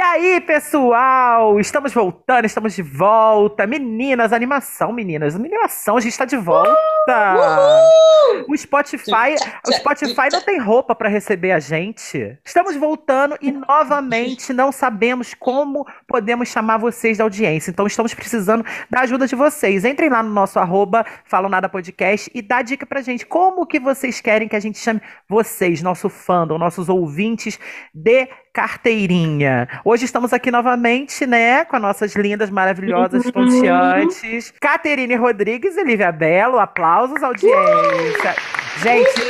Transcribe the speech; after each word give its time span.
E 0.00 0.02
aí, 0.02 0.40
pessoal? 0.40 1.60
Estamos 1.60 1.92
voltando, 1.92 2.46
estamos 2.46 2.74
de 2.74 2.80
volta. 2.80 3.66
Meninas, 3.66 4.32
animação, 4.32 4.94
meninas. 4.94 5.36
Animação, 5.36 5.98
a 5.98 6.00
gente 6.00 6.12
está 6.12 6.24
de 6.24 6.38
volta. 6.38 6.74
Uhul! 7.08 8.44
O 8.48 8.56
Spotify, 8.56 9.34
o 9.66 9.72
Spotify 9.72 10.28
não 10.32 10.40
tem 10.40 10.58
roupa 10.58 10.94
para 10.94 11.08
receber 11.08 11.52
a 11.52 11.58
gente. 11.58 12.38
Estamos 12.44 12.76
voltando 12.76 13.36
e 13.40 13.50
novamente 13.50 14.52
não 14.52 14.70
sabemos 14.70 15.34
como 15.34 15.86
podemos 16.06 16.48
chamar 16.48 16.78
vocês 16.78 17.18
da 17.18 17.24
audiência. 17.24 17.70
Então 17.70 17.86
estamos 17.86 18.14
precisando 18.14 18.64
da 18.88 19.00
ajuda 19.00 19.26
de 19.26 19.34
vocês. 19.34 19.84
Entrem 19.84 20.10
lá 20.10 20.22
no 20.22 20.30
nosso 20.30 20.58
arroba 20.58 21.04
Falam 21.24 21.50
Nada 21.50 21.68
Podcast 21.68 22.30
e 22.34 22.42
dá 22.42 22.62
dica 22.62 22.86
pra 22.86 23.02
gente. 23.02 23.26
Como 23.26 23.66
que 23.66 23.80
vocês 23.80 24.20
querem 24.20 24.48
que 24.48 24.56
a 24.56 24.60
gente 24.60 24.78
chame 24.78 25.00
vocês, 25.28 25.82
nosso 25.82 26.08
fandom, 26.08 26.58
nossos 26.58 26.88
ouvintes 26.88 27.58
de 27.94 28.28
carteirinha. 28.52 29.68
Hoje 29.84 30.04
estamos 30.04 30.32
aqui 30.32 30.50
novamente, 30.50 31.24
né, 31.26 31.64
com 31.64 31.76
as 31.76 31.82
nossas 31.82 32.14
lindas, 32.16 32.50
maravilhosas, 32.50 33.24
estonteantes, 33.24 34.52
Caterine 34.60 35.14
Rodrigues 35.14 35.76
e 35.76 35.84
Lívia 35.84 36.10
Belo. 36.10 36.58
Aplausos, 36.58 36.90
audiência. 37.26 38.34
Gente, 38.82 39.20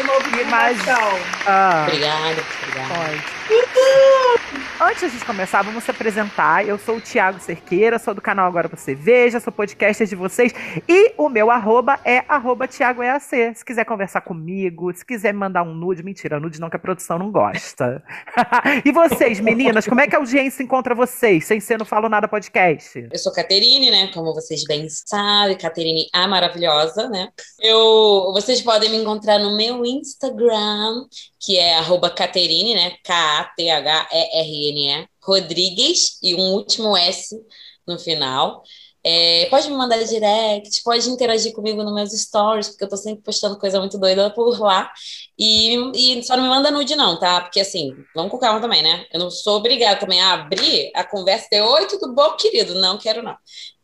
imagina. 0.40 0.98
Ah, 1.46 1.84
obrigada, 1.86 2.42
obrigada. 2.62 3.14
Antes 4.82 5.00
de 5.00 5.06
a 5.06 5.08
gente 5.10 5.26
começar, 5.26 5.60
vamos 5.60 5.84
se 5.84 5.90
apresentar. 5.90 6.66
Eu 6.66 6.78
sou 6.78 6.96
o 6.96 7.00
Thiago 7.02 7.38
Cerqueira, 7.38 7.98
sou 7.98 8.14
do 8.14 8.22
canal 8.22 8.46
Agora 8.46 8.66
Você 8.66 8.94
Veja, 8.94 9.38
sou 9.38 9.52
podcaster 9.52 10.06
de 10.06 10.16
vocês. 10.16 10.54
E 10.88 11.12
o 11.18 11.28
meu 11.28 11.50
arroba 11.50 12.00
é 12.02 12.24
arroba 12.26 12.66
ThiagoEAC. 12.66 13.20
Se 13.56 13.62
quiser 13.62 13.84
conversar 13.84 14.22
comigo, 14.22 14.90
se 14.94 15.04
quiser 15.04 15.34
me 15.34 15.40
mandar 15.40 15.64
um 15.64 15.74
nude, 15.74 16.02
mentira, 16.02 16.40
nude 16.40 16.58
não, 16.58 16.70
que 16.70 16.76
a 16.76 16.78
produção 16.78 17.18
não 17.18 17.30
gosta. 17.30 18.02
e 18.82 18.90
vocês, 18.90 19.38
meninas, 19.38 19.86
como 19.86 20.00
é 20.00 20.08
que 20.08 20.16
a 20.16 20.18
audiência 20.18 20.62
encontra 20.62 20.94
vocês, 20.94 21.44
sem 21.44 21.60
ser 21.60 21.78
no 21.78 21.84
Falo 21.84 22.08
Nada 22.08 22.26
Podcast? 22.26 23.06
Eu 23.12 23.18
sou 23.18 23.34
Caterine, 23.34 23.90
né? 23.90 24.10
Como 24.14 24.32
vocês 24.32 24.64
bem 24.64 24.88
sabem, 24.88 25.58
Caterine 25.58 26.06
a 26.10 26.26
maravilhosa, 26.26 27.06
né? 27.10 27.28
Eu, 27.60 28.30
vocês 28.32 28.62
podem 28.62 28.88
me 28.88 28.96
encontrar 28.96 29.38
no 29.38 29.54
meu 29.58 29.84
Instagram, 29.84 31.04
que 31.38 31.58
é 31.58 31.76
arroba 31.76 32.08
Caterine, 32.08 32.74
né? 32.74 32.92
K-A-T-H-E-R-E 33.04 34.69
Rodrigues 35.22 36.18
e 36.22 36.34
um 36.34 36.54
último 36.54 36.96
S 36.96 37.36
no 37.86 37.98
final. 37.98 38.62
É, 39.02 39.46
pode 39.48 39.68
me 39.70 39.76
mandar 39.76 39.96
direct, 40.04 40.82
pode 40.84 41.08
interagir 41.08 41.54
comigo 41.54 41.82
nos 41.82 41.94
meus 41.94 42.12
stories, 42.12 42.68
porque 42.68 42.84
eu 42.84 42.88
tô 42.88 42.98
sempre 42.98 43.22
postando 43.22 43.58
coisa 43.58 43.80
muito 43.80 43.98
doida 43.98 44.30
por 44.30 44.60
lá. 44.60 44.92
E, 45.38 45.74
e 45.94 46.22
só 46.22 46.36
não 46.36 46.42
me 46.42 46.50
manda 46.50 46.70
nude, 46.70 46.94
não, 46.94 47.18
tá? 47.18 47.40
Porque 47.40 47.60
assim, 47.60 47.96
vamos 48.14 48.30
com 48.30 48.38
calma 48.38 48.60
também, 48.60 48.82
né? 48.82 49.06
Eu 49.10 49.20
não 49.20 49.30
sou 49.30 49.56
obrigada 49.56 49.98
também 49.98 50.20
a 50.20 50.34
abrir 50.34 50.90
a 50.94 51.02
conversa 51.02 51.48
de 51.50 51.60
oi, 51.60 51.86
tudo 51.86 52.14
bom, 52.14 52.36
querido? 52.36 52.74
Não 52.74 52.98
quero, 52.98 53.22
não. 53.22 53.36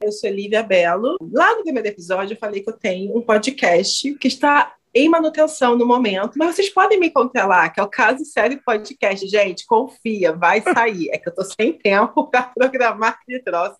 Eu 0.03 0.12
sou 0.12 0.29
Lívia 0.29 0.62
Belo. 0.62 1.17
Lá 1.33 1.57
no 1.57 1.62
primeiro 1.62 1.89
episódio, 1.89 2.34
eu 2.34 2.39
falei 2.39 2.62
que 2.62 2.69
eu 2.69 2.79
tenho 2.79 3.17
um 3.17 3.23
podcast 3.23 4.14
que 4.17 4.29
está 4.29 4.75
em 4.97 5.11
manutenção 5.11 5.77
no 5.77 5.84
momento, 5.84 6.39
mas 6.39 6.55
vocês 6.55 6.70
podem 6.70 6.98
me 6.98 7.08
encontrar 7.08 7.44
lá, 7.44 7.69
que 7.69 7.78
é 7.78 7.83
o 7.83 7.89
Caso 7.89 8.25
Sério 8.25 8.58
Podcast. 8.64 9.28
Gente, 9.28 9.66
confia, 9.66 10.33
vai 10.33 10.62
sair. 10.62 11.11
É 11.11 11.19
que 11.19 11.28
eu 11.28 11.34
tô 11.34 11.44
sem 11.44 11.75
tempo 11.75 12.30
para 12.30 12.44
programar 12.44 13.19
aquele 13.20 13.41
troço. 13.41 13.77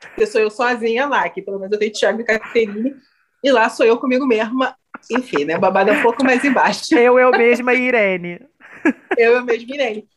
Porque 0.00 0.26
sou 0.26 0.40
eu 0.40 0.50
sozinha 0.50 1.06
lá, 1.06 1.28
que 1.28 1.42
pelo 1.42 1.58
menos 1.58 1.70
eu 1.72 1.78
tenho 1.78 1.92
Thiago 1.92 2.22
e 2.22 2.24
Caterine, 2.24 2.96
e 3.42 3.52
lá 3.52 3.68
sou 3.68 3.84
eu 3.84 3.98
comigo 3.98 4.26
mesma. 4.26 4.74
Enfim, 5.10 5.44
né? 5.44 5.58
O 5.58 5.60
babado 5.60 5.90
é 5.90 5.98
um 5.98 6.02
pouco 6.02 6.24
mais 6.24 6.42
embaixo. 6.42 6.86
Eu, 6.96 7.18
eu 7.18 7.30
mesma 7.32 7.74
e 7.74 7.82
Irene. 7.82 8.40
eu, 9.18 9.32
eu 9.32 9.44
mesma 9.44 9.74
Irene. 9.74 10.08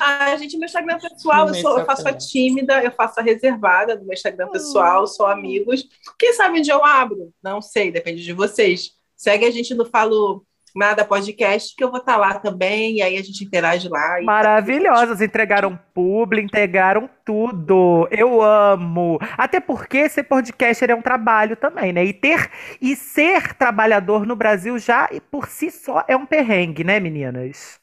Ah, 0.00 0.34
gente, 0.36 0.56
meu 0.56 0.64
Instagram 0.64 0.98
pessoal, 0.98 1.46
eu, 1.48 1.54
sou, 1.54 1.78
eu 1.78 1.84
faço 1.84 2.08
a 2.08 2.12
tímida, 2.12 2.82
eu 2.82 2.90
faço 2.90 3.20
a 3.20 3.22
reservada 3.22 3.96
do 3.96 4.04
meu 4.04 4.14
Instagram 4.14 4.48
pessoal, 4.48 5.06
sou 5.06 5.26
amigos. 5.26 5.86
Quem 6.18 6.32
sabe 6.32 6.58
onde 6.58 6.70
eu 6.70 6.82
abro? 6.82 7.32
Não 7.42 7.60
sei, 7.60 7.92
depende 7.92 8.24
de 8.24 8.32
vocês. 8.32 8.98
Segue 9.20 9.44
a 9.44 9.50
gente 9.50 9.74
no 9.74 9.84
Falo 9.84 10.46
Nada 10.74 11.04
Podcast, 11.04 11.76
que 11.76 11.84
eu 11.84 11.90
vou 11.90 12.00
estar 12.00 12.14
tá 12.14 12.18
lá 12.18 12.38
também, 12.38 12.96
e 12.96 13.02
aí 13.02 13.18
a 13.18 13.22
gente 13.22 13.44
interage 13.44 13.86
lá. 13.86 14.16
Tá 14.16 14.22
Maravilhosas, 14.22 15.20
entregaram 15.20 15.78
publi, 15.92 16.40
entregaram 16.40 17.10
tudo. 17.22 18.08
Eu 18.10 18.40
amo. 18.40 19.18
Até 19.36 19.60
porque 19.60 20.08
ser 20.08 20.22
podcaster 20.22 20.90
é 20.90 20.94
um 20.94 21.02
trabalho 21.02 21.54
também, 21.54 21.92
né? 21.92 22.02
E 22.02 22.14
ter 22.14 22.50
e 22.80 22.96
ser 22.96 23.52
trabalhador 23.52 24.24
no 24.24 24.34
Brasil 24.34 24.78
já 24.78 25.06
por 25.30 25.48
si 25.48 25.70
só 25.70 26.02
é 26.08 26.16
um 26.16 26.24
perrengue, 26.24 26.82
né, 26.82 26.98
meninas? 26.98 27.79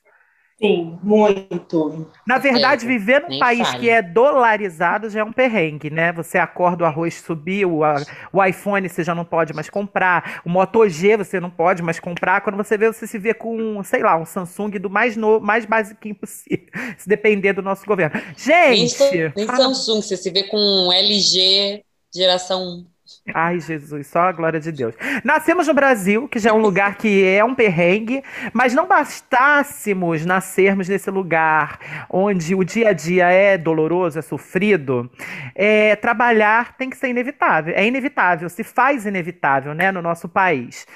Sim, 0.60 0.98
muito. 1.04 2.08
Na 2.26 2.40
verdade, 2.40 2.84
é, 2.84 2.88
viver 2.88 3.22
num 3.22 3.38
país 3.38 3.72
que 3.76 3.88
é 3.88 4.02
dolarizado 4.02 5.08
já 5.08 5.20
é 5.20 5.24
um 5.24 5.32
perrengue, 5.32 5.92
né? 5.92 6.12
Você 6.14 6.40
acorda, 6.40 6.84
o 6.84 6.88
arroz 6.88 7.14
subiu, 7.14 7.84
a, 7.84 7.98
o 8.34 8.44
iPhone 8.44 8.90
você 8.90 9.04
já 9.04 9.14
não 9.14 9.24
pode 9.24 9.54
mais 9.54 9.70
comprar, 9.70 10.42
o 10.44 10.50
Moto 10.50 10.90
G 10.90 11.16
você 11.16 11.40
não 11.40 11.52
pode 11.52 11.84
mais 11.84 12.00
comprar. 12.00 12.42
Quando 12.42 12.58
você 12.58 12.76
vê, 12.76 12.92
você 12.92 13.06
se 13.06 13.20
vê 13.20 13.36
com, 13.36 13.84
sei 13.84 14.02
lá, 14.02 14.18
um 14.18 14.26
Samsung 14.26 14.72
do 14.80 14.90
mais 14.90 15.16
novo, 15.16 15.46
mais 15.46 15.64
básico 15.64 16.16
possível, 16.16 16.68
se 16.98 17.08
depender 17.08 17.54
do 17.54 17.62
nosso 17.62 17.86
governo. 17.86 18.20
Gente! 18.36 19.00
Nem, 19.12 19.34
nem 19.36 19.46
Samsung, 19.46 20.02
você 20.02 20.18
se 20.18 20.32
vê 20.32 20.44
com 20.44 20.58
um 20.58 20.92
LG 20.92 21.84
geração 22.12 22.88
Ai, 23.34 23.60
Jesus, 23.60 24.08
só 24.08 24.22
a 24.22 24.32
glória 24.32 24.60
de 24.60 24.72
Deus. 24.72 24.96
Nascemos 25.24 25.68
no 25.68 25.74
Brasil, 25.74 26.28
que 26.28 26.40
já 26.40 26.50
é 26.50 26.54
um 26.54 26.60
lugar 26.60 26.96
que 26.96 27.26
é 27.26 27.44
um 27.44 27.54
perrengue, 27.54 28.24
mas 28.54 28.74
não 28.74 28.88
bastássemos 28.88 30.26
nascermos 30.26 30.88
nesse 30.88 31.12
lugar 31.12 32.08
onde 32.10 32.56
o 32.56 32.64
dia 32.64 32.90
a 32.90 32.94
dia 32.94 33.30
é 33.30 33.58
doloroso, 33.58 34.18
é 34.18 34.22
sofrido, 34.22 35.12
é, 35.54 35.96
trabalhar 35.98 36.78
tem 36.78 36.90
que 36.90 36.98
ser 36.98 37.10
inevitável. 37.10 37.74
É 37.76 37.86
inevitável, 37.86 38.50
se 38.50 38.64
faz 38.64 39.06
inevitável 39.06 39.74
né, 39.74 39.92
no 39.92 40.02
nosso 40.02 40.30
país. 40.30 40.88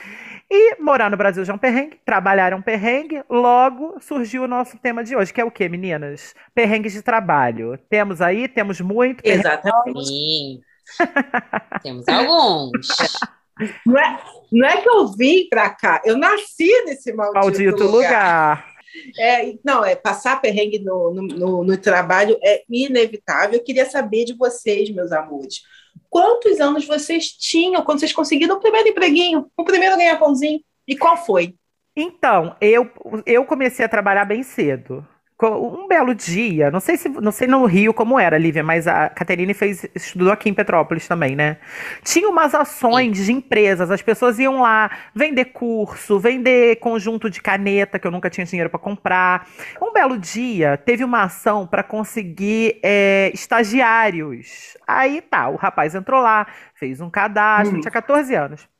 E 0.50 0.81
morar 0.81 1.09
no 1.09 1.18
Brasil 1.18 1.46
já 1.46 1.53
é 1.53 1.56
um 1.56 1.59
perrengue, 1.59 2.00
trabalhar 2.06 2.52
é 2.52 2.56
um 2.56 2.62
perrengue, 2.62 3.24
logo 3.30 3.97
surgiu 4.02 4.44
o 4.44 4.47
nosso 4.47 4.78
tema 4.78 5.03
de 5.03 5.16
hoje, 5.16 5.34
que 5.34 5.40
é 5.40 5.46
o 5.46 5.52
quê, 5.52 5.70
meninas? 5.70 6.36
Perrengues 6.53 6.91
de 6.94 7.02
trabalho. 7.02 7.78
Temos 7.90 8.22
aí, 8.22 8.47
temos 8.50 8.81
muito. 8.81 9.22
Exatamente. 9.25 10.62
Temos 11.84 12.08
alguns. 12.08 12.88
Não 13.86 13.97
é, 13.97 14.24
não 14.52 14.68
é 14.68 14.81
que 14.81 14.90
eu 14.90 15.08
vim 15.08 15.47
para 15.50 15.69
cá, 15.69 16.02
eu 16.03 16.18
nasci 16.18 16.69
nesse 16.86 17.14
maldito, 17.14 17.40
maldito 17.40 17.84
lugar. 17.84 17.92
lugar. 17.92 18.72
É, 19.18 19.53
não, 19.64 19.86
é 19.86 19.96
passar 19.96 20.41
perrengue 20.41 20.80
no, 20.80 21.14
no, 21.14 21.22
no, 21.22 21.64
no, 21.64 21.78
trabalho 21.78 22.38
é 22.44 22.64
inevitável. 22.70 23.58
Eu 23.58 23.64
queria 23.64 23.90
saber 23.90 24.25
de 24.25 24.34
vocês, 24.34 24.90
meus 24.90 25.12
amores. 25.12 25.62
Quantos 26.09 26.59
anos 26.59 26.86
vocês 26.86 27.30
tinham 27.30 27.84
quando 27.84 28.00
vocês 28.00 28.12
conseguiram 28.12 28.58
o 28.58 28.59
primeiro 28.59 28.90
empreguinho, 28.90 29.50
o 29.56 29.64
primeiro 29.64 29.96
ganha-pãozinho? 29.96 30.59
E 30.86 30.97
qual 30.97 31.16
foi? 31.16 31.56
Então, 31.96 32.56
eu, 32.59 32.90
eu 33.25 33.46
comecei 33.46 33.86
a 33.86 33.90
trabalhar 33.90 34.25
bem 34.25 34.44
cedo 34.44 35.06
um 35.50 35.88
belo 35.88 36.13
dia, 36.13 36.69
não 36.69 36.79
sei 36.79 36.97
se 36.97 37.09
não 37.09 37.31
sei 37.31 37.47
no 37.47 37.66
Rio 37.66 37.94
como 37.94 38.19
era, 38.19 38.38
Lívia, 38.38 38.63
mas 38.63 38.88
a 38.88 39.09
Caterine 39.09 39.53
fez 39.53 39.85
estudou 39.96 40.31
aqui 40.31 40.50
em 40.50 40.53
Petrópolis 40.53 41.07
também, 41.07 41.35
né? 41.35 41.57
Tinha 42.03 42.29
umas 42.29 42.53
ações 42.53 43.18
Sim. 43.18 43.25
de 43.25 43.31
empresas, 43.31 43.90
as 43.90 44.02
pessoas 44.02 44.40
iam 44.40 44.62
lá 44.62 44.91
vender 45.16 45.46
curso, 45.46 46.19
vender 46.19 46.78
conjunto 46.78 47.29
de 47.29 47.41
caneta 47.41 47.97
que 47.97 48.07
eu 48.07 48.12
nunca 48.12 48.29
tinha 48.29 48.46
dinheiro 48.46 48.69
para 48.69 48.79
comprar. 48.79 49.47
Um 49.81 49.91
belo 49.91 50.18
dia 50.18 50.78
teve 50.78 51.03
uma 51.03 51.24
ação 51.24 51.66
para 51.66 51.84
conseguir 51.84 52.79
é, 52.84 53.31
estagiários. 53.34 54.78
Aí 54.88 55.22
tá, 55.22 55.50
o 55.50 55.56
rapaz 55.56 55.96
entrou 55.96 56.22
lá, 56.22 56.47
fez 56.75 57.02
um 57.02 57.09
cadastro, 57.09 57.78
hum. 57.78 57.81
tinha 57.81 57.91
14 57.91 58.35
anos. 58.35 58.71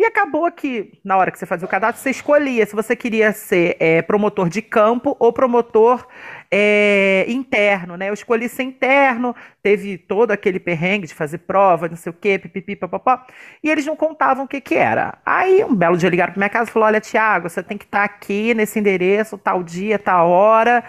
E 0.00 0.04
acabou 0.06 0.50
que, 0.50 0.98
na 1.04 1.18
hora 1.18 1.30
que 1.30 1.38
você 1.38 1.44
fazia 1.44 1.66
o 1.66 1.68
cadastro, 1.68 2.02
você 2.02 2.08
escolhia 2.08 2.64
se 2.64 2.74
você 2.74 2.96
queria 2.96 3.32
ser 3.32 3.76
é, 3.78 4.00
promotor 4.00 4.48
de 4.48 4.62
campo 4.62 5.14
ou 5.20 5.30
promotor 5.30 6.06
é, 6.50 7.26
interno, 7.28 7.98
né? 7.98 8.08
Eu 8.08 8.14
escolhi 8.14 8.48
ser 8.48 8.62
interno, 8.62 9.36
teve 9.62 9.98
todo 9.98 10.30
aquele 10.30 10.58
perrengue 10.58 11.06
de 11.06 11.14
fazer 11.14 11.36
prova, 11.40 11.86
não 11.86 11.96
sei 11.96 12.08
o 12.08 12.14
quê, 12.14 12.38
pipipi, 12.38 12.76
papapá, 12.76 13.26
e 13.62 13.68
eles 13.68 13.84
não 13.84 13.94
contavam 13.94 14.46
o 14.46 14.48
que 14.48 14.58
que 14.58 14.74
era. 14.74 15.18
Aí, 15.22 15.62
um 15.62 15.74
belo 15.74 15.98
dia 15.98 16.08
ligaram 16.08 16.32
para 16.32 16.40
minha 16.40 16.48
casa 16.48 16.70
e 16.70 16.72
falou, 16.72 16.86
olha, 16.88 16.98
Tiago, 16.98 17.50
você 17.50 17.62
tem 17.62 17.76
que 17.76 17.84
estar 17.84 17.98
tá 17.98 18.04
aqui 18.04 18.54
nesse 18.54 18.78
endereço, 18.78 19.36
tal 19.36 19.62
dia, 19.62 19.98
tal 19.98 20.30
hora, 20.30 20.82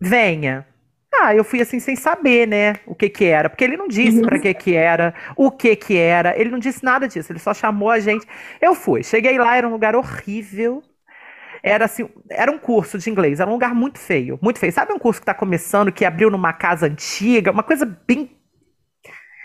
venha. 0.00 0.66
Ah, 1.14 1.34
eu 1.34 1.44
fui 1.44 1.60
assim 1.60 1.78
sem 1.78 1.94
saber, 1.94 2.48
né, 2.48 2.76
o 2.86 2.94
que 2.94 3.08
que 3.08 3.24
era, 3.26 3.50
porque 3.50 3.62
ele 3.62 3.76
não 3.76 3.86
disse 3.86 4.18
uhum. 4.18 4.22
para 4.24 4.38
que 4.38 4.54
que 4.54 4.74
era, 4.74 5.14
o 5.36 5.50
que 5.50 5.76
que 5.76 5.96
era, 5.96 6.38
ele 6.40 6.50
não 6.50 6.58
disse 6.58 6.82
nada 6.82 7.06
disso, 7.06 7.30
ele 7.30 7.38
só 7.38 7.52
chamou 7.52 7.90
a 7.90 8.00
gente. 8.00 8.26
Eu 8.60 8.74
fui, 8.74 9.02
cheguei 9.02 9.38
lá, 9.38 9.56
era 9.56 9.68
um 9.68 9.72
lugar 9.72 9.94
horrível. 9.94 10.82
Era 11.62 11.84
assim, 11.84 12.08
era 12.28 12.50
um 12.50 12.58
curso 12.58 12.98
de 12.98 13.08
inglês, 13.08 13.38
era 13.38 13.48
um 13.48 13.52
lugar 13.52 13.72
muito 13.72 13.98
feio, 13.98 14.36
muito 14.42 14.58
feio. 14.58 14.72
Sabe 14.72 14.92
um 14.92 14.98
curso 14.98 15.20
que 15.20 15.22
está 15.22 15.34
começando, 15.34 15.92
que 15.92 16.04
abriu 16.04 16.28
numa 16.28 16.52
casa 16.52 16.86
antiga, 16.86 17.52
uma 17.52 17.62
coisa 17.62 17.86
bem 17.86 18.28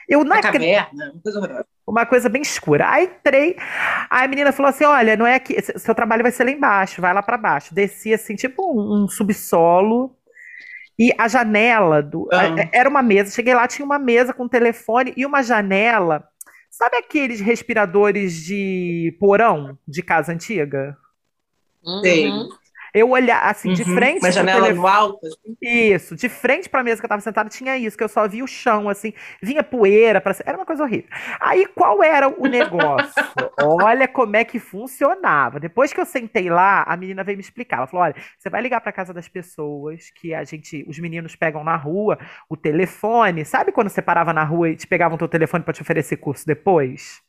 eu 0.07 0.23
não 0.23 0.39
caverna, 0.39 1.11
uma 1.13 1.21
coisa. 1.21 1.65
Uma 1.85 2.05
coisa 2.05 2.29
bem 2.29 2.41
escura. 2.41 2.89
Aí 2.89 3.05
entrei, 3.05 3.55
aí 4.09 4.25
a 4.25 4.27
menina 4.27 4.51
falou 4.51 4.69
assim: 4.69 4.83
olha, 4.83 5.15
não 5.15 5.27
é 5.27 5.35
aqui, 5.35 5.55
seu 5.61 5.95
trabalho 5.95 6.23
vai 6.23 6.31
ser 6.31 6.43
lá 6.43 6.51
embaixo, 6.51 7.01
vai 7.01 7.13
lá 7.13 7.21
para 7.21 7.37
baixo. 7.37 7.73
Desci 7.73 8.13
assim, 8.13 8.35
tipo 8.35 8.63
um, 8.73 9.03
um 9.03 9.07
subsolo 9.07 10.16
E 10.99 11.13
a 11.17 11.27
janela 11.27 12.01
do. 12.01 12.27
Ah. 12.31 12.47
a- 12.61 12.69
Era 12.73 12.89
uma 12.89 13.01
mesa. 13.03 13.33
Cheguei 13.33 13.53
lá, 13.53 13.67
tinha 13.67 13.85
uma 13.85 13.99
mesa 13.99 14.33
com 14.33 14.47
telefone 14.47 15.13
e 15.15 15.25
uma 15.25 15.41
janela. 15.43 16.27
Sabe 16.69 16.97
aqueles 16.97 17.39
respiradores 17.39 18.33
de 18.43 19.15
porão 19.19 19.77
de 19.87 20.01
casa 20.03 20.31
antiga? 20.33 20.95
Uhum. 21.83 22.49
Eu 22.97 23.09
olhar 23.11 23.41
assim, 23.49 23.73
de 23.73 23.83
Uhum. 23.83 23.93
frente 23.95 24.19
Uma 24.23 24.31
janela 24.31 24.61
telefone. 24.61 24.81
no 24.81 24.87
alto. 24.87 25.25
assim. 25.25 25.57
Isso, 25.61 26.15
de 26.15 26.29
frente 26.29 26.69
pra 26.69 26.83
mesa 26.83 26.99
que 27.01 27.05
eu 27.05 27.09
tava 27.09 27.21
sentada 27.21 27.49
tinha 27.49 27.77
isso, 27.77 27.97
que 27.97 28.03
eu 28.03 28.09
só 28.09 28.27
via 28.27 28.43
o 28.43 28.47
chão, 28.47 28.89
assim, 28.89 29.13
vinha 29.41 29.63
poeira, 29.63 30.21
pra... 30.21 30.35
era 30.45 30.57
uma 30.57 30.65
coisa 30.65 30.83
horrível. 30.83 31.09
Aí 31.39 31.65
qual 31.67 32.03
era 32.03 32.27
o 32.29 32.47
negócio? 32.47 33.11
Olha 33.61 34.07
como 34.07 34.35
é 34.35 34.43
que 34.43 34.59
funcionava. 34.59 35.59
Depois 35.59 35.93
que 35.93 35.99
eu 35.99 36.05
sentei 36.05 36.49
lá, 36.49 36.83
a 36.87 36.95
menina 36.97 37.23
veio 37.23 37.37
me 37.37 37.43
explicar. 37.43 37.77
Ela 37.77 37.87
falou: 37.87 38.03
olha, 38.05 38.15
você 38.37 38.49
vai 38.49 38.61
ligar 38.61 38.81
pra 38.81 38.91
casa 38.91 39.13
das 39.13 39.27
pessoas 39.27 40.09
que 40.15 40.33
a 40.33 40.43
gente, 40.43 40.85
os 40.87 40.99
meninos 40.99 41.35
pegam 41.35 41.63
na 41.63 41.75
rua, 41.75 42.17
o 42.49 42.55
telefone. 42.57 43.45
Sabe 43.45 43.71
quando 43.71 43.89
você 43.89 44.01
parava 44.01 44.33
na 44.33 44.43
rua 44.43 44.69
e 44.69 44.75
te 44.75 44.87
pegavam 44.87 45.17
teu 45.17 45.27
telefone 45.27 45.63
pra 45.63 45.73
te 45.73 45.81
oferecer 45.81 46.17
curso 46.17 46.45
depois? 46.45 47.21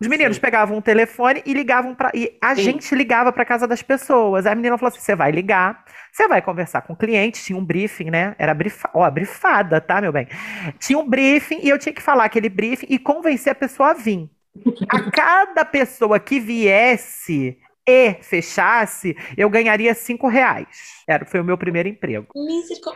Os 0.00 0.08
meninos 0.08 0.36
Sim. 0.36 0.40
pegavam 0.40 0.76
o 0.76 0.82
telefone 0.82 1.42
e 1.46 1.54
ligavam 1.54 1.94
para 1.94 2.10
e 2.14 2.36
a 2.40 2.54
Sim. 2.54 2.62
gente 2.62 2.94
ligava 2.94 3.32
para 3.32 3.44
casa 3.44 3.66
das 3.66 3.82
pessoas. 3.82 4.44
Aí 4.44 4.52
a 4.52 4.54
menina 4.56 4.76
falou 4.76 4.88
assim: 4.88 5.00
"Você 5.00 5.14
vai 5.14 5.30
ligar, 5.30 5.84
você 6.12 6.26
vai 6.28 6.42
conversar 6.42 6.82
com 6.82 6.92
o 6.92 6.96
cliente, 6.96 7.42
tinha 7.42 7.58
um 7.58 7.64
briefing, 7.64 8.10
né? 8.10 8.34
Era 8.38 8.52
brifa, 8.54 8.90
ó, 8.92 9.08
brifada, 9.10 9.80
tá, 9.80 10.00
meu 10.00 10.12
bem? 10.12 10.26
Tinha 10.78 10.98
um 10.98 11.08
briefing 11.08 11.60
e 11.62 11.68
eu 11.68 11.78
tinha 11.78 11.92
que 11.92 12.02
falar 12.02 12.24
aquele 12.24 12.48
briefing 12.48 12.86
e 12.90 12.98
convencer 12.98 13.52
a 13.52 13.54
pessoa 13.54 13.90
a 13.90 13.94
vir. 13.94 14.28
A 14.88 15.10
cada 15.10 15.64
pessoa 15.64 16.20
que 16.20 16.38
viesse 16.40 17.58
e 17.86 18.14
fechasse, 18.22 19.16
eu 19.36 19.50
ganharia 19.50 19.94
cinco 19.94 20.26
reais. 20.26 20.66
Era, 21.06 21.24
foi 21.26 21.40
o 21.40 21.44
meu 21.44 21.58
primeiro 21.58 21.88
emprego. 21.88 22.28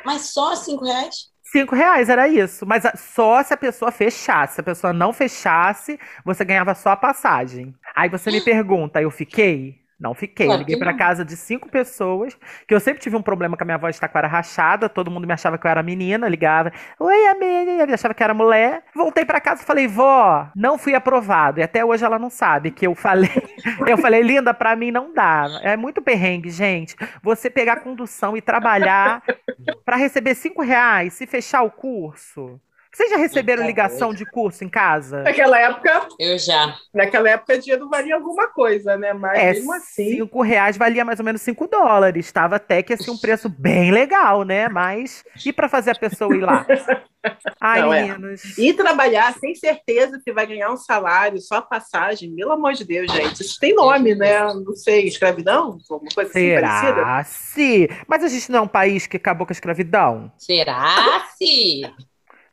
Mas 0.05 0.31
só 0.31 0.55
cinco 0.57 0.85
reais? 0.85 1.31
Cinco 1.53 1.75
reais 1.75 2.09
era 2.09 2.29
isso. 2.29 2.67
Mas 2.67 2.85
a- 2.85 2.95
só 2.97 3.43
se 3.43 3.55
a 3.55 3.57
pessoa 3.57 3.91
fechasse. 3.91 4.55
Se 4.57 4.61
a 4.61 4.65
pessoa 4.65 4.93
não 4.93 5.13
fechasse, 5.13 5.99
você 6.25 6.45
ganhava 6.45 6.75
só 6.75 6.91
a 6.91 6.97
passagem. 6.97 7.75
Aí 7.95 8.09
você 8.09 8.31
me 8.31 8.41
pergunta, 8.41 9.01
eu 9.01 9.11
fiquei? 9.11 9.81
Não 9.99 10.15
fiquei. 10.15 10.47
Claro 10.47 10.61
Liguei 10.61 10.77
que 10.77 10.77
pra 10.77 10.93
não. 10.93 10.99
casa 10.99 11.25
de 11.25 11.37
cinco 11.37 11.69
pessoas, 11.69 12.39
que 12.67 12.75
eu 12.75 12.79
sempre 12.79 13.01
tive 13.03 13.17
um 13.17 13.23
problema 13.23 13.57
com 13.57 13.65
a 13.65 13.67
minha 13.67 13.79
voz 13.79 13.97
de 13.97 14.01
taquara 14.01 14.29
rachada, 14.29 14.89
todo 14.89 15.11
mundo 15.11 15.27
me 15.27 15.33
achava 15.33 15.59
que 15.59 15.67
eu 15.67 15.71
era 15.71 15.83
menina, 15.83 16.29
ligava, 16.29 16.73
oi, 17.01 17.27
amiga, 17.27 17.85
eu 17.85 17.95
achava 17.95 18.15
que 18.15 18.23
era 18.23 18.33
mulher. 18.33 18.85
Voltei 18.95 19.25
pra 19.25 19.41
casa 19.41 19.63
e 19.63 19.67
falei, 19.67 19.89
vó, 19.89 20.49
não 20.55 20.79
fui 20.79 20.95
aprovado. 20.95 21.59
E 21.59 21.63
até 21.63 21.85
hoje 21.85 22.05
ela 22.05 22.19
não 22.19 22.31
sabe 22.31 22.71
que 22.71 22.87
eu 22.87 22.95
falei. 22.95 23.31
eu 23.87 23.99
falei, 23.99 24.23
linda, 24.23 24.55
pra 24.55 24.77
mim 24.77 24.91
não 24.93 25.13
dá. 25.13 25.47
É 25.63 25.77
muito 25.77 26.01
perrengue, 26.01 26.51
gente. 26.51 26.95
Você 27.23 27.51
pegar 27.51 27.81
condução 27.81 28.37
e 28.37 28.41
trabalhar 28.41 29.23
pra 29.85 29.97
receber 29.97 30.35
cinco 30.37 30.63
reais, 30.63 31.15
se 31.15 31.27
fechar 31.27 31.63
o 31.63 31.71
curso. 31.71 32.61
Vocês 32.93 33.11
já 33.11 33.17
receberam 33.17 33.63
Tá 33.63 33.67
ligação 33.69 34.09
doido. 34.09 34.19
de 34.19 34.27
curso 34.27 34.65
em 34.65 34.69
casa? 34.69 35.23
Naquela 35.23 35.59
época, 35.61 36.09
Eu 36.19 36.39
já. 36.39 36.75
naquela 36.95 37.31
época, 37.31 37.59
dinheiro 37.59 37.89
valia 37.89 38.15
alguma 38.15 38.49
coisa, 38.49 38.97
né? 38.97 39.13
Mas 39.13 39.39
É, 39.39 39.53
mesmo 39.53 39.73
assim. 39.73 40.17
cinco 40.17 40.43
reais 40.43 40.77
valia 40.77 41.05
mais 41.05 41.19
ou 41.19 41.25
menos 41.25 41.43
cinco 41.43 41.67
dólares. 41.67 42.27
Estava 42.27 42.57
até 42.57 42.83
que 42.83 42.93
assim 42.95 43.11
um 43.11 43.19
preço 43.19 43.49
bem 43.49 43.91
legal, 43.91 44.43
né? 44.43 44.69
Mas 44.69 45.23
e 45.45 45.53
para 45.53 45.69
fazer 45.69 45.91
a 45.93 45.95
pessoa 45.95 46.35
ir 46.35 46.41
lá? 46.41 46.67
Ai, 47.61 47.81
Não, 47.83 47.93
é. 47.93 48.03
meninos. 48.07 48.57
E 48.57 48.73
trabalhar 48.73 49.35
sem 49.35 49.55
certeza 49.55 50.21
que 50.25 50.33
vai 50.33 50.47
ganhar 50.47 50.71
um 50.71 50.77
salário, 50.77 51.41
só 51.41 51.61
passagem, 51.61 52.35
pelo 52.35 52.53
amor 52.53 52.73
de 52.75 52.85
Deus, 52.85 53.11
gente. 53.13 53.43
Isso 53.43 53.59
tem 53.61 53.75
nome, 53.75 54.15
né? 54.15 54.41
Não 54.55 54.75
sei, 54.75 55.05
escravidão? 55.07 55.79
Alguma 55.91 56.11
coisa 56.15 56.31
assim 56.31 56.55
parecida? 56.55 56.95
Será? 56.95 57.25
Se. 57.25 57.91
Mas 58.07 58.23
a 58.25 58.29
gente 58.29 58.51
não 58.53 58.61
é 58.61 58.63
um 58.63 58.69
país 58.69 59.07
que 59.07 59.17
acabou 59.17 59.47
com 59.47 59.53
a 59.53 59.55
escravidão? 59.55 60.31
Será 60.39 61.27
se? 61.37 61.83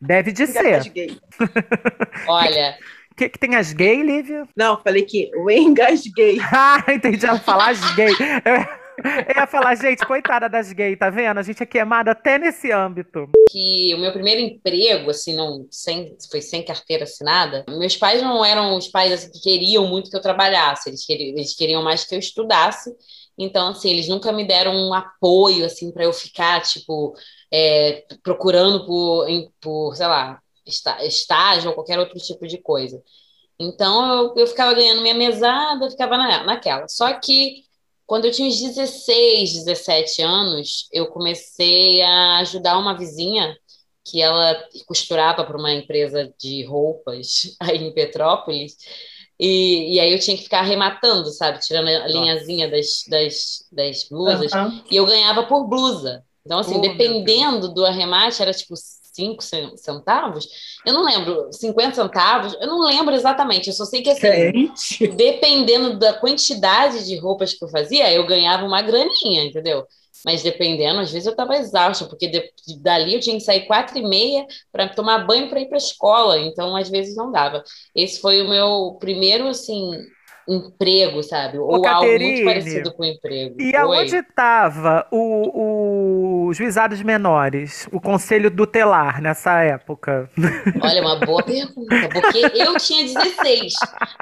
Deve 0.02 0.32
de 0.32 0.46
ser. 0.48 0.90
gay. 0.90 1.18
Olha, 2.28 2.78
O 3.12 3.16
que, 3.16 3.30
que 3.30 3.40
tem 3.40 3.56
as 3.56 3.74
gay, 3.74 4.02
Lívia? 4.02 4.48
Não, 4.56 4.82
falei 4.82 5.04
que 5.04 5.32
o 5.36 5.50
engasguei. 5.50 6.38
Ah, 6.52 6.84
entendi. 6.90 7.26
Ela 7.26 7.40
falar 7.40 7.70
as 7.72 7.96
gay. 7.96 8.12
Eu... 8.12 8.86
Eu 8.98 9.36
ia 9.36 9.48
falar, 9.48 9.76
gente, 9.76 10.06
coitada 10.06 10.48
das 10.48 10.72
gay, 10.72 10.96
tá 10.96 11.10
vendo? 11.10 11.38
A 11.38 11.44
gente 11.44 11.62
é 11.62 11.66
queimada 11.66 12.12
até 12.12 12.38
nesse 12.38 12.72
âmbito. 12.72 13.30
que 13.52 13.94
o 13.94 13.98
meu 14.00 14.12
primeiro 14.14 14.40
emprego, 14.40 15.10
assim, 15.10 15.36
não, 15.36 15.68
sem, 15.70 16.16
foi 16.32 16.42
sem 16.42 16.64
carteira 16.64 17.04
assinada. 17.04 17.66
Meus 17.68 17.98
pais 17.98 18.22
não 18.22 18.44
eram 18.44 18.76
os 18.76 18.88
pais 18.88 19.12
assim, 19.12 19.32
que 19.32 19.42
queriam 19.42 19.86
muito 19.88 20.10
que 20.10 20.16
eu 20.16 20.22
trabalhasse, 20.22 20.90
eles 20.90 21.06
queriam, 21.06 21.36
eles 21.36 21.54
queriam 21.54 21.84
mais 21.84 22.06
que 22.06 22.16
eu 22.16 22.20
estudasse. 22.20 22.90
Então, 23.38 23.70
assim, 23.70 23.90
eles 23.90 24.08
nunca 24.08 24.32
me 24.32 24.48
deram 24.48 24.74
um 24.74 24.94
apoio, 24.94 25.66
assim, 25.66 25.92
para 25.92 26.06
eu 26.06 26.14
ficar, 26.14 26.62
tipo, 26.62 27.14
é, 27.56 28.06
procurando 28.24 28.86
por, 28.86 29.28
em- 29.30 29.50
por, 29.62 29.96
sei 29.96 30.08
lá, 30.08 30.40
está- 30.66 31.04
estágio 31.06 31.70
ou 31.70 31.76
qualquer 31.76 32.00
outro 32.00 32.18
tipo 32.20 32.48
de 32.48 32.58
coisa. 32.60 33.02
Então, 33.60 34.12
eu, 34.26 34.36
eu 34.38 34.48
ficava 34.48 34.74
ganhando 34.74 35.02
minha 35.02 35.14
mesada, 35.16 35.90
ficava 35.90 36.18
na, 36.18 36.44
naquela. 36.44 36.88
Só 36.90 37.14
que 37.20 37.64
quando 38.06 38.26
eu 38.26 38.32
tinha 38.32 38.48
uns 38.48 38.60
16, 38.60 39.54
17 39.54 40.22
anos, 40.22 40.88
eu 40.92 41.08
comecei 41.08 42.02
a 42.02 42.38
ajudar 42.40 42.78
uma 42.78 42.98
vizinha 42.98 43.56
que 44.04 44.22
ela 44.22 44.56
costurava 44.86 45.44
para 45.44 45.58
uma 45.58 45.74
empresa 45.74 46.32
de 46.40 46.64
roupas 46.66 47.56
aí 47.62 47.78
em 47.78 47.94
Petrópolis. 47.94 48.78
E, 49.40 49.96
e 49.96 50.00
aí 50.00 50.14
eu 50.14 50.20
tinha 50.20 50.38
que 50.38 50.44
ficar 50.44 50.60
arrematando, 50.60 51.30
sabe? 51.32 51.60
Tirando 51.60 51.88
a 51.90 52.08
linhazinha 52.08 52.70
das, 52.70 53.04
das, 53.10 53.68
das 53.72 54.04
blusas. 54.08 54.54
Aham. 54.54 54.84
E 54.90 54.96
eu 54.96 55.06
ganhava 55.06 55.44
por 55.44 55.68
blusa. 55.68 56.24
Então, 56.46 56.60
assim, 56.60 56.78
Oh, 56.78 56.82
dependendo 56.82 57.74
do 57.74 57.86
arremate, 57.86 58.42
era 58.42 58.54
tipo 58.54 58.76
5 58.78 59.42
centavos. 59.78 60.48
Eu 60.86 60.94
não 60.94 61.04
lembro, 61.04 61.50
50 61.52 61.96
centavos, 61.96 62.54
eu 62.60 62.68
não 62.68 62.82
lembro 62.82 63.14
exatamente. 63.16 63.68
Eu 63.68 63.74
só 63.74 63.86
sei 63.86 64.02
que 64.04 64.10
assim, 64.12 64.52
Gente. 64.54 65.08
dependendo 65.10 65.98
da 65.98 66.14
quantidade 66.14 67.06
de 67.06 67.18
roupas 67.18 67.54
que 67.54 67.64
eu 67.64 67.70
fazia, 67.70 68.12
eu 68.14 68.26
ganhava 68.26 68.66
uma 68.66 68.82
graninha, 68.82 69.44
entendeu? 69.46 69.86
Mas 70.24 70.42
dependendo, 70.42 71.00
às 71.02 71.12
vezes 71.12 71.28
eu 71.28 71.32
estava 71.32 71.56
exausta, 71.58 72.06
porque 72.08 72.28
de- 72.28 72.52
dali 72.82 73.14
eu 73.14 73.20
tinha 73.20 73.38
que 73.38 73.44
sair 73.44 73.68
quatro 73.68 73.98
e 73.98 74.02
meia 74.02 74.46
para 74.72 74.90
tomar 74.90 75.20
banho 75.26 75.50
para 75.50 75.62
ir 75.62 75.68
para 75.68 75.78
a 75.78 75.80
escola, 75.80 76.40
então 76.40 76.76
às 76.76 76.90
vezes 76.90 77.16
não 77.16 77.32
dava. 77.32 77.64
Esse 77.96 78.20
foi 78.20 78.42
o 78.42 78.50
meu 78.50 78.98
primeiro, 79.00 79.48
assim, 79.48 79.92
emprego, 80.48 81.24
sabe? 81.24 81.58
Ou 81.58 81.74
algo 81.76 81.84
Caterine, 81.84 82.26
muito 82.34 82.46
parecido 82.46 82.94
com 82.94 83.04
emprego. 83.04 83.56
E 83.60 83.68
Oi. 83.68 83.76
aonde 83.76 84.16
estava 84.18 85.08
o, 85.12 86.48
o 86.50 86.54
juizados 86.54 87.02
menores, 87.02 87.88
o 87.92 88.00
conselho 88.00 88.52
tutelar 88.52 89.22
nessa 89.22 89.62
época? 89.62 90.30
Olha, 90.82 91.02
uma 91.02 91.16
boa 91.18 91.42
pergunta, 91.44 92.10
porque 92.14 92.52
eu 92.54 92.78
tinha 92.78 93.04
16, 93.04 93.74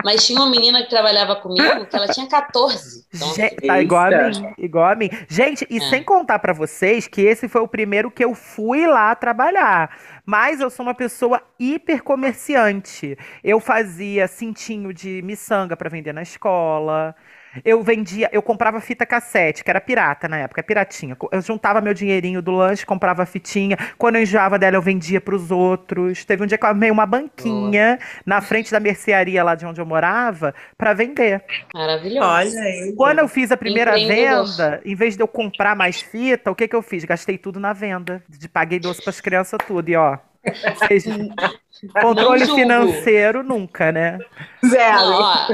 mas 0.03 0.25
tinha 0.25 0.39
uma 0.39 0.50
menina 0.50 0.81
que 0.83 0.89
trabalhava 0.89 1.36
comigo 1.36 1.86
que 1.86 1.95
ela 1.95 2.07
tinha 2.07 2.27
14. 2.27 3.05
Então, 3.13 3.29
assim, 3.29 3.41
Gente, 3.41 3.67
tá 3.67 3.81
igual 3.81 4.03
a 4.03 4.09
mim, 4.29 4.53
igual 4.57 4.86
a 4.86 4.95
mim. 4.95 5.09
Gente, 5.27 5.67
e 5.69 5.77
É. 5.77 5.89
sem 5.89 6.03
contar 6.03 6.39
pra 6.39 6.53
vocês 6.53 7.07
que 7.07 7.21
esse 7.21 7.47
foi 7.47 7.62
o 7.62 7.67
primeiro 7.67 8.09
que 8.09 8.24
eu 8.24 8.33
fui 8.33 8.88
lá 8.88 9.13
trabalhar. 9.15 9.89
Mas 10.25 10.61
eu 10.61 10.69
sou 10.69 10.85
uma 10.85 10.93
pessoa 10.95 11.41
hiper 11.59 12.01
comerciante. 12.03 13.17
Eu 13.43 13.59
fazia 13.59 14.27
cintinho 14.27 14.93
de 14.93 15.21
miçanga 15.21 15.75
pra 15.75 15.89
vender 15.89 16.13
na 16.13 16.21
escola. 16.21 17.15
Eu 17.63 17.83
vendia, 17.83 18.29
eu 18.31 18.41
comprava 18.41 18.79
fita 18.79 19.05
cassete, 19.05 19.63
que 19.63 19.69
era 19.69 19.81
pirata 19.81 20.27
na 20.27 20.38
época, 20.38 20.63
piratinha. 20.63 21.15
Eu 21.31 21.41
juntava 21.41 21.81
meu 21.81 21.93
dinheirinho 21.93 22.41
do 22.41 22.51
lanche, 22.51 22.86
comprava 22.86 23.24
a 23.24 23.25
fitinha. 23.25 23.77
Quando 23.98 24.15
eu 24.15 24.24
enjoava 24.24 24.57
dela, 24.57 24.77
eu 24.77 24.81
vendia 24.81 25.22
pros 25.22 25.51
outros. 25.51 26.25
Teve 26.25 26.43
um 26.43 26.48
dia 26.48 26.57
que 26.57 26.65
eu 26.65 26.69
armei 26.69 26.89
uma 26.89 27.05
banquinha 27.05 28.00
na 28.25 28.41
frente 28.41 28.72
da 28.72 28.79
mercearia 28.79 29.43
lá 29.43 29.55
de 29.55 29.65
onde 29.65 29.79
eu 29.79 29.86
morava 29.86 30.53
pra 30.77 30.93
vender. 30.93 31.43
maravilhoso. 31.74 32.27
Olha 32.27 32.62
aí. 32.62 32.93
Quando 32.95 33.19
eu 33.19 33.27
fiz 33.27 33.51
a 33.51 33.57
primeira 33.57 33.93
venda, 33.93 34.81
em 34.83 34.95
vez 34.95 35.15
de 35.15 35.22
eu 35.22 35.27
comprar 35.27 35.75
mais 35.75 36.01
fita, 36.01 36.50
o 36.50 36.55
que 36.55 36.67
que 36.67 36.75
eu 36.75 36.81
fiz? 36.81 37.03
Gastei 37.05 37.38
tudo 37.38 37.60
na 37.60 37.74
venda. 37.74 38.24
De, 38.27 38.48
paguei 38.50 38.79
doce 38.79 39.03
pras 39.03 39.22
crianças, 39.22 39.60
tudo. 39.67 39.89
E 39.89 39.95
ó, 39.95 40.17
controle 42.01 42.45
financeiro 42.45 43.43
nunca, 43.43 43.91
né? 43.91 44.19
Zero. 44.65 44.98
Não, 44.98 45.22
ó, 45.22 45.48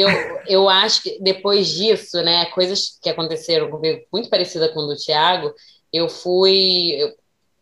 eu, 0.00 0.40
eu 0.46 0.68
acho 0.68 1.02
que 1.02 1.18
depois 1.22 1.68
disso, 1.68 2.22
né, 2.22 2.46
coisas 2.46 2.98
que 3.02 3.08
aconteceram 3.10 3.70
comigo, 3.70 4.04
muito 4.12 4.28
parecida 4.30 4.72
com 4.72 4.80
o 4.80 4.86
do 4.88 4.96
Thiago, 4.96 5.52
eu 5.92 6.08
fui. 6.08 6.96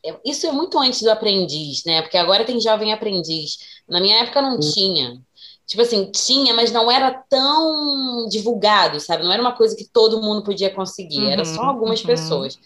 eu- 0.04 0.20
isso 0.24 0.46
é 0.46 0.52
muito 0.52 0.78
antes 0.78 1.02
do 1.02 1.10
aprendiz, 1.10 1.84
né? 1.84 2.02
Porque 2.02 2.16
agora 2.16 2.44
tem 2.44 2.60
jovem 2.60 2.92
aprendiz. 2.92 3.58
Na 3.88 4.00
minha 4.00 4.22
época 4.22 4.42
não 4.42 4.58
tinha. 4.58 5.20
Tipo 5.66 5.82
assim, 5.82 6.10
tinha, 6.12 6.54
mas 6.54 6.72
não 6.72 6.90
era 6.90 7.12
tão 7.28 8.26
divulgado, 8.28 8.98
sabe? 9.00 9.22
Não 9.24 9.32
era 9.32 9.42
uma 9.42 9.56
coisa 9.56 9.76
que 9.76 9.88
todo 9.88 10.20
mundo 10.22 10.42
podia 10.44 10.74
conseguir, 10.74 11.28
era 11.28 11.44
só 11.44 11.62
Uhum, 11.62 11.68
algumas 11.68 12.02
uhum. 12.04 12.04
pessoas. 12.04 12.58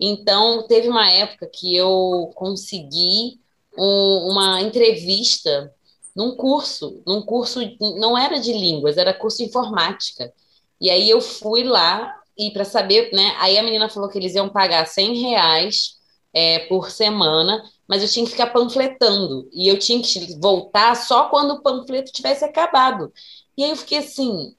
Então, 0.00 0.66
teve 0.66 0.88
uma 0.88 1.10
época 1.10 1.48
que 1.52 1.74
eu 1.76 2.30
consegui 2.34 3.40
um- 3.76 4.30
uma 4.32 4.60
entrevista 4.62 5.72
num 6.18 6.34
curso, 6.34 7.00
num 7.06 7.22
curso, 7.22 7.60
não 7.96 8.18
era 8.18 8.40
de 8.40 8.52
línguas, 8.52 8.98
era 8.98 9.14
curso 9.14 9.36
de 9.38 9.44
informática. 9.44 10.32
E 10.80 10.90
aí 10.90 11.08
eu 11.08 11.20
fui 11.20 11.62
lá 11.62 12.12
e 12.36 12.50
para 12.50 12.64
saber, 12.64 13.12
né? 13.12 13.36
Aí 13.38 13.56
a 13.56 13.62
menina 13.62 13.88
falou 13.88 14.08
que 14.08 14.18
eles 14.18 14.34
iam 14.34 14.48
pagar 14.48 14.84
100 14.84 15.14
reais 15.22 15.96
é, 16.34 16.66
por 16.66 16.90
semana, 16.90 17.62
mas 17.86 18.02
eu 18.02 18.08
tinha 18.08 18.24
que 18.24 18.32
ficar 18.32 18.48
panfletando. 18.48 19.48
E 19.52 19.68
eu 19.68 19.78
tinha 19.78 20.02
que 20.02 20.36
voltar 20.40 20.96
só 20.96 21.28
quando 21.28 21.52
o 21.52 21.62
panfleto 21.62 22.10
tivesse 22.10 22.44
acabado. 22.44 23.12
E 23.56 23.62
aí 23.62 23.70
eu 23.70 23.76
fiquei 23.76 23.98
assim, 23.98 24.56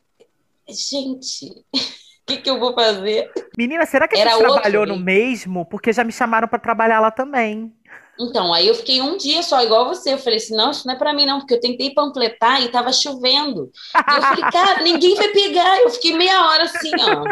gente, 0.70 1.46
o 1.46 1.66
que, 2.26 2.38
que 2.38 2.50
eu 2.50 2.58
vou 2.58 2.74
fazer? 2.74 3.30
Menina, 3.58 3.86
será 3.86 4.08
que 4.08 4.18
Era 4.18 4.32
você 4.32 4.38
outro 4.38 4.54
trabalhou 4.62 4.88
no 4.88 4.98
mesmo? 4.98 5.66
Porque 5.66 5.92
já 5.92 6.06
me 6.06 6.14
chamaram 6.14 6.48
pra 6.48 6.58
trabalhar 6.58 7.02
lá 7.02 7.12
também. 7.12 7.74
Então, 8.20 8.54
aí 8.54 8.68
eu 8.68 8.76
fiquei 8.76 9.02
um 9.02 9.16
dia 9.16 9.42
só, 9.42 9.62
igual 9.64 9.88
você. 9.88 10.14
Eu 10.14 10.18
falei 10.18 10.38
assim, 10.38 10.56
não, 10.56 10.72
isso 10.72 10.86
não 10.86 10.94
é 10.94 10.98
pra 10.98 11.14
mim 11.14 11.26
não, 11.26 11.40
porque 11.40 11.54
eu 11.54 11.60
tentei 11.60 11.94
panfletar 11.94 12.62
e 12.62 12.70
tava 12.70 12.92
chovendo. 12.92 13.72
E 13.96 14.16
eu 14.16 14.22
falei, 14.22 14.52
cara, 14.52 14.82
ninguém 14.84 15.16
vai 15.16 15.30
pegar. 15.30 15.80
Eu 15.82 15.90
fiquei 15.90 16.14
meia 16.18 16.46
hora 16.46 16.64
assim, 16.64 16.92
ó. 17.00 17.24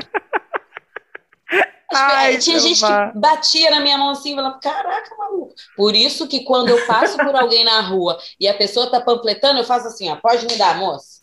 Ai, 1.94 2.38
Tinha 2.38 2.60
gente 2.60 2.82
que 2.82 3.20
batia 3.20 3.72
na 3.72 3.80
minha 3.80 3.98
mão 3.98 4.10
assim 4.10 4.34
e 4.34 4.36
falava, 4.36 4.60
caraca, 4.60 5.16
maluco. 5.18 5.54
Por 5.76 5.96
isso 5.96 6.28
que 6.28 6.44
quando 6.44 6.70
eu 6.70 6.86
passo 6.86 7.18
por 7.18 7.36
alguém 7.36 7.64
na 7.64 7.82
rua 7.82 8.18
e 8.40 8.48
a 8.48 8.54
pessoa 8.54 8.92
tá 8.92 9.00
panfletando, 9.02 9.60
eu 9.60 9.66
faço 9.66 9.88
assim, 9.88 10.10
ó, 10.10 10.18
pode 10.18 10.46
me 10.46 10.56
dar, 10.58 10.78
moço? 10.78 11.17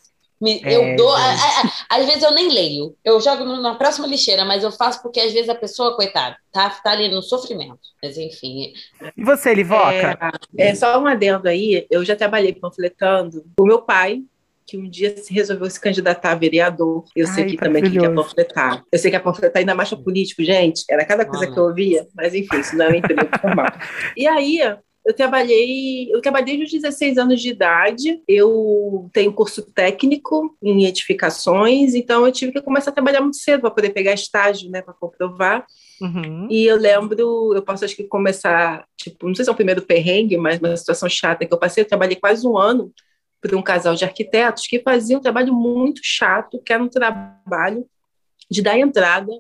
Me- 0.45 0.61
É, 0.63 0.77
eu 0.77 0.97
dou. 0.97 1.11
a- 1.11 1.19
a- 1.21 1.63
a- 1.63 1.97
às 1.99 2.05
vezes 2.07 2.23
eu 2.23 2.35
nem 2.35 2.51
leio, 2.53 2.95
eu 3.03 3.19
jogo 3.19 3.45
na 3.45 3.75
próxima 3.77 4.07
lixeira, 4.07 4.45
mas 4.45 4.63
eu 4.63 4.71
faço 4.71 5.01
porque 5.03 5.19
às 5.19 5.33
vezes 5.33 5.49
a 5.49 5.55
pessoa, 5.55 5.97
coitada, 5.97 6.37
tá, 6.53 6.69
tá 6.69 6.91
ali 6.91 7.09
no 7.09 7.23
sofrimento. 7.23 7.79
Mas 8.03 8.19
enfim, 8.19 8.75
E 9.17 9.25
você, 9.25 9.55
Livoca? 9.55 10.19
É, 10.59 10.69
é, 10.69 10.75
só 10.75 11.01
um 11.01 11.07
adendo 11.07 11.49
aí, 11.49 11.87
eu 11.91 12.05
já 12.05 12.15
trabalhei 12.15 12.53
panfletando 12.53 13.43
o 13.59 13.65
meu 13.65 13.81
pai, 13.81 14.23
que 14.67 14.77
um 14.77 14.89
dia 14.89 15.17
se 15.17 15.33
resolveu 15.33 15.69
se 15.71 15.81
candidatar 15.81 16.33
a 16.33 16.35
vereador. 16.35 17.05
Eu 17.15 17.27
sei 17.27 17.45
Ai, 17.45 17.51
que 17.51 17.57
também 17.57 17.83
que 17.83 17.99
quer 17.99 18.15
panfletar. 18.15 18.83
Eu 18.91 18.99
sei 18.99 19.11
que 19.11 19.17
é 19.17 19.21
panfletar 19.21 19.61
ainda 19.61 19.75
mais 19.75 19.91
político, 19.91 20.43
gente. 20.43 20.85
Era 20.91 21.05
cada 21.05 21.25
coisa 21.25 21.45
Ah, 21.45 21.51
que 21.53 21.59
eu 21.59 21.65
ouvia, 21.65 22.07
mas 22.15 22.35
enfim, 22.35 22.59
isso 22.61 22.77
não 22.77 22.87
é 22.87 22.89
um 22.91 22.95
emprego 22.95 23.29
formal. 23.41 23.67
E 24.17 24.27
aí, 24.27 24.61
eu 25.05 25.13
trabalhei, 25.13 26.11
eu 26.11 26.21
trabalhei 26.23 26.57
desde 26.57 26.77
os 26.77 26.83
16 26.83 27.19
anos 27.19 27.41
de 27.43 27.51
idade. 27.51 28.23
Eu 28.27 29.11
tenho 29.13 29.33
curso 29.33 29.63
técnico 29.63 30.57
em 30.63 30.87
edificações, 30.87 31.95
então 31.95 32.25
eu 32.25 32.33
tive 32.33 32.53
que 32.53 32.63
começar 32.63 32.91
a 32.91 32.95
trabalhar 32.95 33.21
muito 33.21 33.37
cedo 33.37 33.61
para 33.61 33.71
poder 33.71 33.91
pegar 33.91 34.15
estágio, 34.15 34.71
né, 34.71 34.81
para 34.81 34.95
comprovar. 34.95 35.67
Uhum. 36.01 36.49
E 36.51 36.65
eu 36.65 36.77
lembro, 36.77 37.53
eu 37.55 37.63
posso 37.63 37.85
acho 37.85 37.95
que 37.95 38.05
começar, 38.05 38.87
tipo, 38.97 39.27
não 39.27 39.35
sei 39.35 39.45
se 39.45 39.51
é 39.51 39.53
o 39.53 39.57
primeiro 39.57 39.83
perrengue, 39.83 40.39
mas 40.39 40.59
uma 40.59 40.77
situação 40.77 41.09
chata 41.09 41.45
que 41.45 41.53
eu 41.53 41.59
passei, 41.59 41.85
eu 41.85 41.89
trabalhei 41.89 42.17
quase 42.17 42.47
um 42.47 42.57
ano 42.57 42.91
para 43.43 43.57
um 43.59 43.63
casal 43.63 43.95
de 43.95 44.07
arquitetos 44.07 44.67
que 44.67 44.81
fazia 44.81 45.19
um 45.19 45.21
trabalho 45.21 45.53
muito 45.53 46.01
chato, 46.03 46.63
que 46.65 46.73
era 46.73 46.83
um 46.83 46.89
trabalho 46.89 47.87
de 48.51 48.63
dar 48.63 48.79
entrada 48.79 49.33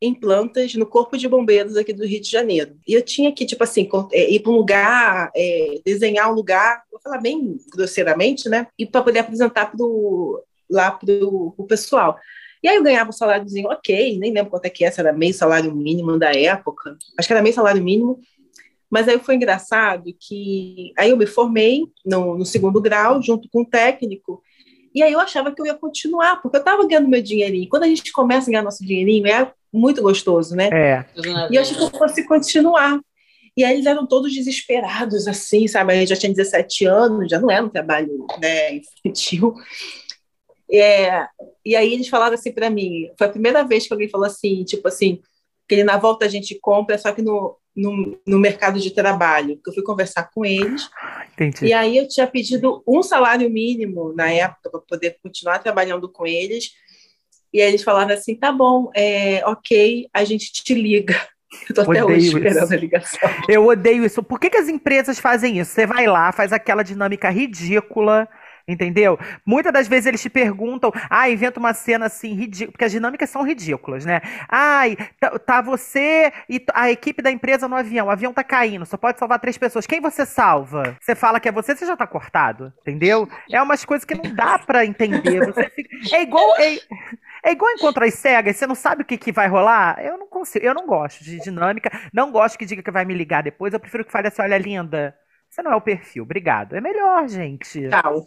em 0.00 0.14
plantas 0.14 0.74
no 0.74 0.86
corpo 0.86 1.16
de 1.16 1.28
bombeiros 1.28 1.76
aqui 1.76 1.92
do 1.92 2.06
Rio 2.06 2.20
de 2.20 2.30
Janeiro. 2.30 2.76
E 2.86 2.92
eu 2.92 3.02
tinha 3.02 3.32
que, 3.32 3.46
tipo 3.46 3.64
assim, 3.64 3.88
é, 4.12 4.30
ir 4.30 4.40
para 4.40 4.52
um 4.52 4.56
lugar, 4.56 5.30
é, 5.34 5.80
desenhar 5.84 6.30
um 6.30 6.34
lugar, 6.34 6.82
vou 6.90 7.00
falar 7.00 7.18
bem 7.18 7.56
grosseiramente, 7.72 8.48
né? 8.48 8.66
E 8.78 8.84
para 8.84 9.02
poder 9.02 9.20
apresentar 9.20 9.70
pro, 9.70 10.42
lá 10.68 10.90
para 10.90 11.08
o 11.24 11.64
pessoal. 11.66 12.18
E 12.62 12.68
aí 12.68 12.76
eu 12.76 12.82
ganhava 12.82 13.10
um 13.10 13.12
saláriozinho 13.12 13.68
ok, 13.68 14.18
nem 14.18 14.32
lembro 14.32 14.50
quanto 14.50 14.66
é 14.66 14.70
que 14.70 14.84
é, 14.84 14.92
era 14.96 15.12
meio 15.12 15.32
salário 15.32 15.74
mínimo 15.74 16.18
da 16.18 16.32
época, 16.32 16.96
acho 17.16 17.28
que 17.28 17.32
era 17.32 17.42
meio 17.42 17.54
salário 17.54 17.82
mínimo, 17.82 18.18
mas 18.90 19.08
aí 19.08 19.18
foi 19.18 19.36
engraçado 19.36 20.12
que 20.18 20.92
aí 20.96 21.10
eu 21.10 21.16
me 21.16 21.26
formei 21.26 21.84
no, 22.04 22.36
no 22.36 22.44
segundo 22.44 22.80
grau, 22.80 23.22
junto 23.22 23.48
com 23.50 23.62
o 23.62 23.66
técnico, 23.66 24.42
e 24.94 25.02
aí 25.02 25.12
eu 25.12 25.20
achava 25.20 25.52
que 25.52 25.60
eu 25.60 25.66
ia 25.66 25.74
continuar, 25.74 26.40
porque 26.40 26.56
eu 26.56 26.60
estava 26.60 26.86
ganhando 26.86 27.08
meu 27.08 27.20
dinheirinho. 27.20 27.68
Quando 27.68 27.82
a 27.82 27.86
gente 27.86 28.10
começa 28.12 28.48
a 28.48 28.50
ganhar 28.50 28.62
nosso 28.62 28.82
dinheirinho, 28.82 29.26
é 29.26 29.52
muito 29.76 30.02
gostoso, 30.02 30.54
né? 30.54 30.68
É. 30.72 31.04
E 31.50 31.56
eu 31.56 31.62
achei 31.62 31.76
que 31.76 31.82
eu 31.82 31.90
fosse 31.90 32.24
continuar. 32.26 33.00
E 33.56 33.64
aí 33.64 33.74
eles 33.74 33.86
eram 33.86 34.06
todos 34.06 34.34
desesperados, 34.34 35.26
assim, 35.26 35.66
sabe? 35.66 35.92
A 35.92 35.96
gente 35.96 36.08
já 36.10 36.16
tinha 36.16 36.32
17 36.32 36.84
anos, 36.84 37.30
já 37.30 37.40
não 37.40 37.50
era 37.50 37.64
um 37.64 37.70
trabalho 37.70 38.26
né, 38.38 38.76
infantil. 38.76 39.54
É, 40.70 41.26
e 41.64 41.76
aí 41.76 41.92
eles 41.92 42.08
falaram 42.08 42.34
assim 42.34 42.52
para 42.52 42.68
mim, 42.68 43.08
foi 43.16 43.28
a 43.28 43.30
primeira 43.30 43.62
vez 43.62 43.86
que 43.86 43.92
alguém 43.92 44.08
falou 44.08 44.26
assim, 44.26 44.64
tipo 44.64 44.88
assim, 44.88 45.20
que 45.68 45.84
na 45.84 45.96
volta 45.96 46.24
a 46.24 46.28
gente 46.28 46.58
compra, 46.60 46.98
só 46.98 47.12
que 47.12 47.22
no, 47.22 47.56
no, 47.74 48.18
no 48.26 48.38
mercado 48.38 48.80
de 48.80 48.90
trabalho. 48.90 49.60
Que 49.62 49.70
eu 49.70 49.74
fui 49.74 49.82
conversar 49.82 50.30
com 50.32 50.44
eles, 50.44 50.88
Entendi. 51.34 51.66
e 51.66 51.72
aí 51.72 51.96
eu 51.96 52.08
tinha 52.08 52.26
pedido 52.26 52.82
um 52.86 53.02
salário 53.02 53.48
mínimo 53.50 54.12
na 54.14 54.30
época 54.30 54.70
para 54.70 54.80
poder 54.80 55.18
continuar 55.22 55.58
trabalhando 55.58 56.10
com 56.10 56.26
eles. 56.26 56.70
E 57.56 57.62
aí 57.62 57.68
eles 57.68 57.82
falaram 57.82 58.12
assim: 58.12 58.34
tá 58.34 58.52
bom, 58.52 58.90
é, 58.94 59.40
ok, 59.46 60.06
a 60.12 60.24
gente 60.24 60.52
te 60.52 60.74
liga. 60.74 61.18
Eu 61.70 61.74
tô 61.74 61.80
até 61.80 62.04
Odeio 62.04 62.18
hoje 62.18 62.26
isso. 62.26 62.36
esperando 62.36 62.72
a 62.72 62.76
ligação. 62.76 63.30
Eu 63.48 63.66
odeio 63.66 64.04
isso. 64.04 64.22
Por 64.22 64.38
que, 64.38 64.50
que 64.50 64.58
as 64.58 64.68
empresas 64.68 65.18
fazem 65.18 65.58
isso? 65.58 65.70
Você 65.70 65.86
vai 65.86 66.06
lá, 66.06 66.30
faz 66.30 66.52
aquela 66.52 66.82
dinâmica 66.82 67.30
ridícula. 67.30 68.28
Entendeu? 68.68 69.16
Muitas 69.44 69.72
das 69.72 69.86
vezes 69.86 70.06
eles 70.06 70.20
te 70.20 70.28
perguntam, 70.28 70.90
ah, 71.08 71.30
inventa 71.30 71.60
uma 71.60 71.72
cena 71.72 72.06
assim, 72.06 72.34
ridícula, 72.34 72.72
porque 72.72 72.84
as 72.84 72.90
dinâmicas 72.90 73.30
são 73.30 73.42
ridículas, 73.42 74.04
né? 74.04 74.20
Ai, 74.48 74.96
tá, 75.20 75.38
tá 75.38 75.60
você 75.60 76.32
e 76.48 76.64
a 76.74 76.90
equipe 76.90 77.22
da 77.22 77.30
empresa 77.30 77.68
no 77.68 77.76
avião, 77.76 78.08
o 78.08 78.10
avião 78.10 78.32
tá 78.32 78.42
caindo, 78.42 78.84
só 78.84 78.96
pode 78.96 79.20
salvar 79.20 79.38
três 79.38 79.56
pessoas. 79.56 79.86
Quem 79.86 80.00
você 80.00 80.26
salva? 80.26 80.96
Você 81.00 81.14
fala 81.14 81.38
que 81.38 81.48
é 81.48 81.52
você, 81.52 81.76
você 81.76 81.86
já 81.86 81.96
tá 81.96 82.08
cortado, 82.08 82.72
entendeu? 82.80 83.28
É 83.52 83.62
umas 83.62 83.84
coisas 83.84 84.04
que 84.04 84.16
não 84.16 84.34
dá 84.34 84.58
pra 84.58 84.84
entender. 84.84 85.44
Fica- 85.70 85.70
É 86.16 86.22
igual. 86.22 86.56
É... 86.58 86.78
É 87.44 87.52
igual 87.52 87.70
encontro 87.72 88.04
as 88.04 88.14
cegas, 88.14 88.56
você 88.56 88.66
não 88.66 88.74
sabe 88.74 89.02
o 89.02 89.04
que, 89.04 89.16
que 89.16 89.30
vai 89.30 89.46
rolar? 89.46 89.98
Eu 90.04 90.18
não 90.18 90.26
consigo, 90.26 90.64
eu 90.64 90.74
não 90.74 90.86
gosto 90.86 91.22
de 91.22 91.38
dinâmica, 91.40 91.90
não 92.12 92.32
gosto 92.32 92.58
que 92.58 92.66
diga 92.66 92.82
que 92.82 92.90
vai 92.90 93.04
me 93.04 93.14
ligar 93.14 93.42
depois, 93.42 93.72
eu 93.72 93.78
prefiro 93.80 94.04
que 94.04 94.10
fale 94.10 94.28
assim, 94.28 94.42
olha, 94.42 94.58
linda, 94.58 95.14
você 95.56 95.62
não 95.62 95.72
é 95.72 95.76
o 95.76 95.80
perfil, 95.80 96.22
obrigado. 96.24 96.76
É 96.76 96.80
melhor, 96.80 97.26
gente. 97.28 97.88
Tal. 97.88 98.26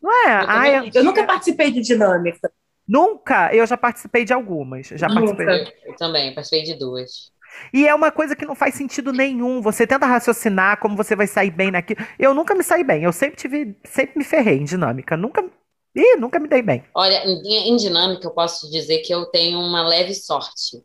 Não 0.00 0.12
é? 0.28 0.44
Eu 0.44 0.48
Ai, 0.48 0.90
Eu 0.94 1.04
nunca 1.04 1.24
participei 1.26 1.70
de 1.72 1.80
dinâmica. 1.80 2.52
nunca, 2.86 3.54
eu 3.54 3.66
já 3.66 3.76
participei 3.76 4.24
de 4.24 4.32
algumas, 4.32 4.86
já 4.88 5.08
Nunca. 5.08 5.44
participei. 5.44 5.74
Eu 5.86 5.96
também, 5.96 6.34
participei 6.34 6.62
de 6.64 6.74
duas. 6.78 7.32
E 7.72 7.88
é 7.88 7.94
uma 7.94 8.12
coisa 8.12 8.36
que 8.36 8.44
não 8.46 8.54
faz 8.54 8.74
sentido 8.74 9.12
nenhum. 9.12 9.60
Você 9.62 9.86
tenta 9.86 10.06
raciocinar 10.06 10.78
como 10.78 10.96
você 10.96 11.16
vai 11.16 11.26
sair 11.26 11.50
bem 11.50 11.70
naquilo. 11.70 12.00
Eu 12.18 12.34
nunca 12.34 12.54
me 12.54 12.62
saí 12.62 12.84
bem. 12.84 13.02
Eu 13.04 13.12
sempre 13.12 13.36
tive, 13.36 13.76
sempre 13.84 14.18
me 14.18 14.24
ferrei 14.24 14.58
em 14.58 14.64
dinâmica. 14.64 15.16
Nunca, 15.16 15.42
ih, 15.96 16.16
nunca 16.16 16.38
me 16.38 16.46
dei 16.48 16.62
bem. 16.62 16.84
Olha, 16.94 17.24
em, 17.24 17.70
em 17.72 17.76
dinâmica, 17.76 18.26
eu 18.26 18.30
posso 18.32 18.70
dizer 18.70 18.98
que 18.98 19.12
eu 19.12 19.26
tenho 19.26 19.58
uma 19.58 19.86
leve 19.86 20.14
sorte, 20.14 20.82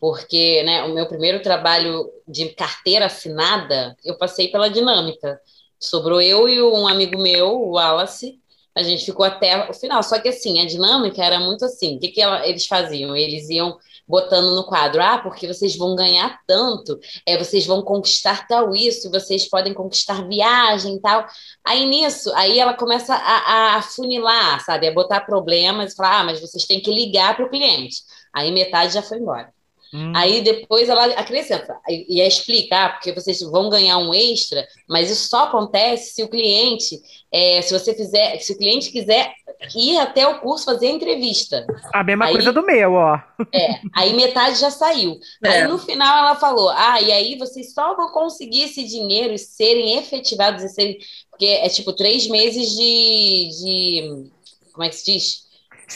porque, 0.00 0.62
né, 0.64 0.82
o 0.84 0.94
meu 0.94 1.06
primeiro 1.06 1.42
trabalho 1.42 2.10
de 2.26 2.48
carteira 2.50 3.06
assinada, 3.06 3.96
eu 4.04 4.16
passei 4.16 4.48
pela 4.48 4.70
dinâmica. 4.70 5.40
Sobrou 5.78 6.20
eu 6.22 6.48
e 6.48 6.62
um 6.62 6.86
amigo 6.88 7.20
meu, 7.20 7.48
o 7.50 7.72
Wallace, 7.72 8.40
a 8.74 8.82
gente 8.82 9.04
ficou 9.04 9.24
até 9.24 9.68
o 9.68 9.74
final. 9.74 10.02
Só 10.02 10.18
que, 10.18 10.28
assim, 10.28 10.60
a 10.60 10.66
dinâmica 10.66 11.22
era 11.24 11.38
muito 11.40 11.64
assim: 11.64 11.96
o 11.96 12.00
que, 12.00 12.08
que 12.08 12.20
ela- 12.20 12.46
eles 12.46 12.66
faziam? 12.66 13.16
Eles 13.16 13.48
iam 13.50 13.76
botando 14.06 14.54
no 14.56 14.64
quadro, 14.66 15.00
ah, 15.02 15.18
porque 15.18 15.46
vocês 15.46 15.76
vão 15.76 15.94
ganhar 15.94 16.40
tanto, 16.46 16.98
é, 17.26 17.38
vocês 17.38 17.64
vão 17.66 17.82
conquistar 17.82 18.46
tal 18.48 18.74
isso, 18.74 19.10
vocês 19.10 19.48
podem 19.48 19.72
conquistar 19.72 20.26
viagem 20.28 20.96
e 20.96 21.00
tal. 21.00 21.26
Aí 21.64 21.86
nisso, 21.86 22.32
aí 22.34 22.58
ela 22.58 22.74
começa 22.74 23.14
a, 23.14 23.76
a 23.76 23.82
funilar, 23.82 24.64
sabe? 24.64 24.88
A 24.88 24.92
botar 24.92 25.20
problemas 25.20 25.92
e 25.92 25.96
falar, 25.96 26.20
ah, 26.20 26.24
mas 26.24 26.40
vocês 26.40 26.64
têm 26.66 26.80
que 26.80 26.90
ligar 26.92 27.36
para 27.36 27.46
o 27.46 27.50
cliente. 27.50 27.98
Aí 28.32 28.50
metade 28.50 28.94
já 28.94 29.02
foi 29.02 29.18
embora. 29.18 29.52
Hum. 29.92 30.12
Aí 30.14 30.40
depois 30.42 30.88
ela 30.88 31.04
acrescenta 31.06 31.76
e 31.88 32.18
e 32.18 32.20
explica, 32.20 32.84
ah, 32.84 32.88
porque 32.90 33.12
vocês 33.12 33.40
vão 33.40 33.68
ganhar 33.68 33.98
um 33.98 34.14
extra, 34.14 34.66
mas 34.88 35.10
isso 35.10 35.28
só 35.28 35.44
acontece 35.44 36.14
se 36.14 36.22
o 36.22 36.28
cliente, 36.28 37.00
é, 37.32 37.60
se 37.60 37.72
você 37.76 37.92
fizer, 37.92 38.38
se 38.38 38.52
o 38.52 38.58
cliente 38.58 38.92
quiser 38.92 39.32
ir 39.74 39.98
até 39.98 40.26
o 40.26 40.40
curso 40.40 40.64
fazer 40.64 40.86
a 40.86 40.90
entrevista. 40.90 41.66
A 41.92 42.04
mesma 42.04 42.26
aí- 42.26 42.32
coisa 42.32 42.52
do 42.52 42.62
meu, 42.62 42.92
ó. 42.94 43.18
Aí 43.94 44.12
metade 44.14 44.60
já 44.60 44.70
saiu. 44.70 45.18
É. 45.44 45.48
Aí 45.48 45.68
no 45.68 45.78
final 45.78 46.18
ela 46.18 46.36
falou: 46.36 46.68
Ah, 46.70 47.00
e 47.00 47.10
aí 47.10 47.36
vocês 47.36 47.74
só 47.74 47.94
vão 47.96 48.10
conseguir 48.12 48.62
esse 48.62 48.84
dinheiro 48.84 49.34
e 49.34 49.38
serem 49.38 49.98
efetivados 49.98 50.62
e 50.62 50.68
serem. 50.68 50.98
Porque 51.30 51.46
é 51.46 51.68
tipo 51.68 51.92
três 51.92 52.28
meses 52.28 52.70
de. 52.76 53.50
de 53.60 54.30
como 54.72 54.84
é 54.84 54.88
que 54.88 54.96
se 54.96 55.12
diz? 55.12 55.40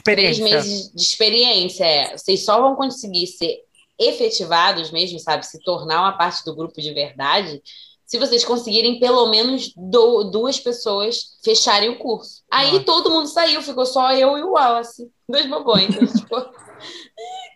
Três 0.03 0.39
Experiência. 0.39 0.45
meses 0.45 0.93
de 0.93 1.03
experiência. 1.03 1.85
É. 1.85 2.17
Vocês 2.19 2.45
só 2.45 2.61
vão 2.61 2.75
conseguir 2.75 3.27
ser 3.29 3.61
efetivados 3.99 4.91
mesmo, 4.91 5.19
sabe? 5.19 5.47
Se 5.47 5.61
tornar 5.63 6.01
uma 6.01 6.17
parte 6.17 6.45
do 6.45 6.55
grupo 6.55 6.81
de 6.81 6.93
verdade. 6.93 7.63
Se 8.07 8.19
vocês 8.19 8.45
conseguirem 8.45 9.01
pelo 9.01 9.27
menos 9.29 9.73
do- 9.75 10.25
duas 10.25 10.61
pessoas 10.61 11.39
fecharem 11.43 11.89
o 11.89 11.99
curso. 11.99 12.43
Aí 12.51 12.73
Nossa. 12.73 12.85
todo 12.85 13.11
mundo 13.11 13.27
saiu, 13.29 13.63
ficou 13.63 13.87
só 13.87 14.13
eu 14.13 14.37
e 14.37 14.43
o 14.43 14.53
Wallace, 14.53 15.11
dois 15.29 15.47
bobões. 15.47 15.89
Então, 15.95 16.07
tipo, 16.13 16.37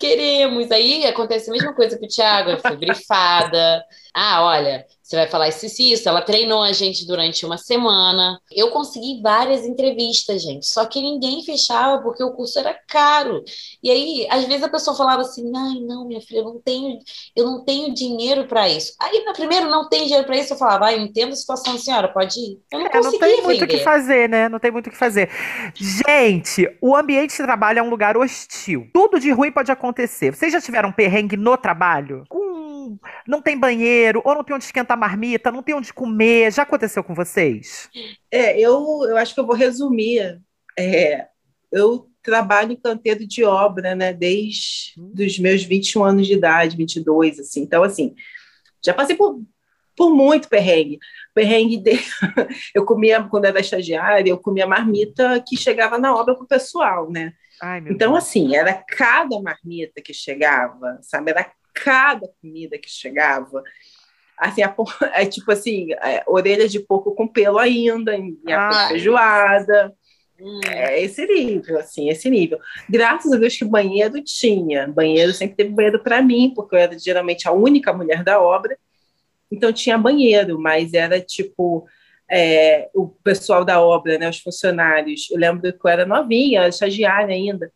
queremos. 0.01 0.71
Aí 0.71 1.07
acontece 1.07 1.51
a 1.51 1.53
mesma 1.53 1.75
coisa 1.75 1.99
com 1.99 2.05
o 2.07 2.09
Thiago, 2.09 2.51
eu 2.51 2.59
fui 2.61 2.77
brifada. 2.77 3.85
Ah, 4.15 4.43
olha, 4.45 4.87
você 5.09 5.17
vai 5.17 5.27
falar 5.27 5.49
isso 5.49 5.65
e 5.65 5.93
isso. 5.93 6.07
Ela 6.07 6.21
treinou 6.21 6.63
a 6.63 6.71
gente 6.73 7.07
durante 7.07 7.47
uma 7.47 7.57
semana. 7.57 8.39
Eu 8.53 8.71
consegui 8.71 9.23
várias 9.23 9.65
entrevistas, 9.65 10.43
gente. 10.43 10.67
Só 10.67 10.85
que 10.85 11.01
ninguém 11.01 11.43
fechava 11.43 12.03
porque 12.03 12.23
o 12.23 12.33
curso 12.33 12.59
era 12.59 12.75
caro. 12.87 13.43
E 13.83 13.91
aí, 13.91 14.27
às 14.31 14.45
vezes 14.45 14.63
a 14.63 14.69
pessoa 14.69 14.95
falava 14.95 15.23
assim: 15.23 15.51
"Ai, 15.57 15.81
não, 15.81 16.07
minha 16.07 16.21
filha, 16.21 16.41
eu 16.41 16.45
não 16.45 16.61
tenho, 16.61 16.99
eu 17.35 17.47
não 17.47 17.65
tenho 17.65 17.95
dinheiro 17.95 18.47
para 18.47 18.69
isso". 18.69 18.93
Aí, 19.01 19.25
no 19.25 19.33
primeiro, 19.33 19.71
não 19.71 19.89
tem 19.89 20.05
dinheiro 20.05 20.27
para 20.27 20.37
isso, 20.37 20.53
eu 20.53 20.59
falava: 20.59 20.87
"Ah, 20.87 20.93
eu 20.93 21.01
entendo 21.01 21.33
a 21.33 21.37
situação, 21.37 21.79
senhora, 21.79 22.09
pode 22.09 22.39
ir". 22.39 22.61
Eu 22.71 22.81
não 22.81 22.87
É, 22.89 23.01
não 23.01 23.03
conseguia 23.05 23.19
tem 23.29 23.43
muito 23.43 23.65
o 23.65 23.69
que 23.69 23.79
fazer, 23.79 24.29
né? 24.29 24.49
Não 24.49 24.59
tem 24.59 24.71
muito 24.71 24.89
o 24.89 24.91
que 24.91 24.97
fazer. 24.97 25.31
Gente, 25.75 26.69
o 26.83 26.95
ambiente 26.95 27.31
de 27.31 27.43
trabalho 27.43 27.79
é 27.79 27.83
um 27.83 27.91
lugar 27.91 28.17
hostil. 28.17 28.89
Tudo 28.93 29.19
de 29.19 29.31
ruim 29.31 29.51
pode 29.51 29.73
acontecer. 29.73 30.35
Vocês 30.35 30.53
já 30.53 30.61
tiveram 30.61 30.93
perrengue 30.93 31.37
no 31.37 31.57
trabalho? 31.57 32.27
Não 33.27 33.41
tem 33.43 33.59
banheiro, 33.59 34.23
ou 34.25 34.35
não 34.35 34.45
tem 34.45 34.55
onde 34.55 34.65
esquentar 34.65 34.97
marmita, 34.99 35.51
não 35.53 35.63
tem 35.63 35.75
onde 35.75 35.93
comer. 35.93 36.53
Já 36.53 36.63
aconteceu 36.63 37.03
com 37.05 37.15
vocês? 37.15 37.89
É, 38.31 38.59
eu, 38.59 39.05
eu 39.09 39.17
acho 39.17 39.35
que 39.35 39.41
eu 39.41 39.47
vou 39.47 39.55
resumir. 39.57 40.41
É, 40.79 41.27
eu 41.73 42.09
trabalho 42.23 42.73
em 42.73 42.77
canteiro 42.77 43.27
de 43.27 43.43
obra, 43.45 43.95
né, 43.95 44.13
desde 44.13 44.95
os 45.19 45.39
meus 45.39 45.63
21 45.65 46.05
anos 46.05 46.27
de 46.27 46.35
idade, 46.35 46.77
22, 46.77 47.39
assim. 47.41 47.63
Então, 47.63 47.83
assim, 47.83 48.15
já 48.85 48.93
passei 48.93 49.17
por, 49.17 49.41
por 49.97 50.11
muito 50.15 50.49
perrengue. 50.49 50.99
Perrengue 51.35 51.79
de... 51.79 51.93
Eu 52.75 52.85
comia, 52.85 53.23
quando 53.25 53.45
era 53.47 53.61
estagiária, 53.61 54.31
eu 54.31 54.39
comia 54.39 54.67
marmita 54.67 55.43
que 55.47 55.57
chegava 55.57 55.99
na 55.99 56.15
obra 56.15 56.35
para 56.35 56.45
o 56.45 56.49
pessoal, 56.49 57.11
né? 57.11 57.33
Ai, 57.63 57.79
Então, 57.89 58.13
Deus. 58.13 58.25
assim, 58.25 58.55
era 58.57 58.73
cada 58.75 59.41
marmita 59.41 60.01
que 60.03 60.13
chegava, 60.13 60.99
sabe? 61.03 61.31
Era 61.31 61.51
cada 61.83 62.29
comida 62.41 62.79
que 62.79 62.91
chegava. 62.91 63.63
Assim, 64.37 64.63
a 64.63 64.75
é 65.15 65.27
tipo 65.27 65.51
assim, 65.51 65.93
é, 65.95 66.23
orelha 66.27 66.69
de 66.69 66.81
porco 66.81 67.15
com 67.15 67.27
pelo 67.27 67.59
ainda, 67.59 68.15
em 68.15 68.39
em 68.47 68.89
feijoada. 68.89 69.93
Hum, 70.41 70.61
É 70.69 71.03
esse 71.03 71.27
nível, 71.27 71.79
assim, 71.79 72.09
esse 72.09 72.31
nível. 72.31 72.59
Graças 72.89 73.33
a 73.33 73.37
Deus 73.37 73.57
que 73.57 73.65
banheiro 73.65 74.23
tinha. 74.23 74.87
Banheiro 74.87 75.33
sempre 75.33 75.57
teve 75.57 75.71
banheiro 75.71 76.03
para 76.03 76.23
mim, 76.23 76.53
porque 76.55 76.77
eu 76.77 76.79
era 76.79 76.99
geralmente 76.99 77.49
a 77.49 77.53
única 77.53 77.93
mulher 77.93 78.23
da 78.23 78.41
obra. 78.41 78.79
Então 79.51 79.73
tinha 79.73 79.99
banheiro, 79.99 80.61
mas 80.61 80.95
era 80.95 81.21
tipo 81.21 81.89
é, 82.31 82.89
o 82.95 83.09
pessoal 83.09 83.65
da 83.65 83.81
obra, 83.81 84.19
né, 84.19 84.29
os 84.29 84.39
funcionários. 84.39 85.29
Eu 85.31 85.39
lembro 85.39 85.73
que 85.73 85.79
eu 85.85 85.91
era 85.91 86.07
novinha, 86.07 86.69
estagiária 86.69 87.35
ainda. 87.35 87.73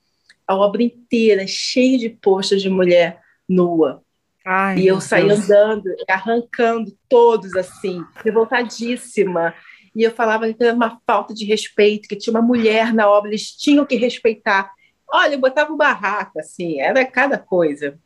A 0.46 0.54
obra 0.54 0.82
inteira 0.82 1.46
cheia 1.46 1.98
de 1.98 2.10
postas 2.10 2.60
de 2.60 2.68
mulher 2.68 3.21
nua. 3.48 4.02
Ai, 4.44 4.80
E 4.80 4.86
eu 4.86 5.00
saí 5.00 5.28
Deus. 5.28 5.44
andando, 5.44 5.84
arrancando 6.08 6.96
todos 7.08 7.54
assim, 7.54 8.04
revoltadíssima. 8.24 9.54
E 9.94 10.02
eu 10.02 10.10
falava 10.10 10.52
que 10.52 10.62
era 10.64 10.74
uma 10.74 10.98
falta 11.06 11.34
de 11.34 11.44
respeito, 11.44 12.08
que 12.08 12.16
tinha 12.16 12.32
uma 12.32 12.42
mulher 12.42 12.92
na 12.94 13.08
obra, 13.10 13.30
eles 13.30 13.52
tinham 13.52 13.84
que 13.84 13.94
respeitar. 13.96 14.72
Olha, 15.12 15.34
eu 15.34 15.38
botava 15.38 15.72
o 15.72 15.76
barraco, 15.76 16.40
assim, 16.40 16.80
era 16.80 17.04
cada 17.04 17.38
coisa. 17.38 17.98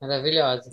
maravilhosa. 0.00 0.70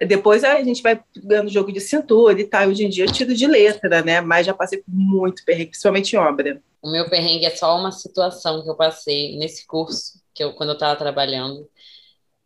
Depois 0.00 0.42
a 0.42 0.60
gente 0.62 0.82
vai 0.82 1.00
ganhando 1.16 1.48
jogo 1.48 1.72
de 1.72 1.80
cintura 1.80 2.40
e 2.40 2.44
tal. 2.44 2.68
Hoje 2.68 2.84
em 2.84 2.88
dia 2.88 3.04
eu 3.04 3.12
tiro 3.12 3.32
de 3.34 3.46
letra, 3.46 4.02
né? 4.02 4.20
Mas 4.20 4.46
já 4.46 4.52
passei 4.52 4.78
por 4.82 4.92
muito 4.92 5.44
perrengue, 5.44 5.70
principalmente 5.70 6.14
em 6.14 6.18
obra. 6.18 6.60
O 6.82 6.90
meu 6.90 7.08
perrengue 7.08 7.46
é 7.46 7.50
só 7.50 7.78
uma 7.78 7.92
situação 7.92 8.64
que 8.64 8.68
eu 8.68 8.74
passei 8.74 9.36
nesse 9.38 9.64
curso, 9.64 10.20
que 10.34 10.42
eu, 10.42 10.54
quando 10.54 10.70
eu 10.70 10.74
estava 10.74 10.96
trabalhando. 10.96 11.68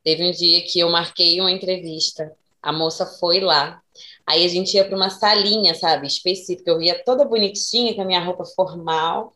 Teve 0.06 0.22
um 0.22 0.30
dia 0.30 0.62
que 0.62 0.78
eu 0.78 0.88
marquei 0.88 1.40
uma 1.40 1.50
entrevista, 1.50 2.32
a 2.62 2.72
moça 2.72 3.04
foi 3.04 3.40
lá, 3.40 3.82
aí 4.24 4.44
a 4.44 4.48
gente 4.48 4.72
ia 4.76 4.84
para 4.84 4.94
uma 4.96 5.10
salinha, 5.10 5.74
sabe, 5.74 6.06
específica. 6.06 6.70
Eu 6.70 6.80
ia 6.80 7.02
toda 7.04 7.24
bonitinha, 7.24 7.92
com 7.92 8.02
a 8.02 8.04
minha 8.04 8.22
roupa 8.22 8.44
formal. 8.44 9.34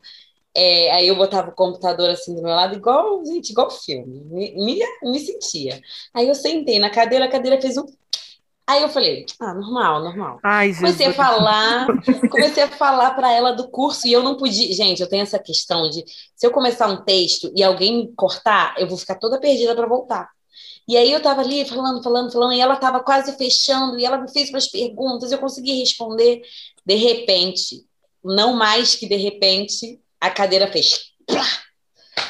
É, 0.54 0.92
aí 0.92 1.08
eu 1.08 1.16
botava 1.16 1.50
o 1.50 1.54
computador 1.56 2.08
assim 2.10 2.36
do 2.36 2.42
meu 2.42 2.52
lado, 2.54 2.76
igual, 2.76 3.24
gente, 3.26 3.50
igual 3.50 3.68
filme. 3.68 4.20
Me, 4.26 4.52
me, 4.54 4.80
me 5.10 5.18
sentia. 5.18 5.80
Aí 6.14 6.28
eu 6.28 6.36
sentei 6.36 6.78
na 6.78 6.88
cadeira, 6.88 7.24
a 7.24 7.28
cadeira 7.28 7.60
fez 7.60 7.76
um. 7.76 7.84
Aí 8.64 8.82
eu 8.82 8.88
falei, 8.88 9.26
ah, 9.40 9.52
normal, 9.52 10.04
normal. 10.04 10.38
Ai, 10.40 10.72
Comecei 10.72 11.06
a 11.06 11.12
falar, 11.12 11.88
comecei 12.30 12.62
a 12.62 12.68
falar 12.68 13.10
para 13.16 13.32
ela 13.32 13.50
do 13.50 13.68
curso 13.68 14.06
e 14.06 14.12
eu 14.12 14.22
não 14.22 14.36
podia. 14.36 14.72
Gente, 14.72 15.02
eu 15.02 15.08
tenho 15.08 15.24
essa 15.24 15.40
questão 15.40 15.90
de 15.90 16.04
se 16.36 16.46
eu 16.46 16.52
começar 16.52 16.86
um 16.86 17.02
texto 17.02 17.52
e 17.56 17.62
alguém 17.64 18.06
me 18.06 18.12
cortar, 18.14 18.76
eu 18.78 18.86
vou 18.86 18.96
ficar 18.96 19.16
toda 19.16 19.40
perdida 19.40 19.74
para 19.74 19.88
voltar. 19.88 20.30
E 20.88 20.96
aí 20.96 21.10
eu 21.12 21.20
tava 21.22 21.40
ali 21.42 21.64
falando, 21.64 22.02
falando, 22.02 22.32
falando, 22.32 22.52
e 22.52 22.60
ela 22.60 22.76
tava 22.76 23.00
quase 23.00 23.36
fechando, 23.36 23.98
e 23.98 24.04
ela 24.04 24.18
me 24.18 24.30
fez 24.32 24.50
umas 24.50 24.66
perguntas, 24.68 25.30
eu 25.30 25.38
consegui 25.38 25.78
responder. 25.78 26.42
De 26.84 26.94
repente, 26.94 27.84
não 28.24 28.52
mais 28.54 28.94
que 28.94 29.06
de 29.08 29.16
repente, 29.16 30.00
a 30.20 30.30
cadeira 30.30 30.66
fez. 30.70 31.10
plá! 31.26 31.46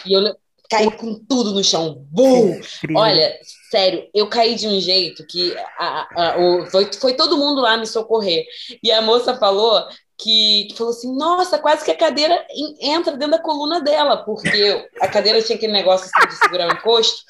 E 0.06 0.12
eu 0.12 0.36
caí 0.68 0.90
com 0.96 1.18
tudo 1.28 1.52
no 1.52 1.64
chão. 1.64 2.06
Bum! 2.10 2.60
Olha, 2.96 3.38
sério, 3.70 4.08
eu 4.14 4.28
caí 4.28 4.54
de 4.54 4.68
um 4.68 4.78
jeito 4.80 5.26
que 5.26 5.54
a- 5.78 6.06
a- 6.16 6.36
o- 6.38 6.66
foi, 6.70 6.92
foi 6.92 7.14
todo 7.14 7.36
mundo 7.38 7.60
lá 7.60 7.76
me 7.76 7.86
socorrer. 7.86 8.44
E 8.82 8.92
a 8.92 9.00
moça 9.02 9.36
falou 9.36 9.82
que, 10.18 10.66
que 10.70 10.76
falou 10.76 10.92
assim: 10.92 11.16
nossa, 11.16 11.58
quase 11.58 11.84
que 11.84 11.90
a 11.90 11.96
cadeira 11.96 12.46
en- 12.50 12.92
entra 12.92 13.16
dentro 13.16 13.32
da 13.38 13.42
coluna 13.42 13.80
dela, 13.80 14.18
porque 14.18 14.86
a 15.00 15.08
cadeira 15.08 15.42
tinha 15.42 15.56
aquele 15.56 15.72
negócio 15.72 16.08
assim, 16.14 16.28
de 16.28 16.34
segurar 16.36 16.68
o 16.68 16.72
encosto, 16.72 17.22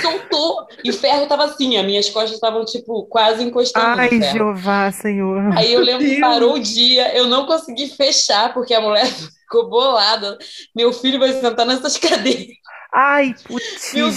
soltou 0.00 0.66
e 0.82 0.90
o 0.90 0.92
ferro 0.94 1.26
tava 1.26 1.44
assim, 1.44 1.76
as 1.76 1.84
minhas 1.84 2.08
costas 2.08 2.32
estavam 2.32 2.64
tipo 2.64 3.04
quase 3.06 3.42
encostando 3.42 4.00
Ai. 4.00 4.20
Jeová, 4.32 4.90
Senhor. 4.90 5.56
Aí 5.56 5.72
eu 5.72 5.80
lembro 5.80 6.06
que 6.06 6.20
parou 6.20 6.54
o 6.54 6.60
dia, 6.60 7.14
eu 7.16 7.26
não 7.26 7.46
consegui 7.46 7.88
fechar, 7.88 8.54
porque 8.54 8.72
a 8.74 8.80
mulher 8.80 9.06
ficou 9.44 9.68
bolada. 9.68 10.38
Meu 10.74 10.92
filho 10.92 11.18
vai 11.18 11.32
sentar 11.32 11.66
nessas 11.66 11.96
cadeiras. 11.96 12.56
Ai, 12.92 13.26
Meu 13.26 13.36
putz, 13.44 13.92
Deus. 13.92 14.16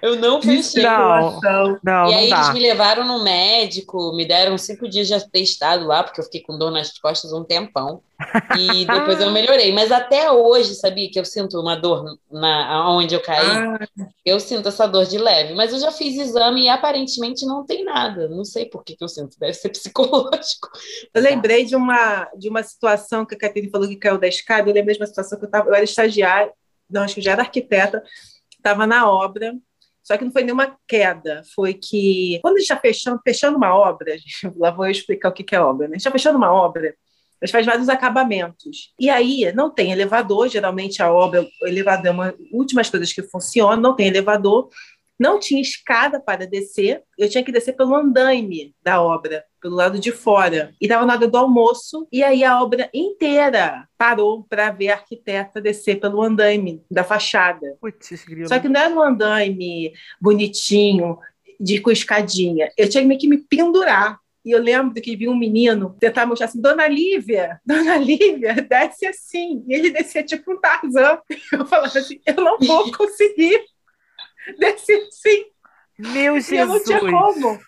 Eu 0.00 0.16
não 0.16 0.40
fechei. 0.40 0.82
Não. 0.82 1.34
Situação. 1.34 1.78
Não, 1.82 2.08
e 2.08 2.10
não 2.10 2.18
aí 2.18 2.30
eles 2.30 2.52
me 2.52 2.60
levaram 2.60 3.04
no 3.04 3.22
médico, 3.22 4.12
me 4.14 4.26
deram 4.26 4.56
cinco 4.58 4.88
dias 4.88 5.08
de 5.08 5.14
atestado 5.14 5.86
lá, 5.86 6.02
porque 6.02 6.20
eu 6.20 6.24
fiquei 6.24 6.40
com 6.40 6.58
dor 6.58 6.70
nas 6.70 6.96
costas 6.98 7.32
um 7.32 7.44
tempão. 7.44 8.02
E 8.58 8.84
depois 8.86 9.20
eu 9.20 9.30
melhorei. 9.30 9.72
Mas 9.72 9.92
até 9.92 10.30
hoje, 10.30 10.74
sabia 10.74 11.10
que 11.10 11.18
eu 11.18 11.24
sinto 11.24 11.60
uma 11.60 11.76
dor 11.76 12.18
na 12.30 12.90
onde 12.90 13.14
eu 13.14 13.20
caí? 13.20 13.46
Ah, 13.46 13.78
Eu 14.24 14.40
sinto 14.40 14.68
essa 14.68 14.86
dor 14.86 15.06
de 15.06 15.18
leve. 15.18 15.54
Mas 15.54 15.72
eu 15.72 15.78
já 15.78 15.92
fiz 15.92 16.16
exame 16.16 16.64
e 16.64 16.68
aparentemente 16.68 17.46
não 17.46 17.64
tem 17.64 17.84
nada. 17.84 18.28
Não 18.28 18.44
sei 18.44 18.66
por 18.66 18.82
que, 18.82 18.96
que 18.96 19.04
eu 19.04 19.08
sinto. 19.08 19.38
Deve 19.38 19.54
ser 19.54 19.68
psicológico. 19.70 20.68
Eu 21.14 21.22
lembrei 21.22 21.64
de 21.64 21.76
uma, 21.76 22.28
de 22.36 22.48
uma 22.48 22.62
situação 22.62 23.24
que 23.24 23.34
a 23.34 23.38
Catarina 23.38 23.70
falou 23.70 23.88
que 23.88 23.96
caiu 23.96 24.18
da 24.18 24.28
escada. 24.28 24.68
Eu 24.68 24.74
lembrei 24.74 24.96
de 24.96 25.00
uma 25.00 25.06
situação 25.06 25.38
que 25.38 25.44
eu, 25.44 25.50
tava, 25.50 25.68
eu 25.68 25.74
era 25.74 25.84
estagiária, 25.84 26.52
não, 26.90 27.02
acho 27.02 27.14
que 27.14 27.20
eu 27.20 27.24
já 27.24 27.32
era 27.32 27.42
arquiteta, 27.42 28.02
estava 28.68 28.86
na 28.86 29.10
obra, 29.10 29.54
só 30.02 30.16
que 30.16 30.24
não 30.24 30.32
foi 30.32 30.42
nenhuma 30.42 30.76
queda. 30.86 31.42
Foi 31.54 31.74
que, 31.74 32.38
quando 32.42 32.56
a 32.56 32.58
gente 32.58 32.70
está 32.70 32.80
fechando, 32.80 33.20
fechando 33.24 33.56
uma 33.56 33.74
obra, 33.74 34.16
lá 34.56 34.70
vou 34.70 34.86
eu 34.86 34.90
explicar 34.90 35.28
o 35.28 35.32
que 35.32 35.54
é 35.54 35.60
obra, 35.60 35.86
né? 35.86 35.92
A 35.92 35.98
gente 35.98 36.00
está 36.00 36.10
fechando 36.10 36.38
uma 36.38 36.52
obra, 36.52 36.94
a 37.40 37.46
gente 37.46 37.52
faz 37.52 37.66
vários 37.66 37.88
acabamentos. 37.88 38.92
E 38.98 39.10
aí, 39.10 39.52
não 39.52 39.70
tem 39.70 39.92
elevador, 39.92 40.48
geralmente 40.48 41.02
a 41.02 41.12
obra, 41.12 41.46
o 41.62 41.66
elevador 41.66 42.06
é 42.06 42.10
uma 42.10 42.34
últimas 42.52 42.90
coisas 42.90 43.12
que 43.12 43.22
funciona, 43.22 43.76
não 43.76 43.94
tem 43.94 44.08
elevador. 44.08 44.68
Não 45.18 45.40
tinha 45.40 45.60
escada 45.60 46.20
para 46.20 46.46
descer, 46.46 47.02
eu 47.18 47.28
tinha 47.28 47.42
que 47.42 47.50
descer 47.50 47.74
pelo 47.74 47.96
andaime 47.96 48.72
da 48.80 49.02
obra, 49.02 49.44
pelo 49.60 49.76
lado 49.76 49.98
de 49.98 50.12
fora. 50.12 50.74
E 50.80 50.86
estava 50.86 51.04
na 51.04 51.14
hora 51.14 51.28
do 51.28 51.36
almoço, 51.36 52.06
e 52.12 52.22
aí 52.22 52.44
a 52.44 52.62
obra 52.62 52.88
inteira 52.92 53.88
parou 53.96 54.44
para 54.48 54.70
ver 54.70 54.90
a 54.90 54.94
arquiteta 54.94 55.60
descer 55.60 56.00
pelo 56.00 56.22
andaime 56.22 56.82
da 56.90 57.04
fachada. 57.04 57.76
Putz. 57.80 58.24
Só 58.46 58.58
que 58.58 58.68
não 58.68 58.80
era 58.80 58.94
um 58.94 59.02
andaime 59.02 59.92
bonitinho, 60.20 61.18
de 61.58 61.80
com 61.80 61.90
escadinha. 61.90 62.70
Eu 62.76 62.88
tinha 62.88 63.18
que 63.18 63.28
me 63.28 63.38
pendurar. 63.38 64.18
E 64.44 64.52
eu 64.52 64.62
lembro 64.62 64.94
que 65.02 65.16
vi 65.16 65.28
um 65.28 65.36
menino 65.36 65.96
tentar 65.98 66.24
mostrar 66.24 66.46
assim, 66.46 66.60
Dona 66.60 66.86
Lívia, 66.86 67.60
Dona 67.66 67.96
Lívia, 67.96 68.54
desce 68.54 69.06
assim. 69.06 69.64
E 69.66 69.74
ele 69.74 69.90
descia 69.90 70.22
tipo 70.22 70.52
um 70.52 70.60
Tarzan. 70.60 71.18
Eu 71.52 71.66
falava 71.66 71.98
assim, 71.98 72.20
eu 72.24 72.36
não 72.36 72.58
vou 72.58 72.90
conseguir 72.96 73.60
descer 74.58 75.06
assim. 75.08 75.44
Meu 75.98 76.38
E 76.38 76.56
eu 76.56 76.66
não 76.66 76.82
tinha 76.82 77.00
Jesus. 77.00 77.12
como. 77.12 77.58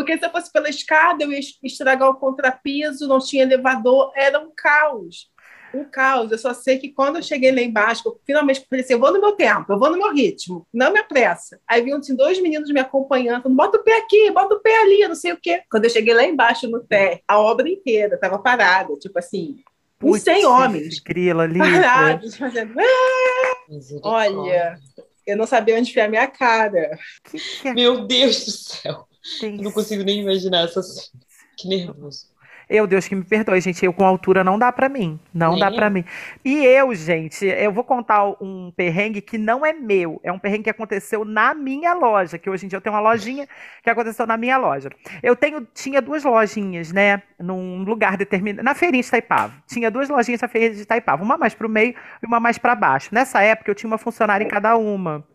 Porque 0.00 0.16
se 0.16 0.24
eu 0.24 0.30
fosse 0.30 0.50
pela 0.50 0.70
escada, 0.70 1.22
eu 1.22 1.30
ia 1.30 1.40
estragar 1.62 2.08
o 2.08 2.14
contrapiso, 2.14 3.06
não 3.06 3.18
tinha 3.18 3.42
elevador, 3.42 4.10
era 4.16 4.40
um 4.40 4.50
caos. 4.56 5.28
Um 5.74 5.84
caos. 5.84 6.32
Eu 6.32 6.38
só 6.38 6.54
sei 6.54 6.78
que 6.78 6.88
quando 6.88 7.16
eu 7.16 7.22
cheguei 7.22 7.52
lá 7.52 7.60
embaixo, 7.60 8.02
eu 8.06 8.18
finalmente 8.24 8.64
falei 8.68 8.82
assim: 8.82 8.94
eu 8.94 8.98
vou 8.98 9.12
no 9.12 9.20
meu 9.20 9.32
tempo, 9.32 9.70
eu 9.70 9.78
vou 9.78 9.90
no 9.90 9.98
meu 9.98 10.10
ritmo, 10.10 10.66
não 10.72 10.90
me 10.90 10.98
apressa. 10.98 11.60
Aí 11.68 11.82
vinham 11.82 11.98
assim, 11.98 12.16
dois 12.16 12.40
meninos 12.40 12.72
me 12.72 12.80
acompanhando, 12.80 13.42
falando, 13.42 13.56
bota 13.58 13.76
o 13.78 13.84
pé 13.84 13.98
aqui, 13.98 14.30
bota 14.30 14.54
o 14.54 14.60
pé 14.60 14.74
ali, 14.80 15.06
não 15.06 15.14
sei 15.14 15.32
o 15.32 15.38
quê. 15.40 15.62
Quando 15.70 15.84
eu 15.84 15.90
cheguei 15.90 16.14
lá 16.14 16.24
embaixo 16.24 16.66
no 16.66 16.82
pé, 16.82 17.20
a 17.28 17.38
obra 17.38 17.68
inteira 17.68 18.14
estava 18.14 18.38
parada, 18.38 18.96
tipo 18.96 19.18
assim, 19.18 19.56
uns 20.02 20.12
Putz, 20.12 20.22
100 20.22 20.46
homens 20.46 20.98
Grila, 21.00 21.46
parados, 21.46 22.36
fazendo. 22.36 22.72
"Ah. 22.80 23.54
Olha, 24.02 24.78
eu 25.26 25.36
não 25.36 25.46
sabia 25.46 25.76
onde 25.76 25.90
enfiar 25.90 26.08
minha 26.08 26.26
cara. 26.26 26.98
Que 27.30 27.38
que 27.38 27.68
é? 27.68 27.74
Meu 27.74 28.06
Deus 28.06 28.46
do 28.46 28.50
céu. 28.50 29.09
Tem 29.40 29.56
Eu 29.56 29.62
não 29.62 29.72
consigo 29.72 30.02
nem 30.02 30.20
imaginar 30.20 30.64
essa 30.64 30.82
cena. 30.82 31.22
Que 31.56 31.68
nervoso. 31.68 32.30
Eu, 32.70 32.86
Deus 32.86 33.08
que 33.08 33.16
me 33.16 33.24
perdoe, 33.24 33.60
gente, 33.60 33.84
eu 33.84 33.92
com 33.92 34.06
altura 34.06 34.44
não 34.44 34.56
dá 34.56 34.70
pra 34.70 34.88
mim. 34.88 35.18
Não 35.34 35.50
Nem 35.50 35.58
dá 35.58 35.72
pra 35.72 35.90
mim. 35.90 36.04
E 36.44 36.64
eu, 36.64 36.94
gente, 36.94 37.44
eu 37.44 37.72
vou 37.72 37.82
contar 37.82 38.24
um 38.40 38.70
perrengue 38.76 39.20
que 39.20 39.36
não 39.36 39.66
é 39.66 39.72
meu. 39.72 40.20
É 40.22 40.30
um 40.30 40.38
perrengue 40.38 40.62
que 40.64 40.70
aconteceu 40.70 41.24
na 41.24 41.52
minha 41.52 41.92
loja, 41.94 42.38
que 42.38 42.48
hoje 42.48 42.66
em 42.66 42.68
dia 42.68 42.76
eu 42.76 42.80
tenho 42.80 42.94
uma 42.94 43.02
lojinha 43.02 43.48
que 43.82 43.90
aconteceu 43.90 44.24
na 44.24 44.36
minha 44.36 44.56
loja. 44.56 44.88
Eu 45.20 45.34
tenho, 45.34 45.66
tinha 45.74 46.00
duas 46.00 46.22
lojinhas, 46.22 46.92
né, 46.92 47.20
num 47.40 47.82
lugar 47.82 48.16
determinado, 48.16 48.62
na 48.62 48.72
feirinha 48.72 49.02
de 49.02 49.08
Itaipava. 49.08 49.52
Tinha 49.66 49.90
duas 49.90 50.08
lojinhas 50.08 50.40
na 50.40 50.46
feirinha 50.46 50.72
de 50.72 50.82
Itaipava, 50.82 51.24
uma 51.24 51.36
mais 51.36 51.54
pro 51.54 51.68
meio 51.68 51.96
e 52.22 52.26
uma 52.26 52.38
mais 52.38 52.56
pra 52.56 52.76
baixo. 52.76 53.12
Nessa 53.12 53.42
época 53.42 53.68
eu 53.68 53.74
tinha 53.74 53.88
uma 53.88 53.98
funcionária 53.98 54.44
em 54.44 54.48
cada 54.48 54.76
uma. 54.76 55.26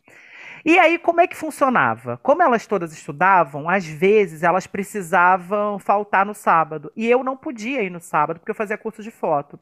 E 0.66 0.80
aí, 0.80 0.98
como 0.98 1.22
é 1.22 1.28
que 1.28 1.36
funcionava? 1.38 2.18
Como 2.24 2.42
elas 2.42 2.66
todas 2.66 2.92
estudavam, 2.92 3.70
às 3.70 3.86
vezes 3.86 4.42
elas 4.42 4.66
precisavam 4.66 5.78
faltar 5.78 6.26
no 6.26 6.34
sábado. 6.34 6.92
E 6.96 7.08
eu 7.08 7.24
não 7.24 7.38
podia 7.38 7.84
ir 7.84 7.92
no 7.92 8.00
sábado, 8.02 8.40
porque 8.40 8.50
eu 8.50 8.56
fazia 8.56 8.78
curso 8.78 9.04
de 9.04 9.12
foto. 9.12 9.60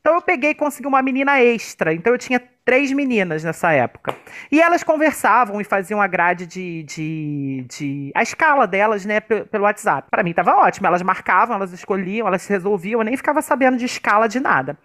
Então 0.00 0.14
eu 0.14 0.22
peguei 0.22 0.50
e 0.50 0.54
consegui 0.54 0.88
uma 0.88 1.02
menina 1.02 1.40
extra. 1.40 1.94
Então 1.94 2.12
eu 2.12 2.18
tinha 2.18 2.40
três 2.64 2.90
meninas 2.90 3.44
nessa 3.44 3.70
época. 3.72 4.16
E 4.50 4.60
elas 4.60 4.82
conversavam 4.82 5.60
e 5.60 5.64
faziam 5.64 6.00
a 6.02 6.06
grade 6.08 6.46
de. 6.46 6.82
de, 6.84 7.66
de 7.68 8.12
a 8.14 8.22
escala 8.22 8.66
delas, 8.66 9.04
né, 9.04 9.20
pe- 9.20 9.44
pelo 9.44 9.64
WhatsApp. 9.64 10.08
Pra 10.10 10.22
mim 10.24 10.32
tava 10.34 10.56
ótimo. 10.56 10.86
Elas 10.86 11.02
marcavam, 11.02 11.54
elas 11.56 11.72
escolhiam, 11.72 12.26
elas 12.26 12.46
resolviam, 12.46 13.00
eu 13.00 13.04
nem 13.04 13.16
ficava 13.16 13.42
sabendo 13.42 13.76
de 13.76 13.84
escala 13.84 14.28
de 14.28 14.40
nada. 14.40 14.76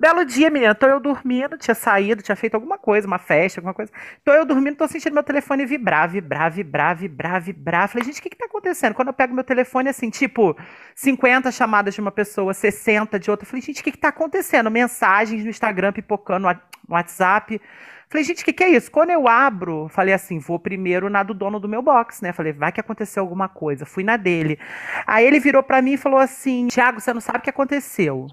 Belo 0.00 0.24
dia, 0.24 0.48
menina, 0.48 0.76
tô 0.76 0.86
eu 0.86 1.00
dormindo, 1.00 1.58
tinha 1.58 1.74
saído, 1.74 2.22
tinha 2.22 2.36
feito 2.36 2.54
alguma 2.54 2.78
coisa, 2.78 3.04
uma 3.04 3.18
festa, 3.18 3.58
alguma 3.58 3.74
coisa. 3.74 3.90
Tô 4.24 4.32
eu 4.32 4.44
dormindo, 4.44 4.76
tô 4.76 4.86
sentindo 4.86 5.12
meu 5.12 5.24
telefone 5.24 5.66
vibrar, 5.66 6.08
vibrar, 6.08 6.52
vibrar, 6.52 6.96
vibrar, 6.96 7.42
vibrar. 7.42 7.88
Falei, 7.88 8.04
gente, 8.04 8.20
o 8.20 8.22
que 8.22 8.30
que 8.30 8.36
tá 8.36 8.44
acontecendo? 8.46 8.94
Quando 8.94 9.08
eu 9.08 9.14
pego 9.14 9.34
meu 9.34 9.42
telefone, 9.42 9.88
assim, 9.88 10.08
tipo, 10.08 10.56
50 10.94 11.50
chamadas 11.50 11.94
de 11.94 12.00
uma 12.00 12.12
pessoa, 12.12 12.54
60 12.54 13.18
de 13.18 13.28
outra. 13.28 13.44
Falei, 13.44 13.60
gente, 13.60 13.80
o 13.80 13.84
que 13.84 13.90
que 13.90 13.98
tá 13.98 14.08
acontecendo? 14.10 14.70
Mensagens 14.70 15.42
no 15.42 15.50
Instagram 15.50 15.92
pipocando, 15.92 16.46
no 16.46 16.94
WhatsApp. 16.94 17.60
Falei, 18.08 18.24
gente, 18.24 18.42
o 18.42 18.44
que, 18.44 18.52
que 18.52 18.64
é 18.64 18.70
isso? 18.70 18.90
Quando 18.92 19.10
eu 19.10 19.26
abro, 19.26 19.88
falei 19.88 20.14
assim, 20.14 20.38
vou 20.38 20.60
primeiro 20.60 21.10
na 21.10 21.24
do 21.24 21.34
dono 21.34 21.58
do 21.58 21.68
meu 21.68 21.82
box, 21.82 22.22
né? 22.22 22.32
Falei, 22.32 22.52
vai 22.52 22.70
que 22.70 22.80
aconteceu 22.80 23.22
alguma 23.22 23.48
coisa. 23.48 23.84
Fui 23.84 24.04
na 24.04 24.16
dele. 24.16 24.60
Aí 25.06 25.26
ele 25.26 25.40
virou 25.40 25.62
pra 25.62 25.82
mim 25.82 25.94
e 25.94 25.98
falou 25.98 26.20
assim: 26.20 26.68
Tiago, 26.68 27.00
você 27.00 27.12
não 27.12 27.20
sabe 27.20 27.38
o 27.38 27.42
que 27.42 27.50
aconteceu. 27.50 28.28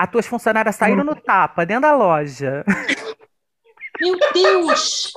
As 0.00 0.08
tuas 0.08 0.26
funcionárias 0.26 0.76
saíram 0.76 1.04
no 1.04 1.14
tapa, 1.14 1.66
dentro 1.66 1.82
da 1.82 1.94
loja. 1.94 2.64
Meu 4.00 4.16
Deus! 4.32 5.12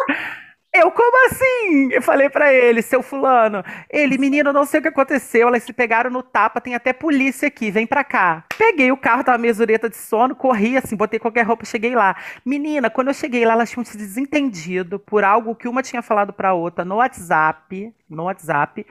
Eu, 0.74 0.91
como 0.91 1.26
assim? 1.28 1.93
Eu 1.93 2.02
falei 2.02 2.30
pra 2.30 2.52
ele, 2.52 2.82
seu 2.82 3.02
fulano. 3.02 3.63
Ele, 3.89 4.17
menino, 4.17 4.52
não 4.52 4.65
sei 4.65 4.82
o 4.82 4.84
que 4.84 4.89
aconteceu. 4.89 5.48
Elas 5.48 5.63
se 5.63 5.72
pegaram 5.72 6.12
no 6.12 6.22
tapa, 6.22 6.60
tem 6.60 6.76
até 6.76 6.91
polícia 6.91 7.48
aqui, 7.48 7.72
vem 7.72 7.88
pra 7.88 8.04
cá. 8.04 8.43
Peguei 8.58 8.91
o 8.91 8.98
carro, 8.98 9.24
tava 9.24 9.38
mesureta 9.38 9.89
de 9.89 9.96
sono, 9.96 10.36
corri 10.36 10.76
assim, 10.76 10.98
botei 10.98 11.17
qualquer 11.17 11.43
roupa, 11.43 11.63
cheguei 11.63 11.96
lá. 11.96 12.17
Menina, 12.46 12.89
quando 12.89 13.08
eu 13.08 13.13
cheguei 13.13 13.46
lá, 13.46 13.54
elas 13.54 13.72
tinham 13.72 13.86
se 13.86 13.96
desentendido 13.96 15.00
por 15.00 15.24
algo 15.24 15.56
que 15.56 15.69
uma 15.69 15.82
tinha 15.82 16.02
falado 16.02 16.34
pra 16.34 16.52
outra 16.52 16.84
no 16.84 16.96
WhatsApp, 16.96 17.93
no 18.10 18.24
WhatsApp. 18.24 18.86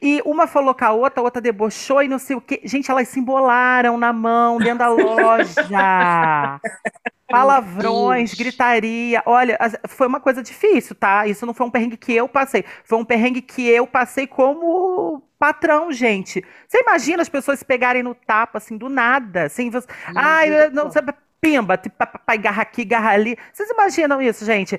E 0.00 0.20
uma 0.24 0.46
falou 0.46 0.74
com 0.74 0.84
a 0.84 0.92
outra, 0.92 1.20
a 1.20 1.24
outra 1.24 1.40
debochou 1.40 2.02
e 2.02 2.08
não 2.08 2.18
sei 2.18 2.36
o 2.36 2.40
quê. 2.40 2.60
Gente, 2.64 2.90
elas 2.90 3.08
se 3.08 3.18
embolaram 3.18 3.96
na 3.96 4.12
mão, 4.12 4.58
dentro 4.58 4.78
da 4.78 4.88
loja. 4.88 5.54
Palavrões, 7.28 8.34
gritaria. 8.34 9.22
Olha, 9.26 9.58
foi 9.88 10.06
uma 10.06 10.20
coisa 10.20 10.42
difícil, 10.42 10.94
tá? 10.94 11.26
Isso 11.26 11.44
não 11.44 11.52
foi 11.52 11.66
um 11.66 11.70
perrengue 11.70 11.96
que 11.96 12.12
eu 12.12 12.28
passei. 12.28 12.64
Foi 12.84 12.98
um 12.98 13.04
perrengue 13.04 13.42
que 13.42 13.66
eu 13.66 13.86
passei 13.86 14.26
como 14.26 15.22
patrão, 15.38 15.90
gente. 15.90 16.44
Você 16.68 16.80
imagina 16.80 17.22
as 17.22 17.28
pessoas 17.28 17.58
se 17.58 17.64
pegarem 17.64 18.02
no 18.02 18.14
tapa, 18.14 18.58
assim, 18.58 18.76
do 18.76 18.88
nada, 18.88 19.48
sem 19.48 19.70
você. 19.70 19.86
Ai, 20.14 20.66
eu 20.66 20.70
não 20.70 20.90
sabe. 20.90 21.12
Pimba, 21.40 21.78
pá, 21.78 22.36
garra 22.36 22.62
aqui, 22.62 22.84
garra 22.84 23.10
ali. 23.12 23.36
Vocês 23.52 23.70
imaginam 23.70 24.20
isso, 24.20 24.44
gente? 24.44 24.78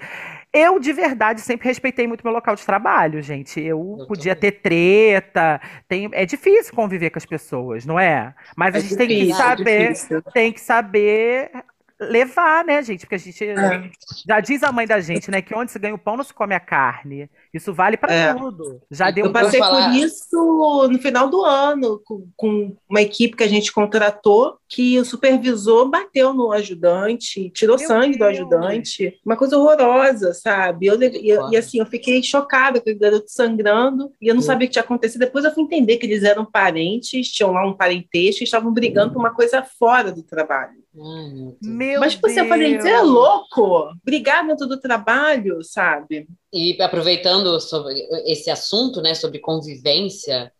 Eu, 0.54 0.80
de 0.80 0.92
verdade, 0.94 1.42
sempre 1.42 1.68
respeitei 1.68 2.08
muito 2.08 2.24
meu 2.24 2.34
local 2.34 2.56
de 2.56 2.66
trabalho, 2.66 3.22
gente. 3.22 3.60
Eu, 3.62 3.98
Eu 3.98 4.06
podia 4.08 4.36
também. 4.36 4.36
ter 4.36 4.52
treta. 4.54 5.62
Tem... 5.88 6.10
É 6.14 6.26
difícil 6.26 6.74
conviver 6.74 7.10
com 7.12 7.18
as 7.20 7.26
pessoas, 7.26 7.86
não 7.86 8.00
é? 8.00 8.34
Mas 8.56 8.76
a 8.76 8.80
É 8.80 8.82
gente 8.82 8.96
tem 8.96 9.12
que 9.12 9.26
difícil, 9.26 9.50
é 9.50 9.56
saber 9.56 9.68
difícil. 9.68 10.22
tem 10.34 10.52
que 10.54 10.60
saber 10.62 11.52
levar, 12.00 12.64
né, 12.66 12.82
gente? 12.84 13.02
Porque 13.02 13.16
a 13.16 13.18
gente 13.18 13.44
É. 13.46 13.90
já 14.28 14.40
diz 14.40 14.64
a 14.64 14.72
mãe 14.72 14.86
da 14.88 15.00
gente, 15.00 15.32
né, 15.32 15.42
que 15.42 15.56
onde 15.56 15.72
se 15.72 15.80
ganha 15.80 15.96
o 15.96 15.98
pão 15.98 16.18
não 16.18 16.24
se 16.24 16.34
come 16.34 16.54
a 16.56 16.60
carne. 16.60 17.30
Isso 17.54 17.74
vale 17.74 17.98
pra 17.98 18.14
É. 18.14 18.34
tudo. 18.34 18.82
Já 18.92 19.10
deu 19.12 19.26
Eu 19.26 19.32
passei 19.34 19.60
por 19.60 19.92
isso 19.96 20.88
no 20.92 21.00
final 21.00 21.30
do 21.30 21.44
ano, 21.44 22.02
com, 22.06 22.28
com 22.36 22.76
uma 22.90 23.02
equipe 23.02 23.36
que 23.36 23.44
a 23.44 23.48
gente 23.48 23.72
contratou, 23.72 24.58
que 24.68 25.00
o 25.00 25.06
supervisor 25.06 25.88
bateu 25.90 26.34
no 26.34 26.52
ajudante, 26.52 27.50
tirou 27.52 27.78
Meu 27.78 27.88
sangue 27.88 28.18
do 28.18 28.26
Deus. 28.26 28.32
ajudante. 28.40 29.20
Uma 29.26 29.38
coisa 29.38 29.58
horrorosa, 29.58 30.34
sabe? 30.34 30.88
Eu, 30.88 31.02
e, 31.02 31.30
eu- 31.30 31.50
e 31.52 31.58
assim, 31.58 31.80
eu 31.80 31.86
fiquei 31.86 32.22
chocada 32.22 32.82
com 32.82 32.90
o 32.90 32.98
garoto 33.00 33.26
sangrando, 33.30 34.12
e 34.22 34.28
eu 34.28 34.36
não 34.36 34.42
Sim. 34.42 34.48
sabia 34.48 34.66
o 34.66 34.68
que 34.70 34.74
tinha 34.74 34.84
acontecido. 34.84 35.20
Depois 35.22 35.46
eu 35.46 35.54
fui 35.54 35.64
entender 35.64 35.98
que 35.98 36.06
eles 36.06 36.24
eram 36.24 36.46
parentes, 36.46 37.30
tinham 37.32 37.52
lá 37.54 37.66
um 37.66 37.74
parentesco, 37.74 38.44
e 38.44 38.46
estavam 38.46 38.74
brigando 38.74 39.14
por 39.14 39.20
uma 39.20 39.34
coisa 39.34 39.64
fora 39.64 40.12
do 40.12 40.22
trabalho. 40.24 40.74
Ai, 41.00 41.30
meu 41.34 41.58
Deus. 41.62 42.00
Mas, 42.00 42.14
tipo 42.14 42.28
assim, 42.28 42.40
eu 42.40 42.48
falei, 42.48 42.80
você 42.82 42.90
é 42.90 42.98
Deus. 42.98 43.08
louco? 43.10 43.90
Brigar 44.04 44.46
dentro 44.46 44.66
do 44.68 44.80
trabalho, 44.80 45.64
sabe? 45.64 46.28
E 46.54 46.82
aproveitando 46.82 47.60
sobre 47.60 48.00
esse 48.26 48.50
assunto, 48.50 49.02
né, 49.02 49.14
sobre 49.14 49.40
convivência, 49.40 50.52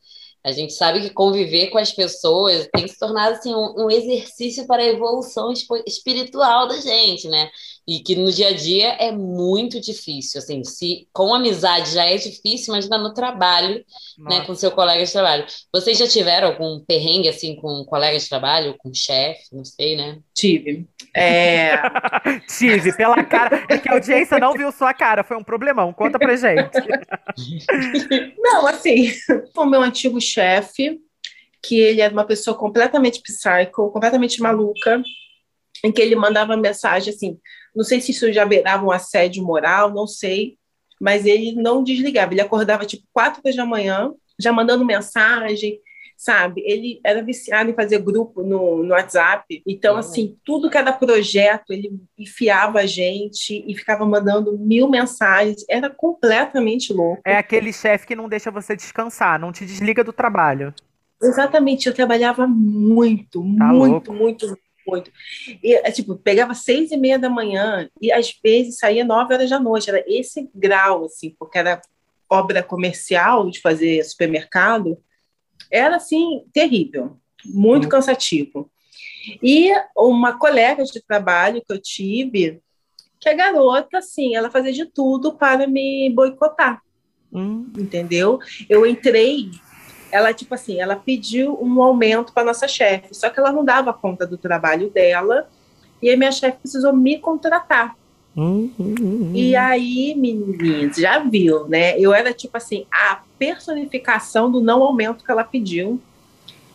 a 0.44 0.52
gente 0.52 0.74
sabe 0.74 1.02
que 1.02 1.10
conviver 1.10 1.68
com 1.70 1.78
as 1.78 1.92
pessoas 1.92 2.70
tem 2.74 2.88
se 2.88 2.98
tornado 2.98 3.36
assim, 3.36 3.54
um, 3.54 3.86
um 3.86 3.92
exercício 3.92 4.66
para 4.68 4.82
a 4.82 4.86
evolução 4.86 5.52
espiritual 5.86 6.68
da 6.68 6.80
gente, 6.80 7.28
né? 7.28 7.50
E 7.88 8.00
que 8.00 8.18
no 8.18 8.30
dia 8.30 8.50
a 8.50 8.54
dia 8.54 8.90
é 9.00 9.14
muito 9.14 9.80
difícil, 9.80 10.40
assim, 10.40 10.62
se 10.64 11.08
com 11.14 11.34
amizade 11.34 11.94
já 11.94 12.04
é 12.04 12.18
difícil, 12.18 12.74
imagina 12.74 12.98
no 12.98 13.14
trabalho, 13.14 13.76
né, 13.76 13.84
Nossa. 14.18 14.46
com 14.46 14.56
seu 14.56 14.72
colega 14.72 15.06
de 15.06 15.12
trabalho. 15.12 15.46
Vocês 15.74 15.98
já 15.98 16.06
tiveram 16.06 16.50
algum 16.50 16.82
perrengue 16.82 17.30
assim 17.30 17.56
com 17.56 17.82
um 17.82 17.86
colega 17.86 18.20
de 18.20 18.28
trabalho, 18.28 18.76
com 18.78 18.94
chefe, 18.94 19.44
não 19.54 19.64
sei, 19.64 19.96
né? 19.96 20.20
Tive. 20.34 20.86
É, 21.16 21.78
Tive, 22.48 22.96
pela 22.96 23.24
cara. 23.24 23.66
É 23.70 23.78
que 23.78 23.90
a 23.90 23.94
audiência 23.94 24.38
não 24.38 24.54
viu 24.54 24.72
sua 24.72 24.94
cara, 24.94 25.24
foi 25.24 25.38
um 25.38 25.44
problemão. 25.44 25.94
Conta 25.94 26.20
pra 26.20 26.36
gente. 26.36 26.78
Não, 28.38 28.68
assim, 28.68 29.12
o 29.56 29.66
meu 29.66 29.82
antigo 29.82 30.20
chefe, 30.20 31.00
que 31.62 31.80
ele 31.80 32.02
era 32.02 32.14
uma 32.14 32.26
pessoa 32.26 32.58
completamente 32.58 33.22
psycho, 33.22 33.92
completamente 33.92 34.42
maluca, 34.42 35.02
em 35.84 35.92
que 35.92 36.02
ele 36.02 36.16
mandava 36.16 36.58
mensagem 36.58 37.14
assim, 37.14 37.38
não 37.78 37.84
sei 37.86 38.02
se 38.02 38.12
isso 38.12 38.34
já 38.34 38.46
beirava 38.46 38.86
um 38.86 38.92
assédio 38.92 39.44
moral, 39.44 39.94
não 39.94 40.08
sei, 40.08 40.58
mas 41.00 41.26
ele 41.26 41.54
não 41.54 41.84
desligava, 41.84 42.34
ele 42.34 42.42
acordava 42.42 42.86
tipo 42.86 43.06
quatro 43.14 43.42
horas 43.46 43.56
da 43.56 43.66
manhã, 43.66 44.12
já 44.40 44.52
mandando 44.52 44.84
mensagem, 44.86 45.80
sabe? 46.18 46.64
Ele 46.66 47.00
era 47.06 47.22
viciado 47.24 47.70
em 47.70 47.76
fazer 47.76 48.00
grupo 48.00 48.42
no, 48.42 48.84
no 48.84 48.90
WhatsApp, 48.94 49.62
então 49.68 49.94
Uhum. 49.94 50.00
assim, 50.00 50.36
tudo 50.44 50.70
que 50.70 50.78
era 50.78 50.92
projeto, 50.92 51.72
ele 51.72 51.92
enfiava 52.18 52.80
a 52.80 52.86
gente 52.88 53.64
e 53.68 53.76
ficava 53.76 54.04
mandando 54.06 54.58
mil 54.58 54.90
mensagens, 54.90 55.64
era 55.70 55.90
completamente 55.92 56.92
louco. 56.92 57.22
É 57.24 57.38
aquele 57.38 57.72
chefe 57.72 58.08
que 58.08 58.16
não 58.16 58.28
deixa 58.28 58.50
você 58.50 58.76
descansar, 58.76 59.40
não 59.40 59.52
te 59.52 59.66
desliga 59.66 60.04
do 60.04 60.12
trabalho. 60.12 60.74
Exatamente, 61.22 61.88
eu 61.88 61.94
trabalhava 61.96 62.48
muito, 62.48 63.42
Tá 63.58 63.66
muito, 63.66 64.12
louco. 64.12 64.14
muito, 64.14 64.58
muito. 64.88 65.12
E, 65.64 65.74
é, 65.76 65.92
tipo, 65.92 66.16
pegava 66.16 66.54
seis 66.54 66.92
e 66.92 66.98
meia 66.98 67.20
da 67.20 67.30
manhã 67.30 67.90
e 68.02 68.12
às 68.12 68.38
vezes 68.44 68.78
saía 68.78 69.04
nove 69.04 69.34
horas 69.34 69.50
da 69.50 69.60
noite. 69.60 69.90
Era 69.90 70.04
esse 70.08 70.50
grau, 70.54 71.06
assim, 71.06 71.36
porque 71.38 71.58
era 71.58 71.82
obra 72.30 72.62
comercial 72.64 73.50
de 73.50 73.60
fazer 73.62 74.04
supermercado. 74.04 74.98
Era, 75.72 75.96
assim, 75.98 76.44
terrível, 76.54 77.18
muito 77.46 77.86
Hum. 77.88 77.90
cansativo. 77.90 78.70
E 79.44 79.72
uma 79.96 80.38
colega 80.38 80.84
de 80.84 81.02
trabalho 81.02 81.62
que 81.66 81.74
eu 81.74 81.82
tive, 81.82 82.62
que 83.20 83.28
a 83.28 83.34
garota, 83.34 83.98
assim, 83.98 84.36
ela 84.36 84.50
fazia 84.50 84.72
de 84.72 84.86
tudo 84.86 85.36
para 85.36 85.68
me 85.68 86.10
boicotar 86.10 86.82
Hum, 87.32 87.72
entendeu? 87.78 88.40
Eu 88.70 88.86
entrei, 88.86 89.52
ela 90.12 90.34
tipo 90.34 90.54
assim, 90.54 90.80
ela 90.80 90.96
pediu 90.96 91.58
um 91.62 91.82
aumento 91.82 92.34
para 92.34 92.46
nossa 92.46 92.68
chefe, 92.68 93.14
só 93.14 93.30
que 93.30 93.40
ela 93.40 93.52
não 93.52 93.64
dava 93.64 93.94
conta 93.94 94.26
do 94.26 94.38
trabalho 94.38 94.90
dela 94.90 95.48
e 96.02 96.10
a 96.10 96.18
minha 96.18 96.32
chefe 96.32 96.58
precisou 96.60 96.94
me 96.94 97.20
contratar. 97.20 97.96
hum, 98.36 98.72
hum, 98.80 98.96
hum, 99.00 99.32
E 99.34 99.56
aí, 99.56 100.14
meninas, 100.16 100.96
já 100.98 101.20
viu, 101.20 101.68
né? 101.68 102.00
Eu 102.00 102.14
era 102.14 102.34
tipo 102.34 102.56
assim, 102.56 102.86
a 102.92 103.22
personificação 103.38 104.52
do 104.52 104.62
não 104.62 104.84
aumento 104.84 105.24
que 105.24 105.32
ela 105.32 105.44
pediu 105.44 106.00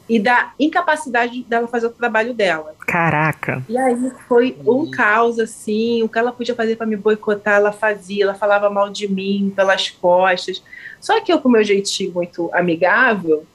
e 0.09 0.19
da 0.19 0.53
incapacidade 0.59 1.43
dela 1.45 1.69
fazer 1.69 1.87
o 1.87 1.91
trabalho 1.91 2.35
dela. 2.35 2.75
Caraca. 2.81 3.63
E 3.69 3.79
aí 3.79 4.11
foi 4.29 4.57
um 4.67 4.91
caos, 4.91 5.39
assim, 5.39 6.03
o 6.03 6.09
que 6.09 6.19
ela 6.19 6.33
podia 6.33 6.55
fazer 6.55 6.77
para 6.77 6.87
me 6.87 6.97
boicotar, 6.97 7.55
ela 7.55 7.73
fazia, 7.73 8.25
ela 8.25 8.35
falava 8.35 8.69
mal 8.69 8.91
de 8.91 9.07
mim 9.09 9.53
pelas 9.55 9.91
costas. 9.91 10.63
Só 11.01 11.21
que 11.21 11.33
eu, 11.33 11.41
com 11.41 11.49
meu 11.49 11.65
jeitinho 11.65 12.13
muito 12.13 12.51
amigável, 12.53 13.47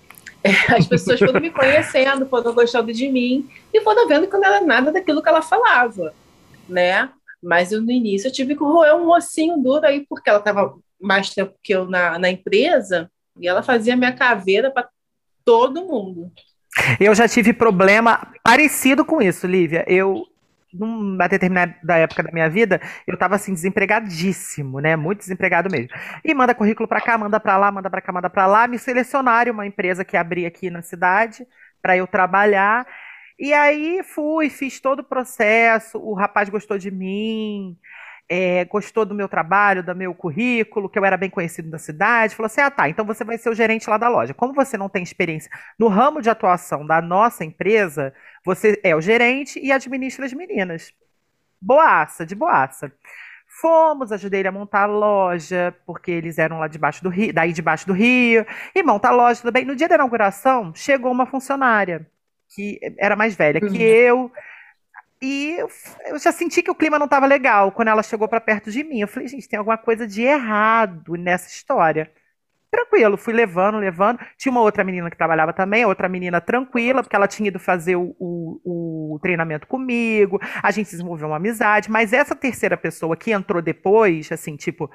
As 0.75 0.87
pessoas 0.87 1.19
foram 1.19 1.39
me 1.39 1.49
conhecendo, 1.49 2.27
foram 2.27 2.53
gostando 2.53 2.93
de 2.93 3.09
mim 3.09 3.49
e 3.73 3.81
foram 3.81 4.07
vendo 4.07 4.27
que 4.27 4.37
não 4.37 4.45
era 4.45 4.65
nada 4.65 4.91
daquilo 4.91 5.21
que 5.21 5.29
ela 5.29 5.41
falava, 5.41 6.13
né? 6.67 7.09
Mas 7.41 7.71
eu, 7.71 7.81
no 7.81 7.91
início 7.91 8.27
eu 8.27 8.31
tive 8.31 8.55
que 8.55 8.63
roer 8.63 8.95
um 8.95 9.09
ossinho 9.09 9.57
duro 9.57 9.85
aí, 9.85 10.05
porque 10.07 10.29
ela 10.29 10.39
estava 10.39 10.75
mais 10.99 11.29
tempo 11.29 11.53
que 11.61 11.73
eu 11.73 11.85
na, 11.85 12.17
na 12.17 12.29
empresa 12.29 13.09
e 13.39 13.47
ela 13.47 13.61
fazia 13.61 13.95
minha 13.95 14.11
caveira 14.11 14.71
para 14.71 14.89
todo 15.47 15.85
mundo. 15.85 16.29
Eu 16.99 17.15
já 17.15 17.25
tive 17.25 17.53
problema 17.53 18.33
parecido 18.43 19.05
com 19.05 19.21
isso, 19.21 19.47
Lívia. 19.47 19.85
Eu, 19.87 20.25
numa 20.73 21.25
determinada 21.25 21.95
época 21.95 22.21
da 22.21 22.31
minha 22.33 22.49
vida, 22.49 22.81
eu 23.07 23.13
estava 23.13 23.35
assim 23.35 23.53
desempregadíssimo, 23.53 24.81
né? 24.81 24.97
Muito 24.97 25.19
desempregado 25.19 25.71
mesmo. 25.71 25.87
E 26.23 26.33
manda 26.33 26.53
currículo 26.53 26.85
para 26.85 26.99
cá, 26.99 27.17
manda 27.17 27.39
para 27.39 27.57
lá, 27.57 27.71
manda 27.71 27.89
para 27.89 28.01
cá, 28.01 28.11
manda 28.11 28.29
para 28.29 28.45
lá. 28.45 28.67
Me 28.67 28.77
selecionaram 28.77 29.53
uma 29.53 29.65
empresa 29.65 30.03
que 30.03 30.17
abri 30.17 30.45
aqui 30.45 30.69
na 30.69 30.81
cidade 30.81 31.47
para 31.81 31.95
eu 31.95 32.05
trabalhar. 32.05 32.85
E 33.39 33.53
aí 33.53 34.01
fui, 34.03 34.49
fiz 34.49 34.81
todo 34.81 34.99
o 34.99 35.05
processo. 35.05 35.97
O 35.97 36.13
rapaz 36.13 36.49
gostou 36.49 36.77
de 36.77 36.91
mim 36.91 37.77
é, 38.29 38.65
gostou 38.65 39.05
do 39.05 39.15
meu 39.15 39.29
trabalho, 39.29 39.83
do 39.83 39.95
meu 39.95 40.13
currículo, 40.13 40.89
que 40.89 40.99
eu 40.99 41.05
era 41.05 41.15
bem 41.15 41.29
conhecido 41.29 41.69
da 41.69 41.77
cidade, 41.77 42.35
falou 42.35 42.47
assim: 42.47 42.61
ah, 42.61 42.71
tá, 42.71 42.89
então 42.89 43.05
você 43.05 43.23
vai 43.23 43.37
ser 43.37 43.49
o 43.49 43.55
gerente 43.55 43.89
lá 43.89 43.97
da 43.97 44.09
loja. 44.09 44.33
Como 44.33 44.53
você 44.53 44.77
não 44.77 44.89
tem 44.89 45.03
experiência 45.03 45.49
no 45.79 45.87
ramo 45.87 46.21
de 46.21 46.29
atuação 46.29 46.85
da 46.85 47.01
nossa 47.01 47.45
empresa, 47.45 48.13
você 48.45 48.79
é 48.83 48.95
o 48.95 49.01
gerente 49.01 49.59
e 49.59 49.71
administra 49.71 50.25
as 50.25 50.33
meninas. 50.33 50.93
Boaça, 51.61 52.25
de 52.25 52.35
boaça. 52.35 52.91
Fomos, 53.61 54.11
ajudei 54.11 54.41
ele 54.41 54.49
a 54.49 54.51
montar 54.51 54.83
a 54.83 54.85
loja, 54.85 55.75
porque 55.85 56.11
eles 56.11 56.37
eram 56.37 56.59
lá 56.59 56.67
debaixo 56.67 57.03
do 57.03 57.09
rio, 57.09 57.33
daí 57.33 57.51
debaixo 57.53 57.87
do 57.87 57.93
rio, 57.93 58.45
e 58.75 58.83
monta 58.83 59.07
a 59.07 59.11
loja, 59.11 59.41
tudo 59.41 59.51
bem. 59.51 59.65
No 59.65 59.75
dia 59.75 59.87
da 59.87 59.95
inauguração, 59.95 60.73
chegou 60.75 61.11
uma 61.11 61.25
funcionária 61.25 62.05
que 62.49 62.79
era 62.97 63.15
mais 63.15 63.35
velha 63.35 63.59
uhum. 63.63 63.71
que 63.71 63.81
eu, 63.81 64.31
e 65.21 65.57
eu 66.05 66.19
já 66.19 66.31
senti 66.31 66.61
que 66.61 66.71
o 66.71 66.75
clima 66.75 66.99
não 66.99 67.05
estava 67.05 67.25
legal 67.25 67.71
quando 67.71 67.87
ela 67.87 68.03
chegou 68.03 68.27
para 68.27 68.41
perto 68.41 68.71
de 68.71 68.83
mim. 68.83 69.01
Eu 69.01 69.07
falei, 69.07 69.27
gente, 69.27 69.47
tem 69.47 69.57
alguma 69.57 69.77
coisa 69.77 70.07
de 70.07 70.21
errado 70.21 71.15
nessa 71.15 71.47
história. 71.47 72.11
Tranquilo, 72.69 73.17
fui 73.17 73.33
levando, 73.33 73.77
levando. 73.77 74.19
Tinha 74.37 74.51
uma 74.51 74.61
outra 74.61 74.83
menina 74.83 75.09
que 75.09 75.17
trabalhava 75.17 75.53
também, 75.53 75.85
outra 75.85 76.09
menina 76.09 76.41
tranquila, 76.41 77.01
porque 77.01 77.15
ela 77.15 77.27
tinha 77.27 77.47
ido 77.47 77.59
fazer 77.59 77.95
o, 77.95 78.15
o, 78.19 79.15
o 79.15 79.19
treinamento 79.19 79.65
comigo. 79.67 80.39
A 80.61 80.69
gente 80.71 80.91
desenvolveu 80.91 81.29
uma 81.29 81.37
amizade. 81.37 81.89
Mas 81.89 82.13
essa 82.13 82.35
terceira 82.35 82.77
pessoa 82.77 83.15
que 83.15 83.31
entrou 83.31 83.61
depois, 83.61 84.31
assim, 84.31 84.55
tipo, 84.55 84.91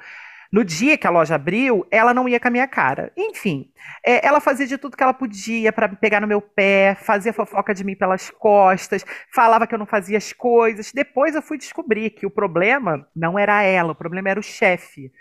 no 0.53 0.63
dia 0.63 0.95
que 0.99 1.07
a 1.07 1.09
loja 1.09 1.33
abriu, 1.33 1.83
ela 1.89 2.13
não 2.13 2.29
ia 2.29 2.39
com 2.39 2.47
a 2.47 2.51
minha 2.51 2.67
cara. 2.67 3.11
Enfim, 3.17 3.71
é, 4.05 4.23
ela 4.23 4.39
fazia 4.39 4.67
de 4.67 4.77
tudo 4.77 4.95
que 4.95 5.01
ela 5.01 5.11
podia 5.11 5.73
para 5.73 5.89
pegar 5.89 6.21
no 6.21 6.27
meu 6.27 6.39
pé, 6.39 6.95
fazia 7.01 7.33
fofoca 7.33 7.73
de 7.73 7.83
mim 7.83 7.95
pelas 7.95 8.29
costas, 8.29 9.03
falava 9.33 9.65
que 9.65 9.73
eu 9.73 9.79
não 9.79 9.87
fazia 9.87 10.15
as 10.15 10.31
coisas. 10.31 10.91
Depois 10.93 11.33
eu 11.33 11.41
fui 11.41 11.57
descobrir 11.57 12.11
que 12.11 12.27
o 12.27 12.29
problema 12.29 13.03
não 13.15 13.39
era 13.39 13.63
ela, 13.63 13.93
o 13.93 13.95
problema 13.95 14.29
era 14.29 14.39
o 14.39 14.43
chefe. 14.43 15.11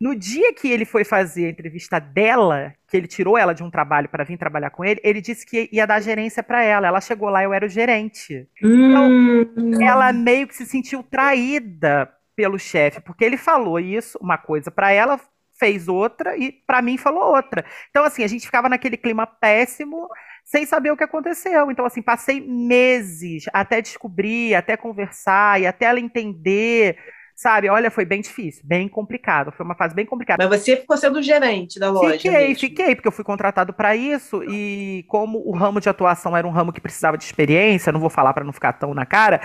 No 0.00 0.14
dia 0.14 0.54
que 0.54 0.70
ele 0.70 0.84
foi 0.84 1.02
fazer 1.02 1.46
a 1.46 1.50
entrevista 1.50 1.98
dela, 1.98 2.72
que 2.86 2.96
ele 2.96 3.08
tirou 3.08 3.36
ela 3.36 3.52
de 3.52 3.64
um 3.64 3.70
trabalho 3.70 4.08
para 4.08 4.22
vir 4.22 4.38
trabalhar 4.38 4.70
com 4.70 4.84
ele, 4.84 5.00
ele 5.02 5.20
disse 5.20 5.44
que 5.44 5.68
ia 5.72 5.84
dar 5.84 6.00
gerência 6.00 6.44
para 6.44 6.62
ela. 6.62 6.86
Ela 6.86 7.00
chegou 7.00 7.28
lá, 7.28 7.42
eu 7.42 7.52
era 7.52 7.66
o 7.66 7.68
gerente. 7.68 8.46
Então, 8.62 9.10
hum. 9.10 9.82
ela 9.82 10.12
meio 10.12 10.46
que 10.46 10.54
se 10.54 10.64
sentiu 10.64 11.02
traída 11.02 12.08
pelo 12.36 12.58
chefe, 12.58 13.00
porque 13.00 13.24
ele 13.24 13.38
falou 13.38 13.80
isso, 13.80 14.18
uma 14.20 14.36
coisa 14.36 14.70
para 14.70 14.92
ela, 14.92 15.18
fez 15.58 15.88
outra 15.88 16.36
e 16.36 16.52
para 16.52 16.82
mim 16.82 16.98
falou 16.98 17.34
outra. 17.34 17.64
Então 17.90 18.04
assim, 18.04 18.22
a 18.22 18.26
gente 18.26 18.44
ficava 18.44 18.68
naquele 18.68 18.96
clima 18.96 19.26
péssimo, 19.26 20.06
sem 20.44 20.66
saber 20.66 20.90
o 20.90 20.96
que 20.96 21.04
aconteceu. 21.04 21.70
Então 21.70 21.86
assim, 21.86 22.02
passei 22.02 22.40
meses 22.40 23.44
até 23.52 23.80
descobrir, 23.80 24.54
até 24.54 24.76
conversar 24.76 25.60
e 25.60 25.66
até 25.66 25.86
ela 25.86 25.98
entender 25.98 26.96
sabe? 27.38 27.68
Olha, 27.68 27.90
foi 27.90 28.06
bem 28.06 28.22
difícil, 28.22 28.62
bem 28.64 28.88
complicado. 28.88 29.52
Foi 29.52 29.64
uma 29.64 29.74
fase 29.74 29.94
bem 29.94 30.06
complicada. 30.06 30.48
Mas 30.48 30.62
você 30.62 30.74
ficou 30.74 30.96
sendo 30.96 31.20
gerente 31.20 31.78
da 31.78 31.90
loja? 31.90 32.14
Fiquei, 32.14 32.48
mesmo. 32.48 32.60
fiquei, 32.60 32.94
porque 32.94 33.06
eu 33.06 33.12
fui 33.12 33.24
contratado 33.24 33.74
para 33.74 33.94
isso 33.94 34.42
e 34.44 35.04
como 35.06 35.46
o 35.46 35.54
ramo 35.54 35.78
de 35.78 35.86
atuação 35.86 36.34
era 36.34 36.48
um 36.48 36.50
ramo 36.50 36.72
que 36.72 36.80
precisava 36.80 37.18
de 37.18 37.24
experiência, 37.24 37.92
não 37.92 38.00
vou 38.00 38.08
falar 38.08 38.32
para 38.32 38.42
não 38.42 38.54
ficar 38.54 38.72
tão 38.72 38.94
na 38.94 39.04
cara 39.04 39.42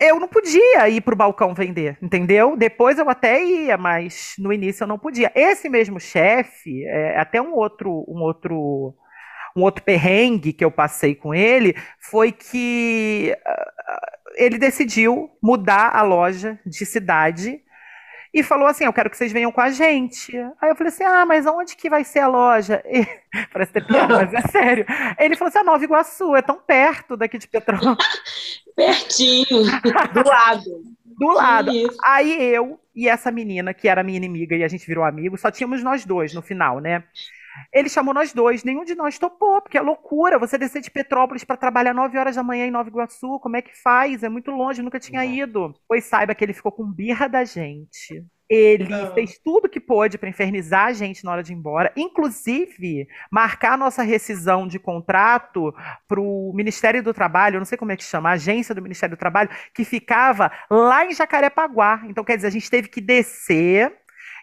eu 0.00 0.20
não 0.20 0.28
podia 0.28 0.88
ir 0.88 1.00
para 1.00 1.14
o 1.14 1.16
balcão 1.16 1.54
vender, 1.54 1.98
entendeu? 2.00 2.56
Depois 2.56 2.98
eu 2.98 3.08
até 3.10 3.42
ia, 3.42 3.76
mas 3.76 4.34
no 4.38 4.52
início 4.52 4.84
eu 4.84 4.88
não 4.88 4.98
podia. 4.98 5.32
Esse 5.34 5.68
mesmo 5.68 5.98
chefe, 5.98 6.84
é, 6.84 7.18
até 7.18 7.42
um 7.42 7.54
outro, 7.54 8.04
um 8.08 8.20
outro, 8.22 8.94
um 9.56 9.62
outro 9.62 9.82
perrengue 9.82 10.52
que 10.52 10.64
eu 10.64 10.70
passei 10.70 11.14
com 11.14 11.34
ele 11.34 11.74
foi 11.98 12.30
que 12.30 13.36
uh, 13.36 14.32
ele 14.36 14.56
decidiu 14.56 15.30
mudar 15.42 15.96
a 15.96 16.02
loja 16.02 16.58
de 16.64 16.86
cidade 16.86 17.60
e 18.32 18.42
falou 18.42 18.66
assim: 18.66 18.84
Eu 18.84 18.92
quero 18.92 19.10
que 19.10 19.16
vocês 19.16 19.32
venham 19.32 19.52
com 19.52 19.60
a 19.60 19.70
gente. 19.70 20.36
Aí 20.60 20.70
eu 20.70 20.76
falei 20.76 20.92
assim: 20.92 21.04
Ah, 21.04 21.24
mas 21.24 21.46
onde 21.46 21.76
que 21.76 21.90
vai 21.90 22.04
ser 22.04 22.20
a 22.20 22.28
loja? 22.28 22.82
E, 22.88 23.06
parece 23.52 23.72
ter 23.72 23.86
piada, 23.86 24.16
mas 24.16 24.32
é 24.32 24.40
sério. 24.48 24.86
Ele 25.18 25.36
falou 25.36 25.48
assim: 25.48 25.58
A 25.58 25.60
ah, 25.60 25.64
Nova 25.64 25.84
Iguaçu, 25.84 26.34
é 26.34 26.42
tão 26.42 26.58
perto 26.58 27.16
daqui 27.16 27.38
de 27.38 27.46
Petrópolis. 27.46 27.98
Pertinho, 28.74 29.64
do 30.14 30.28
lado. 30.28 30.82
Do 31.18 31.32
lado. 31.32 31.72
Isso. 31.72 31.98
Aí 32.04 32.40
eu 32.54 32.78
e 32.94 33.08
essa 33.08 33.32
menina, 33.32 33.74
que 33.74 33.88
era 33.88 34.04
minha 34.04 34.16
inimiga 34.16 34.54
e 34.54 34.62
a 34.62 34.68
gente 34.68 34.86
virou 34.86 35.04
amigo, 35.04 35.36
só 35.36 35.50
tínhamos 35.50 35.82
nós 35.82 36.04
dois 36.04 36.32
no 36.32 36.40
final, 36.40 36.78
né? 36.78 37.02
Ele 37.72 37.88
chamou 37.88 38.14
nós 38.14 38.32
dois, 38.32 38.64
nenhum 38.64 38.84
de 38.84 38.94
nós 38.94 39.18
topou, 39.18 39.60
porque 39.60 39.78
é 39.78 39.80
loucura 39.80 40.38
você 40.38 40.58
descer 40.58 40.82
de 40.82 40.90
Petrópolis 40.90 41.44
para 41.44 41.56
trabalhar 41.56 41.94
9 41.94 42.18
horas 42.18 42.36
da 42.36 42.42
manhã 42.42 42.66
em 42.66 42.70
Nova 42.70 42.88
Iguaçu, 42.88 43.38
como 43.40 43.56
é 43.56 43.62
que 43.62 43.76
faz? 43.80 44.22
É 44.22 44.28
muito 44.28 44.50
longe, 44.50 44.82
nunca 44.82 45.00
tinha 45.00 45.24
ido. 45.24 45.74
Pois 45.86 46.04
saiba 46.04 46.34
que 46.34 46.44
ele 46.44 46.52
ficou 46.52 46.72
com 46.72 46.84
birra 46.84 47.28
da 47.28 47.44
gente. 47.44 48.24
Ele 48.48 48.88
Não. 48.88 49.12
fez 49.12 49.38
tudo 49.38 49.68
que 49.68 49.78
pôde 49.78 50.16
para 50.16 50.28
infernizar 50.28 50.86
a 50.86 50.92
gente 50.92 51.22
na 51.22 51.32
hora 51.32 51.42
de 51.42 51.52
ir 51.52 51.56
embora, 51.56 51.92
inclusive 51.94 53.06
marcar 53.30 53.74
a 53.74 53.76
nossa 53.76 54.02
rescisão 54.02 54.66
de 54.66 54.78
contrato 54.78 55.74
para 56.08 56.18
o 56.18 56.52
Ministério 56.54 57.02
do 57.02 57.12
Trabalho, 57.12 57.58
não 57.58 57.66
sei 57.66 57.76
como 57.76 57.92
é 57.92 57.96
que 57.96 58.02
chama, 58.02 58.30
a 58.30 58.32
agência 58.32 58.74
do 58.74 58.80
Ministério 58.80 59.14
do 59.14 59.18
Trabalho, 59.18 59.50
que 59.74 59.84
ficava 59.84 60.50
lá 60.70 61.04
em 61.04 61.12
Jacarepaguá. 61.12 62.02
Então, 62.06 62.24
quer 62.24 62.36
dizer, 62.36 62.48
a 62.48 62.50
gente 62.50 62.70
teve 62.70 62.88
que 62.88 63.02
descer 63.02 63.94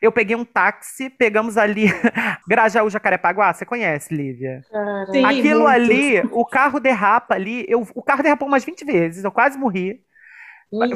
eu 0.06 0.12
peguei 0.12 0.36
um 0.36 0.46
táxi, 0.46 1.10
pegamos 1.10 1.58
ali 1.58 1.86
Grajaú 2.48 2.90
Jacarepaguá, 2.90 3.54
você 3.54 3.66
conhece, 3.66 4.14
Lívia? 4.14 4.62
Sim, 5.12 5.26
Aquilo 5.26 5.62
muito. 5.62 5.74
ali, 5.74 6.20
o 6.32 6.46
carro 6.46 6.80
derrapa 6.80 7.36
ali, 7.36 7.66
eu, 7.68 7.88
o 7.94 8.04
carro 8.04 8.24
derrapou 8.24 8.48
umas 8.48 8.64
20 8.64 8.86
vezes, 8.86 9.24
eu 9.24 9.32
quase 9.32 9.58
morri. 9.58 10.02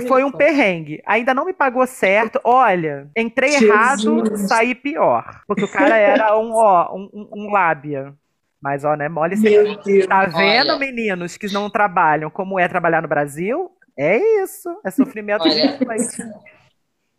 Foi 0.08 0.24
um 0.24 0.32
perrengue. 0.32 1.02
Ainda 1.06 1.34
não 1.34 1.45
me 1.45 1.54
pagou 1.54 1.86
certo. 1.88 2.39
Olha, 2.43 3.10
entrei 3.15 3.52
Jesus. 3.52 3.69
errado, 3.69 4.38
saí 4.38 4.76
pior. 4.76 5.41
Porque 5.48 5.63
o 5.63 5.72
cara 5.72 5.95
era 5.95 6.38
um, 6.38 6.52
ó, 6.54 6.93
um, 6.93 7.30
um 7.34 7.52
lábia. 7.52 8.13
Mas, 8.62 8.84
ó, 8.84 8.95
né, 8.95 9.08
mole 9.08 9.38
sem. 9.38 9.78
Tá 10.08 10.26
vendo, 10.26 10.72
Olha. 10.72 10.80
meninos 10.80 11.38
que 11.38 11.52
não 11.54 11.69
trabalham 11.69 12.30
como 12.30 12.60
é 12.60 12.67
trabalhar 12.67 13.02
no 13.02 13.08
Brasil? 13.08 13.72
É 13.98 14.17
isso. 14.43 14.69
É 14.84 14.91
sofrimento 14.91 15.43
Olha, 15.43 15.78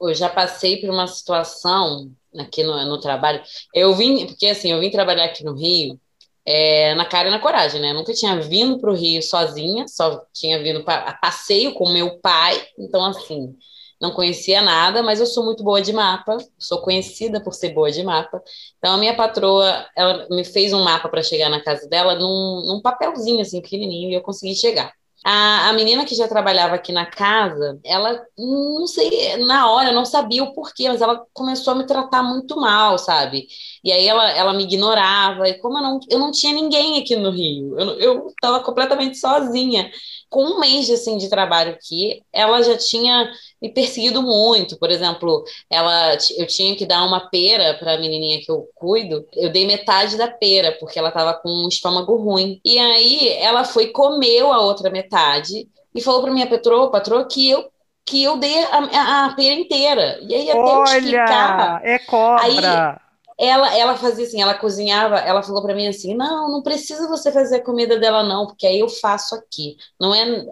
eu 0.00 0.14
já 0.14 0.28
passei 0.28 0.80
por 0.80 0.90
uma 0.90 1.06
situação 1.06 2.10
aqui 2.38 2.62
no, 2.62 2.84
no 2.86 3.00
trabalho. 3.00 3.42
Eu 3.74 3.94
vim, 3.94 4.26
porque 4.26 4.46
assim, 4.46 4.72
eu 4.72 4.80
vim 4.80 4.90
trabalhar 4.90 5.24
aqui 5.24 5.44
no 5.44 5.54
Rio 5.54 6.00
é, 6.46 6.94
na 6.94 7.04
cara 7.04 7.28
e 7.28 7.30
na 7.30 7.38
coragem, 7.38 7.80
né? 7.80 7.90
Eu 7.90 7.94
nunca 7.94 8.12
tinha 8.12 8.40
vindo 8.40 8.78
para 8.78 8.90
o 8.90 8.94
Rio 8.94 9.22
sozinha, 9.22 9.86
só 9.88 10.24
tinha 10.32 10.62
vindo 10.62 10.82
a 10.86 11.12
passeio 11.14 11.74
com 11.74 11.88
meu 11.90 12.18
pai, 12.20 12.60
então 12.78 13.04
assim, 13.04 13.54
não 14.00 14.12
conhecia 14.12 14.62
nada, 14.62 15.02
mas 15.02 15.20
eu 15.20 15.26
sou 15.26 15.44
muito 15.44 15.62
boa 15.62 15.82
de 15.82 15.92
mapa, 15.92 16.38
sou 16.58 16.80
conhecida 16.80 17.42
por 17.42 17.52
ser 17.52 17.70
boa 17.74 17.90
de 17.90 18.02
mapa. 18.02 18.42
Então 18.78 18.94
a 18.94 18.96
minha 18.98 19.14
patroa, 19.14 19.86
ela 19.96 20.26
me 20.30 20.44
fez 20.44 20.72
um 20.72 20.82
mapa 20.82 21.08
para 21.08 21.22
chegar 21.22 21.50
na 21.50 21.62
casa 21.62 21.86
dela 21.88 22.14
num, 22.14 22.62
num 22.66 22.80
papelzinho 22.80 23.40
assim 23.42 23.60
pequenininho 23.60 24.10
e 24.10 24.14
eu 24.14 24.22
consegui 24.22 24.54
chegar. 24.54 24.92
A, 25.24 25.68
a 25.68 25.72
menina 25.74 26.06
que 26.06 26.14
já 26.14 26.26
trabalhava 26.26 26.74
aqui 26.76 26.92
na 26.92 27.04
casa, 27.04 27.78
ela, 27.84 28.24
não 28.38 28.86
sei, 28.86 29.36
na 29.44 29.70
hora, 29.70 29.90
eu 29.90 29.94
não 29.94 30.04
sabia 30.06 30.42
o 30.42 30.54
porquê, 30.54 30.88
mas 30.88 31.02
ela 31.02 31.26
começou 31.34 31.74
a 31.74 31.76
me 31.76 31.86
tratar 31.86 32.22
muito 32.22 32.56
mal, 32.58 32.96
sabe? 32.98 33.46
E 33.84 33.92
aí 33.92 34.06
ela, 34.08 34.30
ela 34.30 34.54
me 34.54 34.64
ignorava, 34.64 35.46
e 35.46 35.58
como 35.58 35.76
eu 35.78 35.82
não, 35.82 36.00
eu 36.08 36.18
não 36.18 36.30
tinha 36.30 36.54
ninguém 36.54 36.98
aqui 37.02 37.16
no 37.16 37.30
Rio, 37.30 37.78
eu 38.00 38.28
estava 38.28 38.60
completamente 38.64 39.18
sozinha 39.18 39.90
com 40.30 40.44
um 40.44 40.60
mês 40.60 40.88
assim, 40.88 41.18
de 41.18 41.28
trabalho 41.28 41.72
aqui, 41.72 42.22
ela 42.32 42.62
já 42.62 42.78
tinha 42.78 43.28
me 43.60 43.68
perseguido 43.68 44.22
muito. 44.22 44.78
Por 44.78 44.88
exemplo, 44.88 45.44
ela, 45.68 46.16
eu 46.38 46.46
tinha 46.46 46.74
que 46.76 46.86
dar 46.86 47.04
uma 47.04 47.28
pera 47.28 47.74
para 47.74 47.94
a 47.94 47.98
menininha 47.98 48.40
que 48.40 48.50
eu 48.50 48.68
cuido. 48.76 49.26
Eu 49.34 49.50
dei 49.50 49.66
metade 49.66 50.16
da 50.16 50.28
pera 50.28 50.76
porque 50.78 50.98
ela 50.98 51.08
estava 51.08 51.34
com 51.34 51.48
um 51.48 51.68
estômago 51.68 52.16
ruim. 52.16 52.60
E 52.64 52.78
aí 52.78 53.28
ela 53.38 53.64
foi 53.64 53.88
comeu 53.88 54.52
a 54.52 54.60
outra 54.60 54.88
metade 54.88 55.68
e 55.92 56.00
falou 56.00 56.22
para 56.22 56.30
minha 56.30 56.48
patroa, 56.48 56.90
patroa 56.90 57.26
que 57.26 57.50
eu 57.50 57.68
que 58.06 58.24
eu 58.24 58.38
dei 58.38 58.64
a, 58.64 58.78
a, 58.78 59.26
a 59.26 59.34
pera 59.34 59.60
inteira. 59.60 60.18
E 60.22 60.34
aí 60.34 60.50
até 60.50 60.58
Olha, 60.58 60.98
explicar. 60.98 61.80
É 61.84 61.98
cobra. 61.98 62.44
Aí, 62.44 63.00
ela, 63.40 63.74
ela 63.76 63.96
fazia 63.96 64.26
assim, 64.26 64.42
ela 64.42 64.54
cozinhava, 64.54 65.16
ela 65.18 65.42
falou 65.42 65.62
para 65.62 65.74
mim 65.74 65.88
assim: 65.88 66.14
não, 66.14 66.50
não 66.50 66.62
precisa 66.62 67.08
você 67.08 67.32
fazer 67.32 67.56
a 67.56 67.64
comida 67.64 67.98
dela, 67.98 68.22
não, 68.22 68.46
porque 68.46 68.66
aí 68.66 68.80
eu 68.80 68.88
faço 68.88 69.34
aqui. 69.34 69.76
Não 69.98 70.14
é. 70.14 70.44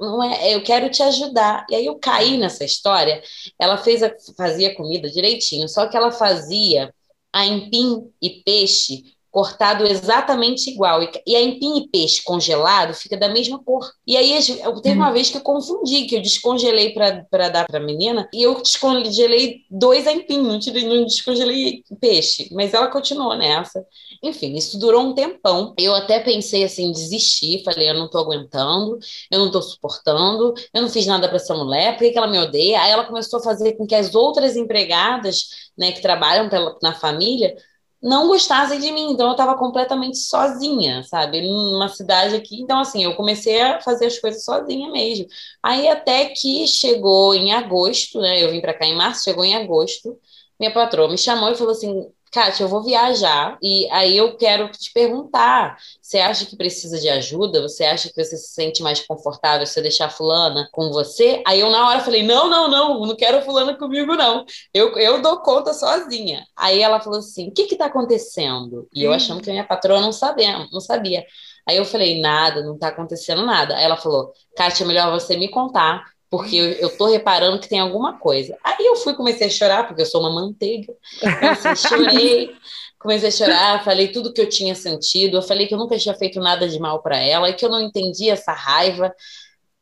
Não 0.00 0.22
é, 0.22 0.52
eu 0.54 0.62
quero 0.64 0.90
te 0.90 1.02
ajudar. 1.02 1.64
E 1.70 1.76
aí 1.76 1.86
eu 1.86 1.96
caí 1.98 2.36
nessa 2.36 2.64
história. 2.64 3.22
Ela 3.58 3.78
fez 3.78 4.02
a, 4.02 4.12
fazia 4.36 4.74
comida 4.74 5.08
direitinho, 5.08 5.68
só 5.68 5.86
que 5.86 5.96
ela 5.96 6.10
fazia 6.10 6.92
a 7.32 7.46
empim 7.46 8.10
e 8.20 8.42
peixe 8.42 9.04
cortado 9.32 9.84
exatamente 9.86 10.70
igual. 10.70 11.02
E, 11.26 11.34
a 11.34 11.40
empim 11.40 11.78
e 11.78 11.88
peixe 11.88 12.22
congelado 12.22 12.92
fica 12.92 13.16
da 13.16 13.30
mesma 13.30 13.58
cor. 13.64 13.90
E 14.06 14.14
aí 14.14 14.38
eu 14.62 14.80
teve 14.82 14.94
uma 14.94 15.08
uhum. 15.08 15.14
vez 15.14 15.30
que 15.30 15.38
eu 15.38 15.40
confundi, 15.40 16.04
que 16.04 16.16
eu 16.16 16.22
descongelei 16.22 16.92
para 16.92 17.48
dar 17.48 17.66
para 17.66 17.78
a 17.78 17.82
menina, 17.82 18.28
e 18.32 18.42
eu 18.42 18.60
descongelei 18.60 19.62
dois 19.70 20.06
empim, 20.06 20.42
não, 20.42 20.58
não 20.58 21.04
descongelei 21.06 21.82
peixe. 21.98 22.50
Mas 22.52 22.74
ela 22.74 22.88
continuou 22.88 23.34
nessa. 23.34 23.84
Enfim, 24.22 24.54
isso 24.54 24.78
durou 24.78 25.02
um 25.02 25.14
tempão. 25.14 25.74
Eu 25.78 25.94
até 25.94 26.20
pensei 26.20 26.62
assim, 26.62 26.92
desistir, 26.92 27.64
falei, 27.64 27.88
eu 27.88 27.94
não 27.94 28.10
tô 28.10 28.18
aguentando, 28.18 28.98
eu 29.30 29.38
não 29.38 29.50
tô 29.50 29.62
suportando, 29.62 30.52
eu 30.74 30.82
não 30.82 30.90
fiz 30.90 31.06
nada 31.06 31.26
para 31.26 31.38
essa 31.38 31.54
mulher, 31.54 31.92
por 31.96 32.04
que, 32.04 32.10
que 32.10 32.18
ela 32.18 32.26
me 32.26 32.38
odeia? 32.38 32.82
Aí 32.82 32.90
ela 32.90 33.04
começou 33.04 33.40
a 33.40 33.42
fazer 33.42 33.72
com 33.72 33.86
que 33.86 33.94
as 33.94 34.14
outras 34.14 34.56
empregadas, 34.56 35.48
né, 35.76 35.90
que 35.90 36.02
trabalham 36.02 36.50
pela, 36.50 36.76
na 36.82 36.92
família, 36.92 37.56
não 38.02 38.26
gostassem 38.28 38.80
de 38.80 38.90
mim, 38.90 39.12
então 39.12 39.26
eu 39.28 39.32
estava 39.32 39.56
completamente 39.56 40.18
sozinha, 40.18 41.02
sabe? 41.04 41.40
Numa 41.42 41.88
cidade 41.88 42.34
aqui, 42.34 42.60
então 42.60 42.80
assim, 42.80 43.04
eu 43.04 43.14
comecei 43.14 43.60
a 43.62 43.80
fazer 43.80 44.06
as 44.06 44.18
coisas 44.18 44.44
sozinha 44.44 44.90
mesmo. 44.90 45.26
Aí 45.62 45.88
até 45.88 46.26
que 46.30 46.66
chegou 46.66 47.34
em 47.34 47.52
agosto, 47.52 48.20
né? 48.20 48.42
Eu 48.42 48.50
vim 48.50 48.60
para 48.60 48.74
cá 48.74 48.84
em 48.86 48.96
março, 48.96 49.24
chegou 49.24 49.44
em 49.44 49.54
agosto, 49.54 50.18
minha 50.58 50.72
patroa 50.72 51.08
me 51.08 51.18
chamou 51.18 51.50
e 51.50 51.54
falou 51.56 51.72
assim: 51.72 52.10
Kátia, 52.32 52.64
eu 52.64 52.68
vou 52.68 52.82
viajar 52.82 53.58
e 53.62 53.86
aí 53.90 54.16
eu 54.16 54.34
quero 54.38 54.70
te 54.70 54.90
perguntar: 54.94 55.76
você 56.00 56.18
acha 56.18 56.46
que 56.46 56.56
precisa 56.56 56.98
de 56.98 57.06
ajuda? 57.10 57.60
Você 57.60 57.84
acha 57.84 58.08
que 58.10 58.24
você 58.24 58.38
se 58.38 58.54
sente 58.54 58.82
mais 58.82 59.06
confortável 59.06 59.66
se 59.66 59.78
eu 59.78 59.82
deixar 59.82 60.08
fulana 60.08 60.66
com 60.72 60.90
você? 60.90 61.42
Aí 61.46 61.60
eu 61.60 61.68
na 61.68 61.86
hora 61.86 62.00
falei: 62.00 62.22
não, 62.22 62.48
não, 62.48 62.68
não, 62.68 63.00
não 63.06 63.14
quero 63.14 63.42
fulana 63.42 63.76
comigo, 63.76 64.16
não. 64.16 64.46
Eu, 64.72 64.96
eu 64.98 65.20
dou 65.20 65.40
conta 65.42 65.74
sozinha. 65.74 66.42
Aí 66.56 66.80
ela 66.80 67.00
falou 67.00 67.18
assim: 67.18 67.48
o 67.48 67.52
que 67.52 67.66
que 67.66 67.76
tá 67.76 67.84
acontecendo? 67.84 68.88
E 68.94 69.04
eu 69.04 69.12
achando 69.12 69.42
que 69.42 69.50
a 69.50 69.52
minha 69.52 69.66
patroa 69.66 70.00
não 70.00 70.10
sabia, 70.12 70.66
não 70.72 70.80
sabia. 70.80 71.26
Aí 71.68 71.76
eu 71.76 71.84
falei: 71.84 72.18
nada, 72.22 72.62
não 72.62 72.78
tá 72.78 72.88
acontecendo 72.88 73.44
nada. 73.44 73.76
Aí 73.76 73.84
ela 73.84 73.96
falou: 73.98 74.32
Kátia, 74.56 74.84
é 74.84 74.86
melhor 74.86 75.10
você 75.10 75.36
me 75.36 75.50
contar 75.50 76.02
porque 76.32 76.56
eu, 76.56 76.64
eu 76.72 76.96
tô 76.96 77.04
reparando 77.04 77.58
que 77.58 77.68
tem 77.68 77.78
alguma 77.78 78.18
coisa. 78.18 78.56
Aí 78.64 78.86
eu 78.86 78.96
fui, 78.96 79.12
comecei 79.12 79.48
a 79.48 79.50
chorar, 79.50 79.86
porque 79.86 80.00
eu 80.00 80.06
sou 80.06 80.22
uma 80.22 80.30
manteiga. 80.30 80.96
Assim, 81.42 81.76
chorei, 81.76 82.56
comecei 82.98 83.28
a 83.28 83.32
chorar, 83.32 83.84
falei 83.84 84.08
tudo 84.08 84.32
que 84.32 84.40
eu 84.40 84.48
tinha 84.48 84.74
sentido, 84.74 85.36
eu 85.36 85.42
falei 85.42 85.66
que 85.66 85.74
eu 85.74 85.78
nunca 85.78 85.98
tinha 85.98 86.14
feito 86.14 86.40
nada 86.40 86.66
de 86.66 86.78
mal 86.78 87.02
para 87.02 87.18
ela 87.18 87.50
e 87.50 87.52
que 87.52 87.62
eu 87.62 87.68
não 87.68 87.82
entendia 87.82 88.32
essa 88.32 88.52
raiva. 88.54 89.14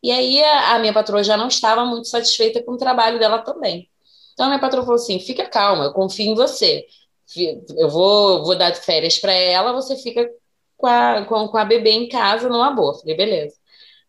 E 0.03 0.11
aí 0.11 0.43
a, 0.43 0.75
a 0.75 0.79
minha 0.81 0.93
patroa 0.93 1.23
já 1.23 1.37
não 1.37 1.47
estava 1.47 1.85
muito 1.85 2.09
satisfeita 2.09 2.61
com 2.65 2.73
o 2.73 2.77
trabalho 2.77 3.21
dela 3.21 3.39
também. 3.39 3.89
Então 4.33 4.47
a 4.47 4.49
minha 4.49 4.61
patroa 4.61 4.83
falou 4.83 4.97
assim: 4.97 5.21
fica 5.21 5.47
calma, 5.49 5.85
eu 5.85 5.93
confio 5.93 6.33
em 6.33 6.35
você. 6.35 6.85
Eu 7.77 7.89
vou, 7.89 8.43
vou 8.45 8.59
dar 8.59 8.75
férias 8.75 9.19
para 9.19 9.33
ela, 9.33 9.73
você 9.73 9.95
fica 9.95 10.29
com 10.77 10.89
a, 10.89 11.25
com, 11.27 11.47
com 11.47 11.59
a 11.59 11.65
bebê 11.65 11.93
em 11.93 12.09
casa 12.09 12.49
numa 12.49 12.73
boa. 12.73 12.99
Falei, 12.99 13.17
beleza. 13.17 13.60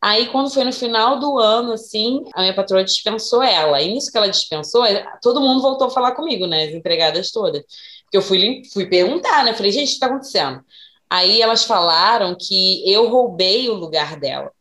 Aí, 0.01 0.27
quando 0.29 0.49
foi 0.49 0.63
no 0.63 0.73
final 0.73 1.19
do 1.19 1.37
ano, 1.37 1.73
assim, 1.73 2.23
a 2.33 2.41
minha 2.41 2.55
patroa 2.55 2.83
dispensou 2.83 3.43
ela. 3.43 3.81
E 3.81 3.93
nisso 3.93 4.11
que 4.11 4.17
ela 4.17 4.29
dispensou, 4.29 4.83
todo 5.21 5.41
mundo 5.41 5.61
voltou 5.61 5.87
a 5.87 5.91
falar 5.91 6.13
comigo, 6.13 6.47
né? 6.47 6.65
As 6.65 6.73
empregadas 6.73 7.31
todas. 7.31 7.63
Porque 8.03 8.17
eu 8.17 8.21
fui, 8.21 8.63
fui 8.73 8.87
perguntar, 8.87 9.43
né? 9.45 9.53
Falei, 9.53 9.71
gente, 9.71 9.85
o 9.85 9.87
que 9.89 9.93
está 9.93 10.07
acontecendo? 10.07 10.63
Aí 11.09 11.41
elas 11.41 11.65
falaram 11.65 12.35
que 12.35 12.89
eu 12.91 13.09
roubei 13.09 13.69
o 13.69 13.75
lugar 13.75 14.19
dela, 14.19 14.51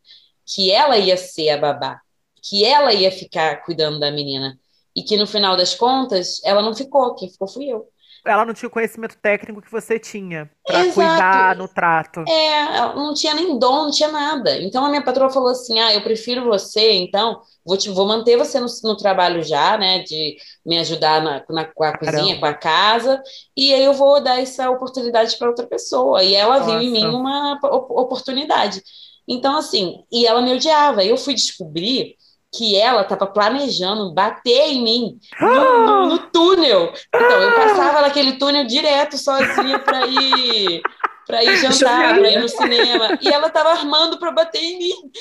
que 0.45 0.71
ela 0.71 0.97
ia 0.97 1.17
ser 1.17 1.49
a 1.49 1.57
babá, 1.57 1.99
que 2.43 2.63
ela 2.65 2.93
ia 2.93 3.11
ficar 3.11 3.63
cuidando 3.65 3.99
da 3.99 4.11
menina. 4.11 4.59
E 4.95 5.01
que 5.03 5.17
no 5.17 5.25
final 5.25 5.57
das 5.57 5.73
contas, 5.73 6.41
ela 6.43 6.61
não 6.61 6.75
ficou, 6.75 7.15
quem 7.15 7.29
ficou 7.29 7.47
fui 7.47 7.65
eu 7.71 7.90
ela 8.25 8.45
não 8.45 8.53
tinha 8.53 8.67
o 8.67 8.71
conhecimento 8.71 9.17
técnico 9.17 9.61
que 9.61 9.71
você 9.71 9.97
tinha 9.97 10.49
para 10.65 10.91
cuidar 10.93 11.55
no 11.55 11.67
trato. 11.67 12.23
É, 12.27 12.77
ela 12.77 12.95
não 12.95 13.13
tinha 13.13 13.33
nem 13.33 13.57
dom, 13.57 13.85
não 13.85 13.91
tinha 13.91 14.11
nada. 14.11 14.61
Então 14.61 14.85
a 14.85 14.89
minha 14.89 15.03
patroa 15.03 15.29
falou 15.29 15.49
assim: 15.49 15.79
ah, 15.79 15.93
eu 15.93 16.01
prefiro 16.01 16.43
você, 16.45 16.93
então 16.93 17.41
vou, 17.65 17.77
te, 17.77 17.89
vou 17.89 18.07
manter 18.07 18.37
você 18.37 18.59
no, 18.59 18.67
no 18.83 18.95
trabalho 18.95 19.43
já, 19.43 19.77
né, 19.77 19.99
de 19.99 20.37
me 20.65 20.77
ajudar 20.79 21.21
na, 21.21 21.43
na 21.49 21.65
com 21.65 21.83
a 21.83 21.97
cozinha, 21.97 22.39
Caramba. 22.39 22.39
com 22.39 22.45
a 22.45 22.53
casa, 22.53 23.21
e 23.57 23.73
aí 23.73 23.83
eu 23.83 23.93
vou 23.93 24.21
dar 24.21 24.39
essa 24.39 24.69
oportunidade 24.69 25.37
para 25.37 25.49
outra 25.49 25.65
pessoa. 25.65 26.23
E 26.23 26.35
ela 26.35 26.59
Nossa. 26.59 26.71
viu 26.71 26.81
em 26.81 26.91
mim 26.91 27.05
uma 27.05 27.59
oportunidade. 27.63 28.81
Então, 29.27 29.57
assim, 29.57 30.03
e 30.11 30.25
ela 30.25 30.41
me 30.41 30.53
odiava. 30.53 31.03
Eu 31.03 31.17
fui 31.17 31.33
descobrir 31.33 32.15
que 32.53 32.77
ela 32.77 33.01
estava 33.03 33.25
planejando 33.27 34.13
bater 34.13 34.71
em 34.71 34.83
mim 34.83 35.19
no, 35.39 35.85
no, 35.85 36.05
no, 36.07 36.17
túnel. 36.17 36.91
Então, 37.07 37.41
eu 37.41 37.51
passava 37.53 38.01
naquele 38.01 38.33
túnel 38.33 38.65
direto 38.65 39.17
sozinha 39.17 39.79
para 39.79 40.05
ir 40.05 40.81
para 41.25 41.43
ir 41.45 41.55
jantar, 41.57 42.19
para 42.19 42.29
ir 42.29 42.39
no 42.39 42.49
cinema. 42.49 43.17
E 43.21 43.29
ela 43.29 43.47
estava 43.47 43.69
armando 43.69 44.19
para 44.19 44.31
bater 44.31 44.61
em 44.61 44.77
mim. 44.77 45.11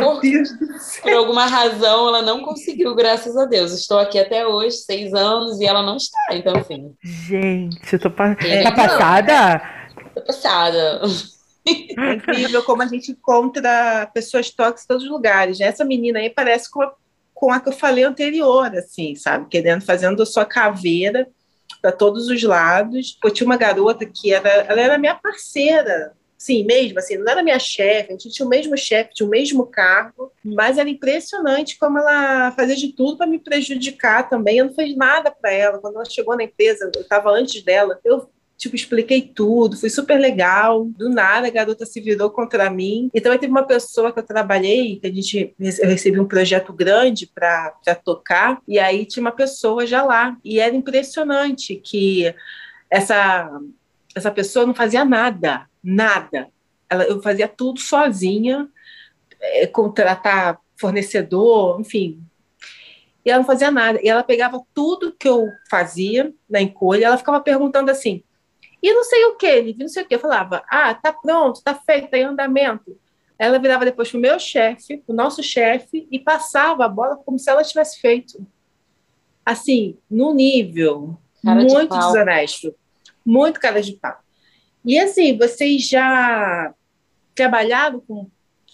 Por, 0.00 0.20
por, 1.02 1.12
alguma 1.12 1.46
razão, 1.46 2.08
ela 2.08 2.22
não 2.22 2.40
conseguiu, 2.42 2.94
graças 2.94 3.36
a 3.36 3.44
Deus. 3.44 3.72
Estou 3.72 3.98
aqui 3.98 4.18
até 4.18 4.46
hoje, 4.46 4.76
seis 4.76 5.12
anos, 5.14 5.60
e 5.60 5.66
ela 5.66 5.82
não 5.82 5.96
está. 5.96 6.18
Então, 6.32 6.56
assim. 6.56 6.94
Gente, 7.02 7.92
eu 7.92 7.98
tô 7.98 8.10
pa... 8.10 8.36
é, 8.42 8.62
tá 8.62 8.72
passada? 8.72 9.62
Tô 10.14 10.22
passada. 10.22 11.02
É 11.96 12.14
incrível 12.14 12.62
como 12.62 12.82
a 12.82 12.86
gente 12.86 13.12
encontra 13.12 14.10
pessoas 14.12 14.50
tóxicas 14.50 14.84
em 14.84 14.88
todos 14.88 15.04
os 15.04 15.10
lugares. 15.10 15.58
Né? 15.58 15.66
Essa 15.66 15.84
menina 15.84 16.18
aí 16.18 16.30
parece 16.30 16.70
com 16.70 16.82
a, 16.82 16.92
com 17.34 17.52
a 17.52 17.60
que 17.60 17.68
eu 17.68 17.72
falei 17.72 18.04
anterior, 18.04 18.74
assim, 18.76 19.14
sabe? 19.14 19.48
Querendo, 19.48 19.82
fazendo 19.82 20.24
sua 20.26 20.44
caveira 20.44 21.28
para 21.80 21.92
todos 21.92 22.28
os 22.28 22.42
lados. 22.42 23.18
Eu 23.22 23.30
tinha 23.30 23.46
uma 23.46 23.56
garota 23.56 24.04
que 24.06 24.32
era, 24.32 24.48
ela 24.48 24.80
era 24.80 24.98
minha 24.98 25.14
parceira, 25.14 26.12
sim, 26.36 26.64
mesmo, 26.64 26.98
assim, 26.98 27.18
não 27.18 27.30
era 27.30 27.42
minha 27.42 27.58
chefe, 27.58 28.08
a 28.08 28.12
gente 28.12 28.30
tinha 28.30 28.46
o 28.46 28.48
mesmo 28.48 28.76
chefe, 28.76 29.14
tinha 29.14 29.26
o 29.26 29.30
mesmo 29.30 29.66
cargo, 29.66 30.32
mas 30.42 30.78
era 30.78 30.88
impressionante 30.88 31.78
como 31.78 31.98
ela 31.98 32.50
fazia 32.52 32.76
de 32.76 32.94
tudo 32.94 33.18
para 33.18 33.26
me 33.26 33.38
prejudicar 33.38 34.28
também. 34.28 34.58
Eu 34.58 34.66
não 34.66 34.74
fiz 34.74 34.96
nada 34.96 35.30
para 35.30 35.52
ela. 35.52 35.78
Quando 35.78 35.96
ela 35.96 36.04
chegou 36.06 36.36
na 36.36 36.44
empresa, 36.44 36.90
eu 36.94 37.02
estava 37.02 37.30
antes 37.30 37.62
dela, 37.62 38.00
eu 38.04 38.28
tipo, 38.60 38.76
expliquei 38.76 39.22
tudo, 39.22 39.78
foi 39.78 39.88
super 39.88 40.18
legal. 40.20 40.84
Do 40.84 41.08
nada 41.08 41.46
a 41.46 41.50
garota 41.50 41.86
se 41.86 41.98
virou 41.98 42.28
contra 42.28 42.68
mim. 42.68 43.10
E 43.14 43.20
também 43.20 43.38
teve 43.38 43.50
uma 43.50 43.66
pessoa 43.66 44.12
que 44.12 44.18
eu 44.18 44.22
trabalhei, 44.22 45.00
que 45.00 45.06
a 45.06 45.12
gente 45.12 45.54
eu 45.58 45.88
recebi 45.88 46.20
um 46.20 46.28
projeto 46.28 46.70
grande 46.70 47.26
para 47.26 47.72
tocar, 48.04 48.60
e 48.68 48.78
aí 48.78 49.06
tinha 49.06 49.22
uma 49.22 49.32
pessoa 49.32 49.86
já 49.86 50.02
lá. 50.02 50.36
E 50.44 50.60
era 50.60 50.76
impressionante 50.76 51.76
que 51.76 52.34
essa, 52.90 53.50
essa 54.14 54.30
pessoa 54.30 54.66
não 54.66 54.74
fazia 54.74 55.06
nada, 55.06 55.66
nada. 55.82 56.48
Ela, 56.90 57.04
eu 57.04 57.22
fazia 57.22 57.48
tudo 57.48 57.80
sozinha, 57.80 58.68
é, 59.40 59.66
contratar 59.66 60.58
fornecedor, 60.76 61.80
enfim, 61.80 62.22
e 63.24 63.30
ela 63.30 63.38
não 63.40 63.46
fazia 63.46 63.70
nada. 63.70 63.98
E 64.02 64.08
ela 64.08 64.22
pegava 64.22 64.60
tudo 64.74 65.14
que 65.18 65.28
eu 65.28 65.46
fazia 65.70 66.32
na 66.48 66.60
encolha, 66.60 67.06
ela 67.06 67.18
ficava 67.18 67.40
perguntando 67.40 67.90
assim: 67.90 68.22
e 68.82 68.92
não 68.92 69.04
sei 69.04 69.24
o 69.26 69.36
que, 69.36 69.74
não 69.78 69.88
sei 69.88 70.02
o 70.02 70.06
que. 70.06 70.14
Eu 70.14 70.20
falava, 70.20 70.62
ah, 70.68 70.94
tá 70.94 71.12
pronto, 71.12 71.62
tá 71.62 71.74
feito, 71.74 72.08
tá 72.08 72.18
em 72.18 72.24
andamento. 72.24 72.98
Ela 73.38 73.58
virava 73.58 73.84
depois 73.84 74.10
para 74.10 74.18
o 74.18 74.20
meu 74.20 74.38
chefe, 74.38 75.02
o 75.06 75.12
nosso 75.12 75.42
chefe, 75.42 76.06
e 76.10 76.18
passava 76.18 76.84
a 76.84 76.88
bola 76.88 77.16
como 77.16 77.38
se 77.38 77.50
ela 77.50 77.64
tivesse 77.64 78.00
feito. 78.00 78.46
Assim, 79.44 79.98
no 80.10 80.34
nível 80.34 81.18
cara 81.42 81.62
muito 81.62 81.98
de 81.98 82.06
desonesto. 82.06 82.74
Muito 83.24 83.60
cara 83.60 83.80
de 83.80 83.92
pau. 83.92 84.18
E 84.84 84.98
assim, 84.98 85.36
vocês 85.36 85.88
já 85.88 86.74
trabalharam 87.34 88.00
com 88.00 88.30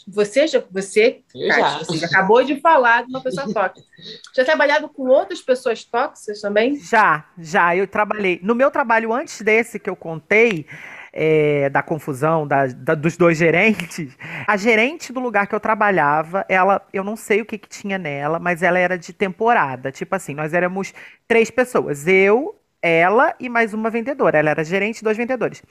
você 0.07 0.47
já, 0.47 0.63
você, 0.71 1.23
Kátia, 1.49 1.85
você 1.85 2.05
acabou 2.05 2.45
de 2.45 2.61
falar 2.61 3.05
de 3.05 3.11
uma 3.11 3.21
pessoa 3.21 3.47
tóxica. 3.53 3.87
Já 4.35 4.45
trabalhado 4.45 4.89
com 4.89 5.09
outras 5.09 5.41
pessoas 5.41 5.85
tóxicas 5.85 6.41
também? 6.41 6.77
Já, 6.77 7.27
já. 7.37 7.75
Eu 7.75 7.89
trabalhei. 7.89 8.39
No 8.43 8.55
meu 8.55 8.71
trabalho 8.71 9.13
antes 9.13 9.41
desse 9.43 9.81
que 9.81 9.91
eu 9.91 9.97
contei, 9.97 10.67
é, 11.13 11.71
da 11.71 11.83
confusão 11.83 12.47
da, 12.47 12.67
da, 12.67 12.95
dos 12.95 13.17
dois 13.17 13.39
gerentes, 13.39 14.17
a 14.47 14.57
gerente 14.57 15.13
do 15.13 15.19
lugar 15.19 15.47
que 15.47 15.55
eu 15.55 15.61
trabalhava, 15.61 16.45
ela, 16.47 16.87
eu 16.93 17.03
não 17.03 17.17
sei 17.17 17.41
o 17.41 17.47
que, 17.47 17.57
que 17.57 17.69
tinha 17.69 17.97
nela, 17.97 18.39
mas 18.39 18.63
ela 18.63 18.79
era 18.79 18.99
de 18.99 19.13
temporada. 19.13 19.91
Tipo 19.91 20.15
assim, 20.15 20.35
nós 20.35 20.53
éramos 20.53 20.93
três 21.27 21.51
pessoas. 21.51 22.07
Eu, 22.07 22.55
ela 22.87 23.35
e 23.41 23.49
mais 23.49 23.75
uma 23.75 23.91
vendedora. 23.91 24.39
Ela 24.39 24.51
era 24.51 24.65
gerente 24.65 25.03
dos 25.03 25.17
vendedores. 25.17 25.63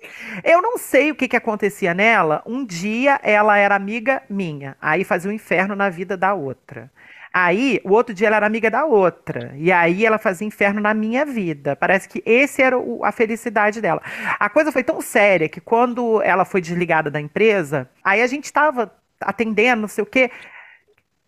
Eu 0.44 0.62
não 0.62 0.78
sei 0.78 1.12
o 1.12 1.16
que, 1.16 1.28
que 1.28 1.38
acontecia 1.38 1.94
nela. 1.94 2.44
Um 2.46 2.66
dia 2.66 3.20
ela 3.24 3.58
era 3.58 3.76
amiga 3.76 4.22
minha. 4.30 4.76
Aí 4.82 5.04
fazia 5.04 5.32
um 5.32 5.34
inferno 5.34 5.76
na 5.76 5.90
vida 5.90 6.18
da 6.18 6.34
outra. 6.34 6.92
Aí, 7.38 7.82
o 7.84 7.92
outro 7.92 8.16
dia 8.16 8.28
ela 8.28 8.38
era 8.38 8.46
amiga 8.46 8.72
da 8.72 8.86
outra. 8.86 9.54
E 9.58 9.70
aí 9.70 10.06
ela 10.06 10.18
fazia 10.18 10.48
inferno 10.48 10.80
na 10.80 10.94
minha 10.94 11.26
vida. 11.26 11.76
Parece 11.76 12.08
que 12.08 12.24
esse 12.26 12.62
era 12.62 12.80
o, 12.80 13.04
a 13.04 13.12
felicidade 13.12 13.82
dela. 13.82 14.02
A 14.40 14.50
coisa 14.50 14.72
foi 14.72 14.84
tão 14.86 15.02
séria 15.02 15.50
que 15.50 15.60
quando 15.60 16.22
ela 16.22 16.46
foi 16.46 16.62
desligada 16.62 17.12
da 17.12 17.20
empresa, 17.20 17.90
aí 18.02 18.22
a 18.22 18.28
gente 18.28 18.46
estava 18.46 18.90
atendendo, 19.20 19.82
não 19.82 19.90
sei 19.90 20.02
o 20.02 20.08
quê. 20.08 20.32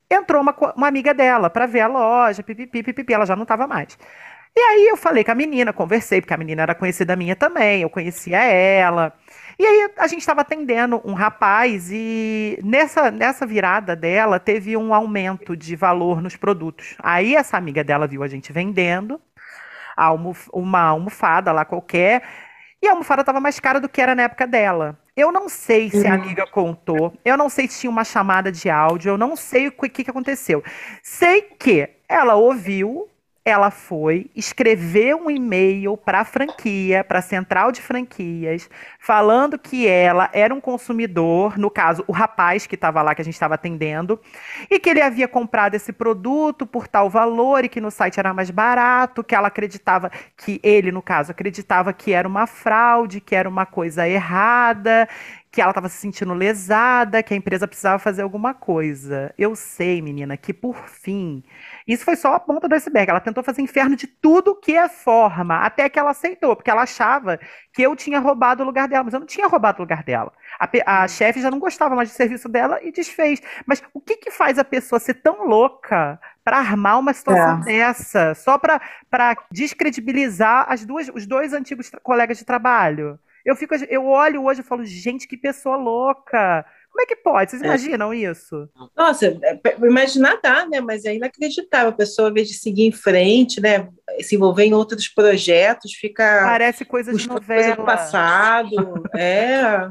Entrou 0.09 0.41
uma, 0.41 0.55
uma 0.77 0.87
amiga 0.87 1.13
dela 1.13 1.49
para 1.49 1.65
ver 1.65 1.81
a 1.81 1.87
loja, 1.87 2.41
pipipi, 2.41 2.81
pipipi, 2.81 3.13
ela 3.13 3.25
já 3.25 3.35
não 3.35 3.43
estava 3.43 3.67
mais. 3.67 3.99
E 4.57 4.59
aí 4.59 4.87
eu 4.87 4.97
falei 4.97 5.23
com 5.23 5.29
a 5.29 5.35
menina, 5.35 5.71
conversei, 5.71 6.19
porque 6.19 6.33
a 6.33 6.37
menina 6.37 6.63
era 6.63 6.73
conhecida 6.73 7.15
minha 7.15 7.35
também, 7.35 7.83
eu 7.83 7.91
conhecia 7.91 8.43
ela. 8.43 9.13
E 9.59 9.63
aí 9.63 9.91
a 9.95 10.07
gente 10.07 10.21
estava 10.21 10.41
atendendo 10.41 10.99
um 11.05 11.13
rapaz 11.13 11.91
e 11.91 12.59
nessa, 12.63 13.11
nessa 13.11 13.45
virada 13.45 13.95
dela 13.95 14.39
teve 14.39 14.75
um 14.75 14.95
aumento 14.95 15.55
de 15.55 15.75
valor 15.75 16.23
nos 16.23 16.35
produtos. 16.35 16.95
Aí 17.03 17.35
essa 17.35 17.55
amiga 17.55 17.83
dela 17.83 18.07
viu 18.07 18.23
a 18.23 18.27
gente 18.27 18.51
vendendo 18.51 19.21
almof 19.95 20.49
uma 20.51 20.81
almofada 20.81 21.51
lá 21.51 21.63
qualquer 21.63 22.23
e 22.81 22.87
a 22.87 22.93
almofada 22.93 23.21
estava 23.21 23.39
mais 23.39 23.59
cara 23.59 23.79
do 23.79 23.87
que 23.87 24.01
era 24.01 24.15
na 24.15 24.23
época 24.23 24.47
dela. 24.47 24.97
Eu 25.15 25.31
não 25.31 25.47
sei 25.47 25.91
se 25.91 26.07
a 26.07 26.15
uhum. 26.15 26.15
amiga 26.15 26.47
contou, 26.47 27.15
eu 27.23 27.37
não 27.37 27.47
sei 27.47 27.67
se 27.67 27.81
tinha 27.81 27.91
uma 27.91 28.03
chamada 28.03 28.51
de 28.51 28.71
áudio, 28.71 29.09
eu 29.11 29.19
não 29.19 29.35
sei 29.35 29.67
o 29.67 29.71
que, 29.71 30.03
que 30.03 30.09
aconteceu. 30.09 30.63
Sei 31.03 31.43
que 31.43 31.87
ela 32.09 32.33
ouviu 32.33 33.07
ela 33.47 33.71
foi 33.71 34.29
escrever 34.35 35.15
um 35.15 35.31
e-mail 35.31 35.95
para 35.95 36.19
a 36.19 36.25
franquia, 36.25 37.01
para 37.01 37.19
a 37.19 37.21
central 37.21 37.71
de 37.71 37.81
franquias, 37.81 38.69
falando 38.99 39.57
que 39.57 39.87
ela 39.87 40.29
era 40.33 40.53
um 40.53 40.59
consumidor, 40.59 41.57
no 41.57 41.71
caso, 41.71 42.03
o 42.07 42.11
rapaz 42.11 42.67
que 42.67 42.75
estava 42.75 43.01
lá, 43.01 43.15
que 43.15 43.21
a 43.21 43.23
gente 43.23 43.35
estava 43.35 43.55
atendendo, 43.55 44.19
e 44.69 44.77
que 44.77 44.89
ele 44.89 45.01
havia 45.01 45.29
comprado 45.29 45.75
esse 45.75 45.93
produto 45.93 46.67
por 46.67 46.89
tal 46.89 47.09
valor 47.09 47.63
e 47.63 47.69
que 47.69 47.79
no 47.79 47.89
site 47.89 48.19
era 48.19 48.33
mais 48.33 48.51
barato, 48.51 49.23
que 49.23 49.33
ela 49.33 49.47
acreditava 49.47 50.11
que 50.35 50.59
ele, 50.61 50.91
no 50.91 51.01
caso, 51.01 51.31
acreditava 51.31 51.93
que 51.93 52.11
era 52.11 52.27
uma 52.27 52.47
fraude, 52.47 53.21
que 53.21 53.33
era 53.33 53.47
uma 53.47 53.65
coisa 53.65 54.05
errada, 54.05 55.07
que 55.51 55.61
ela 55.61 55.71
estava 55.71 55.89
se 55.89 55.97
sentindo 55.97 56.33
lesada, 56.33 57.23
que 57.23 57.33
a 57.33 57.37
empresa 57.37 57.67
precisava 57.67 57.99
fazer 57.99 58.21
alguma 58.21 58.53
coisa. 58.53 59.33
Eu 59.37 59.55
sei, 59.55 60.01
menina, 60.01 60.37
que 60.37 60.53
por 60.53 60.87
fim 60.87 61.43
isso 61.87 62.03
foi 62.03 62.17
só 62.17 62.33
a 62.33 62.39
ponta 62.39 62.67
do 62.67 62.75
iceberg. 62.75 63.09
Ela 63.09 63.21
tentou 63.21 63.41
fazer 63.41 63.61
inferno 63.61 63.95
de 63.95 64.07
tudo 64.07 64.59
que 64.59 64.75
é 64.75 64.89
forma, 64.89 65.57
até 65.59 65.87
que 65.87 65.97
ela 65.97 66.11
aceitou, 66.11 66.53
porque 66.55 66.69
ela 66.69 66.81
achava 66.81 67.39
que 67.71 67.81
eu 67.81 67.95
tinha 67.95 68.19
roubado 68.19 68.61
o 68.61 68.65
lugar 68.65 68.89
dela, 68.89 69.05
mas 69.05 69.13
eu 69.13 69.21
não 69.21 69.27
tinha 69.27 69.47
roubado 69.47 69.79
o 69.79 69.83
lugar 69.83 70.03
dela. 70.03 70.33
A, 70.59 71.03
a 71.03 71.07
chefe 71.07 71.41
já 71.41 71.49
não 71.49 71.59
gostava 71.59 71.95
mais 71.95 72.09
do 72.09 72.15
serviço 72.15 72.49
dela 72.49 72.79
e 72.83 72.91
desfez. 72.91 73.41
Mas 73.65 73.81
o 73.93 74.01
que, 74.01 74.17
que 74.17 74.31
faz 74.31 74.59
a 74.59 74.65
pessoa 74.65 74.99
ser 74.99 75.15
tão 75.15 75.45
louca 75.45 76.19
para 76.43 76.57
armar 76.57 76.99
uma 76.99 77.13
situação 77.13 77.61
é. 77.61 77.65
dessa, 77.65 78.35
só 78.35 78.57
para 78.57 79.37
descredibilizar 79.49 80.65
as 80.69 80.85
duas, 80.85 81.09
os 81.13 81.25
dois 81.25 81.53
antigos 81.53 81.89
colegas 82.03 82.37
de 82.37 82.43
trabalho? 82.45 83.17
Eu 83.47 83.55
fico, 83.55 83.73
eu 83.89 84.05
olho 84.05 84.43
hoje 84.43 84.59
e 84.59 84.63
falo, 84.63 84.83
gente, 84.83 85.25
que 85.25 85.37
pessoa 85.37 85.77
louca. 85.77 86.65
Como 86.91 87.01
é 87.01 87.05
que 87.05 87.15
pode? 87.15 87.51
Vocês 87.51 87.61
é. 87.61 87.65
imaginam 87.65 88.13
isso? 88.13 88.67
Nossa, 88.93 89.27
é, 89.27 89.61
imaginar 89.85 90.37
dá, 90.43 90.65
né? 90.65 90.81
Mas 90.81 91.05
é 91.05 91.15
inacreditável. 91.15 91.89
A 91.89 91.93
pessoa, 91.93 92.27
ao 92.27 92.31
invés 92.31 92.49
de 92.49 92.55
seguir 92.55 92.85
em 92.87 92.91
frente, 92.91 93.61
né? 93.61 93.87
Se 94.19 94.35
envolver 94.35 94.65
em 94.65 94.73
outros 94.73 95.07
projetos, 95.07 95.93
fica. 95.93 96.41
Parece 96.43 96.83
coisa 96.83 97.13
de 97.13 97.25
novela. 97.25 97.61
Coisa 97.61 97.75
do 97.77 97.85
passado. 97.85 99.03
é. 99.15 99.89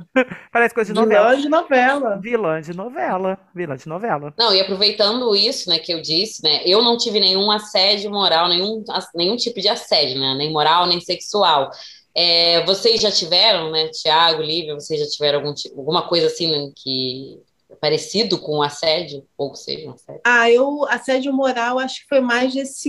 Parece 0.52 0.74
coisa 0.74 0.92
de 0.92 1.00
novela. 1.00 1.30
Vilã 1.30 1.40
de 1.40 1.48
novela. 1.48 2.20
Vilã 2.20 2.60
de 2.60 2.76
novela. 2.76 3.38
Vilã 3.54 3.76
de 3.76 3.88
novela. 3.88 4.34
Não, 4.36 4.54
e 4.54 4.60
aproveitando 4.60 5.34
isso, 5.34 5.70
né, 5.70 5.78
que 5.78 5.94
eu 5.94 6.02
disse, 6.02 6.42
né? 6.42 6.60
Eu 6.66 6.82
não 6.82 6.98
tive 6.98 7.20
nenhum 7.20 7.50
assédio 7.50 8.10
moral, 8.10 8.50
nenhum, 8.50 8.84
nenhum 9.14 9.36
tipo 9.36 9.60
de 9.62 9.68
assédio, 9.68 10.20
né? 10.20 10.34
Nem 10.36 10.52
moral, 10.52 10.86
nem 10.86 11.00
sexual. 11.00 11.70
É, 12.16 12.64
vocês 12.64 13.00
já 13.00 13.10
tiveram, 13.10 13.70
né, 13.70 13.88
Tiago, 13.88 14.42
Lívia, 14.42 14.74
vocês 14.74 14.98
já 14.98 15.06
tiveram 15.06 15.40
algum, 15.40 15.54
alguma 15.76 16.08
coisa 16.08 16.28
assim 16.28 16.50
né, 16.50 16.72
que 16.74 17.38
parecido 17.80 18.38
com 18.38 18.62
assédio, 18.62 19.24
ou 19.36 19.54
seja, 19.54 19.88
um 19.88 19.92
assédio? 19.92 20.20
Ah, 20.24 20.50
eu, 20.50 20.84
assédio 20.88 21.32
moral, 21.32 21.78
acho 21.78 22.02
que 22.02 22.08
foi 22.08 22.20
mais 22.20 22.54
desse, 22.54 22.88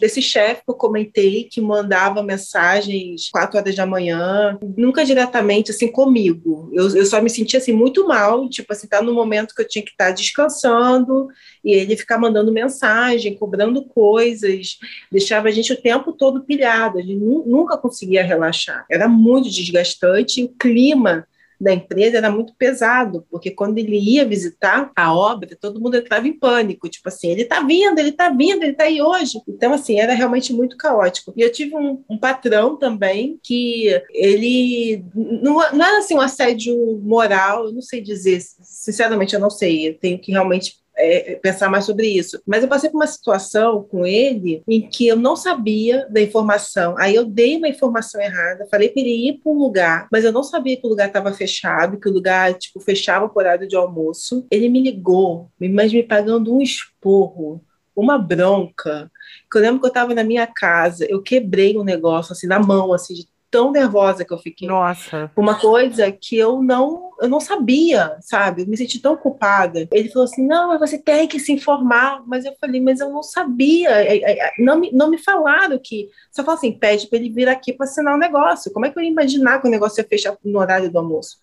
desse 0.00 0.20
chefe 0.20 0.62
que 0.64 0.70
eu 0.70 0.74
comentei, 0.74 1.44
que 1.44 1.60
mandava 1.60 2.22
mensagens 2.22 3.28
quatro 3.30 3.58
horas 3.58 3.74
da 3.74 3.86
manhã, 3.86 4.58
nunca 4.76 5.04
diretamente, 5.04 5.70
assim, 5.70 5.90
comigo. 5.90 6.70
Eu, 6.72 6.94
eu 6.96 7.06
só 7.06 7.20
me 7.22 7.30
sentia, 7.30 7.58
assim, 7.58 7.72
muito 7.72 8.06
mal, 8.06 8.48
tipo 8.48 8.72
assim, 8.72 8.88
tá 8.88 9.00
no 9.00 9.14
momento 9.14 9.54
que 9.54 9.62
eu 9.62 9.68
tinha 9.68 9.84
que 9.84 9.92
estar 9.92 10.06
tá 10.06 10.12
descansando, 10.12 11.28
e 11.64 11.72
ele 11.72 11.96
ficar 11.96 12.18
mandando 12.18 12.52
mensagem, 12.52 13.36
cobrando 13.36 13.84
coisas, 13.84 14.78
deixava 15.10 15.48
a 15.48 15.50
gente 15.52 15.72
o 15.72 15.80
tempo 15.80 16.12
todo 16.12 16.44
pilhado, 16.44 16.98
a 16.98 17.02
gente 17.02 17.16
nunca 17.16 17.78
conseguia 17.78 18.24
relaxar. 18.24 18.84
Era 18.90 19.08
muito 19.08 19.48
desgastante, 19.48 20.40
e 20.40 20.44
o 20.44 20.48
clima 20.48 21.26
da 21.60 21.72
empresa 21.72 22.18
era 22.18 22.30
muito 22.30 22.54
pesado, 22.56 23.26
porque 23.30 23.50
quando 23.50 23.78
ele 23.78 23.98
ia 23.98 24.24
visitar 24.24 24.90
a 24.94 25.14
obra, 25.14 25.56
todo 25.60 25.80
mundo 25.80 25.96
entrava 25.96 26.26
em 26.26 26.38
pânico, 26.38 26.88
tipo 26.88 27.08
assim, 27.08 27.30
ele 27.30 27.42
está 27.42 27.60
vindo, 27.60 27.98
ele 27.98 28.10
está 28.10 28.28
vindo, 28.30 28.62
ele 28.62 28.72
está 28.72 28.84
aí 28.84 29.00
hoje. 29.00 29.40
Então, 29.48 29.72
assim, 29.72 29.98
era 29.98 30.14
realmente 30.14 30.52
muito 30.52 30.76
caótico. 30.76 31.32
E 31.36 31.42
eu 31.42 31.52
tive 31.52 31.76
um, 31.76 32.02
um 32.08 32.18
patrão 32.18 32.76
também 32.76 33.38
que 33.42 33.88
ele 34.10 35.04
não, 35.14 35.54
não 35.72 35.84
era 35.84 35.98
assim 35.98 36.14
um 36.14 36.20
assédio 36.20 36.74
moral, 37.02 37.66
eu 37.66 37.72
não 37.72 37.82
sei 37.82 38.00
dizer, 38.00 38.40
sinceramente 38.40 39.34
eu 39.34 39.40
não 39.40 39.50
sei, 39.50 39.88
eu 39.88 39.94
tenho 39.98 40.18
que 40.18 40.32
realmente 40.32 40.83
é, 40.96 41.36
pensar 41.36 41.68
mais 41.68 41.84
sobre 41.84 42.08
isso. 42.08 42.40
Mas 42.46 42.62
eu 42.62 42.68
passei 42.68 42.90
por 42.90 42.96
uma 42.96 43.06
situação 43.06 43.82
com 43.84 44.06
ele 44.06 44.62
em 44.68 44.88
que 44.88 45.06
eu 45.06 45.16
não 45.16 45.36
sabia 45.36 46.06
da 46.08 46.20
informação. 46.20 46.94
Aí 46.98 47.14
eu 47.14 47.24
dei 47.24 47.56
uma 47.56 47.68
informação 47.68 48.20
errada, 48.20 48.66
falei 48.70 48.88
para 48.88 49.02
ele 49.02 49.28
ir 49.28 49.40
para 49.42 49.52
um 49.52 49.58
lugar, 49.58 50.08
mas 50.10 50.24
eu 50.24 50.32
não 50.32 50.42
sabia 50.42 50.76
que 50.76 50.86
o 50.86 50.90
lugar 50.90 51.08
estava 51.08 51.32
fechado, 51.32 51.98
que 51.98 52.08
o 52.08 52.12
lugar 52.12 52.54
tipo 52.54 52.80
fechava 52.80 53.28
por 53.28 53.40
horário 53.40 53.68
de 53.68 53.76
almoço. 53.76 54.46
Ele 54.50 54.68
me 54.68 54.82
ligou, 54.82 55.50
mas 55.58 55.92
me 55.92 56.02
pagando 56.02 56.54
um 56.54 56.62
esporro 56.62 57.62
uma 57.96 58.18
bronca. 58.18 59.10
Que 59.50 59.58
eu 59.58 59.62
lembro 59.62 59.80
que 59.80 59.86
eu 59.86 59.88
estava 59.88 60.14
na 60.14 60.24
minha 60.24 60.46
casa, 60.46 61.06
eu 61.08 61.22
quebrei 61.22 61.76
um 61.76 61.84
negócio 61.84 62.32
assim 62.32 62.46
na 62.46 62.58
mão, 62.58 62.92
assim, 62.92 63.14
de 63.14 63.26
tão 63.54 63.70
nervosa 63.70 64.24
que 64.24 64.34
eu 64.34 64.38
fiquei. 64.38 64.66
Nossa. 64.66 65.30
Uma 65.36 65.54
coisa 65.60 66.10
que 66.10 66.36
eu 66.36 66.60
não, 66.60 67.12
eu 67.20 67.28
não 67.28 67.38
sabia, 67.38 68.16
sabe? 68.20 68.62
Eu 68.62 68.66
me 68.66 68.76
senti 68.76 69.00
tão 69.00 69.16
culpada. 69.16 69.88
Ele 69.92 70.08
falou 70.08 70.24
assim: 70.24 70.44
não, 70.44 70.66
mas 70.66 70.80
você 70.80 70.98
tem 70.98 71.28
que 71.28 71.38
se 71.38 71.52
informar. 71.52 72.24
Mas 72.26 72.44
eu 72.44 72.52
falei, 72.60 72.80
mas 72.80 72.98
eu 72.98 73.10
não 73.10 73.22
sabia. 73.22 73.90
É, 73.90 74.16
é, 74.16 74.48
é, 74.48 74.52
não 74.58 74.80
me, 74.80 74.90
não 74.90 75.08
me 75.08 75.18
falaram 75.18 75.78
que. 75.78 76.08
Só 76.32 76.42
falou 76.42 76.58
assim: 76.58 76.72
pede 76.72 77.06
para 77.06 77.16
ele 77.16 77.30
vir 77.30 77.48
aqui 77.48 77.72
para 77.72 77.84
assinar 77.84 78.14
o 78.14 78.16
um 78.16 78.20
negócio. 78.20 78.72
Como 78.72 78.86
é 78.86 78.90
que 78.90 78.98
eu 78.98 79.04
ia 79.04 79.10
imaginar 79.10 79.60
que 79.60 79.68
o 79.68 79.70
negócio 79.70 80.00
ia 80.00 80.08
fechar 80.08 80.36
no 80.44 80.58
horário 80.58 80.90
do 80.90 80.98
almoço? 80.98 81.38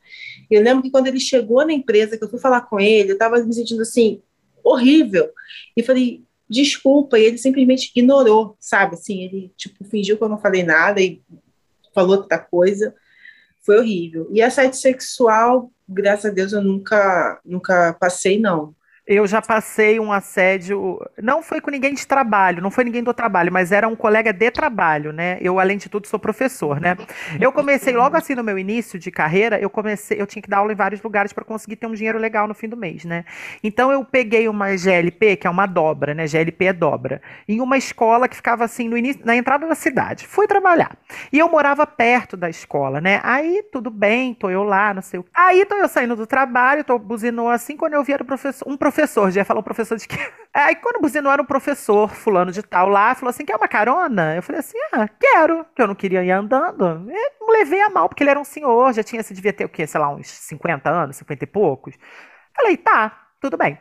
Eu 0.49 0.61
lembro 0.61 0.83
que 0.83 0.91
quando 0.91 1.07
ele 1.07 1.19
chegou 1.19 1.65
na 1.65 1.71
empresa, 1.71 2.17
que 2.17 2.23
eu 2.25 2.29
fui 2.29 2.39
falar 2.39 2.59
com 2.59 2.77
ele, 2.77 3.11
eu 3.11 3.13
estava 3.13 3.39
me 3.39 3.53
sentindo 3.53 3.83
assim, 3.83 4.21
horrível. 4.61 5.29
E 5.77 5.81
falei, 5.81 6.25
desculpa, 6.49 7.17
e 7.17 7.23
ele 7.23 7.37
simplesmente 7.37 7.89
ignorou, 7.95 8.57
sabe? 8.59 8.95
Assim, 8.95 9.23
ele 9.23 9.53
tipo 9.55 9.85
fingiu 9.85 10.17
que 10.17 10.23
eu 10.25 10.27
não 10.27 10.37
falei 10.37 10.61
nada 10.61 10.99
e 10.99 11.21
falou 11.93 12.17
outra 12.17 12.39
coisa. 12.39 12.93
Foi 13.61 13.77
horrível. 13.77 14.27
E 14.31 14.41
assédio 14.41 14.79
sexual, 14.79 15.71
graças 15.87 16.25
a 16.25 16.33
Deus, 16.33 16.51
eu 16.51 16.61
nunca, 16.61 17.39
nunca 17.45 17.93
passei, 17.93 18.39
não. 18.39 18.75
Eu 19.07 19.25
já 19.25 19.41
passei 19.41 19.99
um 19.99 20.13
assédio, 20.13 20.99
não 21.19 21.41
foi 21.41 21.59
com 21.59 21.71
ninguém 21.71 21.91
de 21.95 22.05
trabalho, 22.05 22.61
não 22.61 22.69
foi 22.69 22.83
ninguém 22.83 23.01
do 23.01 23.11
trabalho, 23.11 23.51
mas 23.51 23.71
era 23.71 23.87
um 23.87 23.95
colega 23.95 24.31
de 24.31 24.51
trabalho, 24.51 25.11
né? 25.11 25.39
Eu, 25.41 25.59
além 25.59 25.75
de 25.75 25.89
tudo, 25.89 26.05
sou 26.05 26.19
professor, 26.19 26.79
né? 26.79 26.95
Eu 27.39 27.51
comecei 27.51 27.93
logo 27.95 28.15
assim 28.15 28.35
no 28.35 28.43
meu 28.43 28.59
início 28.59 28.99
de 28.99 29.09
carreira, 29.09 29.59
eu 29.59 29.71
comecei, 29.71 30.21
eu 30.21 30.27
tinha 30.27 30.41
que 30.41 30.49
dar 30.49 30.59
aula 30.59 30.71
em 30.71 30.75
vários 30.75 31.01
lugares 31.01 31.33
para 31.33 31.43
conseguir 31.43 31.77
ter 31.77 31.87
um 31.87 31.93
dinheiro 31.93 32.19
legal 32.19 32.47
no 32.47 32.53
fim 32.53 32.69
do 32.69 32.77
mês, 32.77 33.03
né? 33.03 33.25
Então 33.63 33.91
eu 33.91 34.05
peguei 34.05 34.47
uma 34.47 34.77
GLP, 34.77 35.35
que 35.35 35.47
é 35.47 35.49
uma 35.49 35.65
dobra, 35.65 36.13
né? 36.13 36.27
GLP 36.27 36.65
é 36.65 36.73
dobra, 36.73 37.23
em 37.47 37.59
uma 37.59 37.77
escola 37.77 38.27
que 38.27 38.35
ficava 38.35 38.63
assim 38.63 38.87
no 38.87 38.95
início, 38.95 39.25
na 39.25 39.35
entrada 39.35 39.67
da 39.67 39.75
cidade. 39.75 40.27
Fui 40.27 40.45
trabalhar. 40.45 40.95
E 41.33 41.39
eu 41.39 41.49
morava 41.49 41.87
perto 41.87 42.37
da 42.37 42.49
escola, 42.49 43.01
né? 43.01 43.19
Aí 43.23 43.63
tudo 43.71 43.89
bem, 43.89 44.35
tô 44.35 44.51
eu 44.51 44.63
lá, 44.63 44.93
não 44.93 45.01
sei 45.01 45.19
o. 45.19 45.25
Aí 45.33 45.65
tô 45.65 45.73
eu 45.73 45.89
saindo 45.89 46.15
do 46.15 46.27
trabalho, 46.27 46.83
tô 46.83 46.99
buzinou 46.99 47.49
assim, 47.49 47.75
quando 47.75 47.95
eu 47.95 48.03
vi 48.03 48.13
era 48.13 48.23
professor, 48.23 48.69
um 48.69 48.77
professor 48.77 48.90
professor, 48.91 49.31
já 49.31 49.45
falou 49.45 49.63
professor 49.63 49.97
de 49.97 50.07
quê? 50.07 50.17
Aí 50.53 50.75
quando 50.75 51.01
buzinou 51.01 51.31
era 51.31 51.41
um 51.41 51.45
professor, 51.45 52.09
fulano 52.09 52.51
de 52.51 52.61
tal 52.61 52.89
lá, 52.89 53.15
falou 53.15 53.29
assim: 53.29 53.45
quer 53.45 53.55
uma 53.55 53.67
carona? 53.67 54.35
Eu 54.35 54.43
falei 54.43 54.59
assim: 54.59 54.77
ah, 54.91 55.07
quero, 55.07 55.65
que 55.73 55.81
eu 55.81 55.87
não 55.87 55.95
queria 55.95 56.23
ir 56.23 56.31
andando. 56.31 57.09
E 57.09 57.51
levei 57.51 57.81
a 57.81 57.89
mal, 57.89 58.09
porque 58.09 58.21
ele 58.23 58.29
era 58.29 58.39
um 58.39 58.43
senhor, 58.43 58.93
já 58.93 59.01
tinha, 59.01 59.23
se 59.23 59.33
devia 59.33 59.53
ter 59.53 59.65
o 59.65 59.69
quê? 59.69 59.87
Sei 59.87 59.99
lá, 59.99 60.09
uns 60.09 60.27
50 60.27 60.89
anos, 60.89 61.15
50 61.15 61.43
e 61.43 61.47
poucos. 61.47 61.95
Falei, 62.55 62.77
tá, 62.77 63.17
tudo 63.39 63.57
bem. 63.57 63.79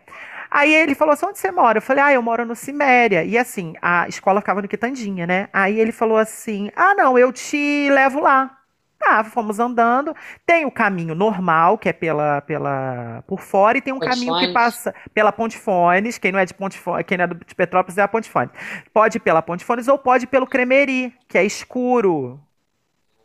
Aí 0.51 0.73
ele 0.75 0.95
falou 0.95 1.13
assim: 1.13 1.27
onde 1.27 1.39
você 1.39 1.51
mora? 1.51 1.79
Eu 1.79 1.83
falei, 1.83 2.03
ah, 2.05 2.13
eu 2.13 2.23
moro 2.23 2.45
no 2.45 2.55
Ciméria. 2.57 3.25
E 3.25 3.37
assim, 3.37 3.75
a 3.83 4.09
escola 4.09 4.41
ficava 4.41 4.63
no 4.63 4.69
Quitandinha, 4.69 5.27
né? 5.27 5.49
Aí 5.53 5.79
ele 5.79 5.93
falou 5.93 6.19
assim: 6.19 6.71
ah, 6.77 6.95
não, 6.95 7.19
eu 7.19 7.33
te 7.33 7.89
levo 7.91 8.21
lá. 8.21 8.60
Tá, 9.01 9.25
fomos 9.25 9.59
andando. 9.59 10.15
Tem 10.45 10.67
o 10.67 10.71
caminho 10.71 11.15
normal, 11.15 11.79
que 11.79 11.89
é 11.89 11.93
pela, 11.93 12.43
pela 12.43 13.25
por 13.27 13.41
fora, 13.41 13.79
e 13.79 13.81
tem 13.81 13.95
um 13.95 13.99
Ponte 13.99 14.11
caminho 14.11 14.35
que 14.35 14.41
Fones. 14.41 14.53
passa 14.53 14.95
pela 15.15 15.33
Ponte 15.33 15.57
Fones. 15.59 16.19
Quem 16.19 16.31
não 16.31 16.39
é 16.39 16.45
de 16.45 16.53
Ponte 16.53 16.79
Fones, 16.79 17.07
quem 17.07 17.17
não 17.17 17.25
é 17.25 17.29
de 17.29 17.55
Petrópolis 17.55 17.97
é 17.97 18.03
a 18.03 18.09
Ponte 18.09 18.29
Fones. 18.29 18.51
Pode 18.93 19.17
ir 19.17 19.21
pela 19.21 19.41
Ponte 19.41 19.65
Fones 19.65 19.89
ou 19.89 19.99
pode 19.99 20.25
ir 20.25 20.27
pelo 20.27 20.47
Cremeri, 20.47 21.15
que 21.27 21.39
é 21.39 21.45
escuro. 21.45 22.39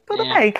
Tudo 0.07 0.23
É. 0.23 0.34
bem. 0.39 0.53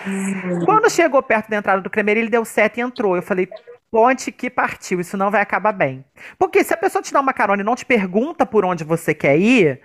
Quando 0.66 0.90
chegou 0.90 1.24
perto 1.24 1.50
da 1.50 1.58
entrada 1.58 1.82
do 1.82 1.90
Cremeri, 1.90 2.20
ele 2.20 2.30
deu 2.30 2.44
seta 2.44 2.80
e 2.80 2.84
entrou. 2.84 3.16
Eu 3.16 3.22
falei, 3.22 3.48
ponte 3.90 4.32
que 4.34 4.50
partiu, 4.50 5.00
isso 5.00 5.16
não 5.16 5.32
vai 5.32 5.42
acabar 5.42 5.72
bem. 5.72 6.04
Porque 6.38 6.62
se 6.64 6.74
a 6.74 6.78
pessoa 6.78 7.02
te 7.02 7.14
dá 7.14 7.22
uma 7.22 7.32
carona 7.34 7.62
e 7.62 7.66
não 7.66 7.76
te 7.76 7.86
pergunta 7.86 8.46
por 8.46 8.66
onde 8.66 8.84
você 8.84 9.14
quer 9.14 9.38
ir, 9.38 9.80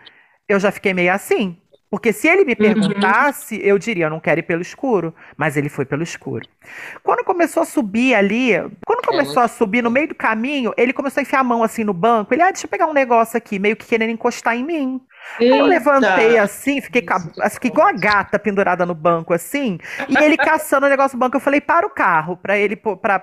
eu 0.49 0.59
já 0.59 0.73
fiquei 0.73 0.93
meio 0.93 1.13
assim. 1.13 1.57
Porque 1.91 2.13
se 2.13 2.29
ele 2.29 2.45
me 2.45 2.55
perguntasse, 2.55 3.61
eu 3.65 3.77
diria, 3.79 4.07
eu 4.07 4.11
não 4.11 4.21
quero 4.21 4.39
ir 4.41 4.45
pelo 4.45 4.63
escuro. 4.63 5.13
Mas 5.37 5.57
ele 5.57 5.69
foi 5.69 5.85
pelo 5.85 6.03
escuro. 6.05 6.47
Quando 7.03 7.25
começou 7.25 7.63
a 7.63 7.67
subir 7.67 8.15
ali, 8.15 8.53
quando 8.87 9.03
começou 9.05 9.43
a 9.43 9.49
subir 9.49 9.83
no 9.83 9.91
meio 9.91 10.09
do 10.09 10.15
caminho, 10.15 10.73
ele 10.77 10.93
começou 10.93 11.21
a 11.21 11.23
enfiar 11.23 11.41
a 11.41 11.45
mão 11.45 11.63
assim 11.65 11.83
no 11.85 11.93
banco. 11.93 12.33
Ele, 12.33 12.43
ah, 12.43 12.51
deixa 12.51 12.67
eu 12.67 12.71
pegar 12.71 12.87
um 12.87 12.93
negócio 12.93 13.37
aqui, 13.37 13.59
meio 13.59 13.77
que 13.77 13.87
querendo 13.87 14.11
encostar 14.11 14.57
em 14.57 14.65
mim. 14.65 15.01
Aí 15.49 15.59
eu 15.59 15.67
levantei 15.67 16.39
assim, 16.39 16.81
fiquei, 16.81 17.03
ca- 17.03 17.29
assim, 17.41 17.55
fiquei 17.55 17.71
igual 17.71 17.89
a 17.89 17.93
gata 17.93 18.39
pendurada 18.39 18.87
no 18.87 18.95
banco, 18.95 19.35
assim, 19.35 19.79
e 20.09 20.21
ele 20.23 20.37
caçando 20.39 20.87
o 20.87 20.89
negócio 20.89 21.17
no 21.17 21.21
banco. 21.21 21.37
Eu 21.37 21.41
falei, 21.41 21.61
para 21.61 21.87
o 21.87 21.91
carro, 21.91 22.37
pra 22.37 22.57
ele, 22.57 22.77
pra... 22.77 23.19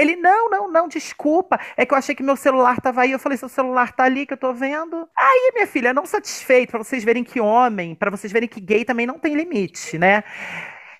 Ele, 0.00 0.16
não, 0.16 0.48
não, 0.48 0.70
não, 0.70 0.88
desculpa, 0.88 1.60
é 1.76 1.84
que 1.84 1.92
eu 1.92 1.98
achei 1.98 2.14
que 2.14 2.22
meu 2.22 2.36
celular 2.36 2.80
tava 2.80 3.02
aí. 3.02 3.12
Eu 3.12 3.18
falei, 3.18 3.36
seu 3.36 3.48
celular 3.48 3.92
tá 3.92 4.04
ali 4.04 4.24
que 4.24 4.32
eu 4.32 4.38
tô 4.38 4.52
vendo. 4.54 5.06
Aí, 5.16 5.52
minha 5.54 5.66
filha, 5.66 5.92
não 5.92 6.06
satisfeito, 6.06 6.70
pra 6.70 6.78
vocês 6.78 7.04
verem 7.04 7.22
que 7.22 7.40
homem, 7.40 7.94
pra 7.94 8.10
vocês 8.10 8.32
verem 8.32 8.48
que 8.48 8.60
gay 8.60 8.84
também 8.84 9.06
não 9.06 9.18
tem 9.18 9.34
limite, 9.34 9.98
né? 9.98 10.24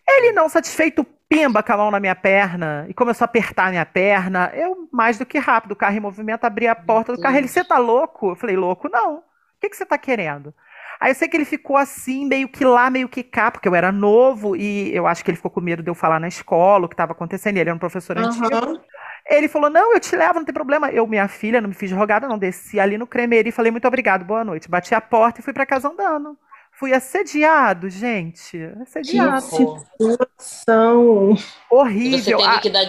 Ele 0.06 0.32
não 0.32 0.48
satisfeito, 0.48 1.04
pimba 1.28 1.62
com 1.62 1.72
a 1.72 1.76
mão 1.76 1.90
na 1.90 2.00
minha 2.00 2.14
perna 2.14 2.84
e 2.88 2.94
começou 2.94 3.24
a 3.24 3.26
apertar 3.26 3.68
a 3.68 3.70
minha 3.70 3.86
perna. 3.86 4.50
Eu, 4.54 4.88
mais 4.92 5.16
do 5.16 5.24
que 5.24 5.38
rápido, 5.38 5.72
o 5.72 5.76
carro 5.76 5.96
em 5.96 6.00
movimento, 6.00 6.44
abri 6.44 6.66
a 6.66 6.74
porta 6.74 7.14
do 7.14 7.22
carro. 7.22 7.36
Ele, 7.36 7.48
você 7.48 7.64
tá 7.64 7.78
louco? 7.78 8.32
Eu 8.32 8.36
falei, 8.36 8.56
louco 8.56 8.88
não. 8.88 9.18
O 9.18 9.22
que, 9.60 9.70
que 9.70 9.76
você 9.76 9.86
tá 9.86 9.96
querendo? 9.96 10.54
Aí 11.00 11.10
eu 11.10 11.14
sei 11.14 11.28
que 11.28 11.36
ele 11.36 11.46
ficou 11.46 11.76
assim, 11.76 12.26
meio 12.26 12.48
que 12.48 12.64
lá, 12.64 12.90
meio 12.90 13.08
que 13.08 13.22
cá, 13.22 13.50
porque 13.50 13.66
eu 13.66 13.74
era 13.74 13.90
novo 13.90 14.54
e 14.54 14.94
eu 14.94 15.06
acho 15.06 15.24
que 15.24 15.30
ele 15.30 15.36
ficou 15.36 15.50
com 15.50 15.60
medo 15.60 15.82
de 15.82 15.90
eu 15.90 15.94
falar 15.94 16.20
na 16.20 16.28
escola 16.28 16.84
o 16.84 16.88
que 16.88 16.94
estava 16.94 17.12
acontecendo. 17.12 17.56
e 17.56 17.60
Ele 17.60 17.70
era 17.70 17.76
um 17.76 17.78
professor 17.80 18.18
antigo. 18.18 18.46
Aham. 18.54 18.80
Ele 19.28 19.48
falou: 19.48 19.70
Não, 19.70 19.94
eu 19.94 20.00
te 20.00 20.14
levo, 20.16 20.34
não 20.34 20.44
tem 20.44 20.52
problema. 20.52 20.90
Eu, 20.90 21.06
minha 21.06 21.28
filha, 21.28 21.60
não 21.60 21.68
me 21.68 21.74
fiz 21.74 21.90
rogada, 21.92 22.28
não. 22.28 22.38
Desci 22.38 22.78
ali 22.78 22.98
no 22.98 23.06
cremeiro 23.06 23.48
e 23.48 23.52
falei: 23.52 23.70
Muito 23.70 23.86
obrigado, 23.88 24.24
boa 24.24 24.44
noite. 24.44 24.68
Bati 24.68 24.94
a 24.94 25.00
porta 25.00 25.40
e 25.40 25.42
fui 25.44 25.52
pra 25.52 25.64
casa 25.66 25.88
andando. 25.88 26.36
Fui 26.72 26.92
assediado, 26.92 27.88
gente. 27.90 28.58
Assediado. 28.80 29.46
horror. 29.54 29.86
São. 30.38 31.32
E 31.32 31.36
Você 31.36 31.54
Horrível. 31.70 32.38
teve 32.38 32.48
Ah, 32.48 32.60
que 32.60 32.70
dar. 32.70 32.86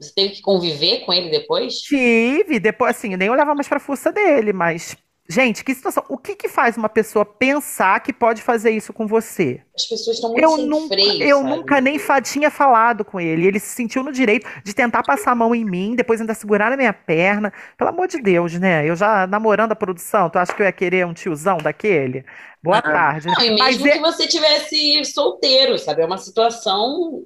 Você 0.00 0.12
teve 0.14 0.34
que 0.34 0.42
conviver 0.42 1.04
com 1.04 1.12
ele 1.12 1.30
depois? 1.30 1.74
Tive, 1.80 2.58
depois, 2.58 2.96
assim, 2.96 3.12
eu 3.12 3.18
nem 3.18 3.30
olhava 3.30 3.54
mais 3.54 3.68
pra 3.68 3.78
força 3.80 4.12
dele, 4.12 4.52
mas. 4.52 4.96
Gente, 5.30 5.62
que 5.62 5.74
situação. 5.74 6.02
O 6.08 6.16
que 6.16 6.34
que 6.34 6.48
faz 6.48 6.78
uma 6.78 6.88
pessoa 6.88 7.22
pensar 7.22 8.00
que 8.00 8.14
pode 8.14 8.40
fazer 8.40 8.70
isso 8.70 8.94
com 8.94 9.06
você? 9.06 9.60
As 9.76 9.84
pessoas 9.86 10.16
estão 10.16 10.30
muito 10.30 10.42
Eu 10.42 10.56
sem 10.56 10.66
nunca, 10.66 10.94
freio, 10.94 11.22
eu 11.22 11.38
sabe? 11.42 11.50
nunca 11.50 11.80
nem 11.82 11.98
fa- 11.98 12.22
tinha 12.22 12.50
falado 12.50 13.04
com 13.04 13.20
ele. 13.20 13.46
Ele 13.46 13.58
se 13.60 13.66
sentiu 13.74 14.02
no 14.02 14.10
direito 14.10 14.48
de 14.64 14.72
tentar 14.74 15.02
passar 15.02 15.32
a 15.32 15.34
mão 15.34 15.54
em 15.54 15.66
mim, 15.66 15.94
depois 15.94 16.18
ainda 16.18 16.32
segurar 16.32 16.70
na 16.70 16.78
minha 16.78 16.94
perna. 16.94 17.52
Pelo 17.76 17.90
amor 17.90 18.08
de 18.08 18.22
Deus, 18.22 18.54
né? 18.58 18.88
Eu 18.88 18.96
já 18.96 19.26
namorando 19.26 19.72
a 19.72 19.76
produção, 19.76 20.30
tu 20.30 20.38
acha 20.38 20.54
que 20.54 20.62
eu 20.62 20.66
ia 20.66 20.72
querer 20.72 21.04
um 21.04 21.12
tiozão 21.12 21.58
daquele? 21.58 22.24
Boa 22.62 22.78
Ah. 22.78 22.82
tarde. 22.82 23.26
né? 23.28 23.34
Não, 23.36 23.44
e 23.44 23.58
Mas, 23.58 23.76
mesmo 23.76 23.86
é- 23.88 23.92
que 23.92 24.00
você 24.00 24.26
tivesse 24.26 25.04
solteiro, 25.04 25.78
sabe? 25.78 26.00
É 26.00 26.06
uma 26.06 26.16
situação. 26.18 27.22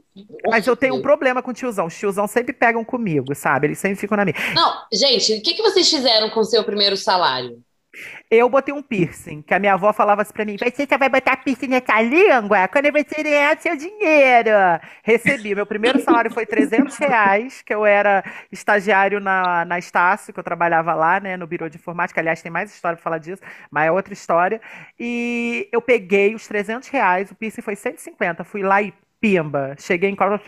mas 0.50 0.66
eu 0.66 0.76
tenho 0.76 0.96
um 0.96 1.02
problema 1.02 1.40
com 1.40 1.52
tiozão. 1.52 1.86
Os 1.86 1.96
tiozão 1.96 2.26
sempre 2.26 2.52
pegam 2.52 2.84
comigo, 2.84 3.32
sabe? 3.32 3.68
Eles 3.68 3.78
sempre 3.78 3.96
ficam 3.96 4.16
na 4.16 4.24
minha. 4.24 4.36
Não, 4.56 4.74
gente, 4.92 5.34
o 5.34 5.40
que, 5.42 5.54
que 5.54 5.62
vocês 5.62 5.88
fizeram 5.88 6.28
com 6.30 6.40
o 6.40 6.44
seu 6.44 6.64
primeiro 6.64 6.96
salário? 6.96 7.62
Eu 8.30 8.48
botei 8.48 8.72
um 8.74 8.82
piercing, 8.82 9.42
que 9.42 9.52
a 9.52 9.58
minha 9.58 9.74
avó 9.74 9.92
falava 9.92 10.22
assim 10.22 10.32
pra 10.32 10.44
mim: 10.44 10.56
você 10.56 10.86
só 10.88 10.96
vai 10.96 11.08
botar 11.08 11.36
piercing 11.38 11.66
nessa 11.68 12.00
língua 12.00 12.66
quando 12.68 12.90
você 12.90 13.22
ganhar 13.22 13.58
seu 13.60 13.76
dinheiro. 13.76 14.50
Recebi. 15.02 15.54
Meu 15.54 15.66
primeiro 15.66 16.00
salário 16.00 16.30
foi 16.32 16.46
300 16.46 16.96
reais, 16.96 17.60
que 17.62 17.74
eu 17.74 17.84
era 17.84 18.24
estagiário 18.50 19.20
na, 19.20 19.64
na 19.64 19.78
Estácio, 19.78 20.32
que 20.32 20.40
eu 20.40 20.44
trabalhava 20.44 20.94
lá, 20.94 21.20
né, 21.20 21.36
no 21.36 21.46
Biro 21.46 21.68
de 21.68 21.76
Informática. 21.76 22.20
Aliás, 22.20 22.40
tem 22.42 22.50
mais 22.50 22.72
história 22.72 22.96
pra 22.96 23.02
falar 23.04 23.18
disso, 23.18 23.42
mas 23.70 23.86
é 23.86 23.92
outra 23.92 24.12
história. 24.14 24.60
E 24.98 25.68
eu 25.72 25.82
peguei 25.82 26.34
os 26.34 26.46
300 26.48 26.88
reais, 26.88 27.30
o 27.30 27.34
piercing 27.34 27.60
foi 27.62 27.76
150. 27.76 28.44
Fui 28.44 28.62
lá 28.62 28.80
e 28.80 28.94
pimba. 29.20 29.74
Cheguei 29.78 30.08
em 30.10 30.16
casa. 30.16 30.40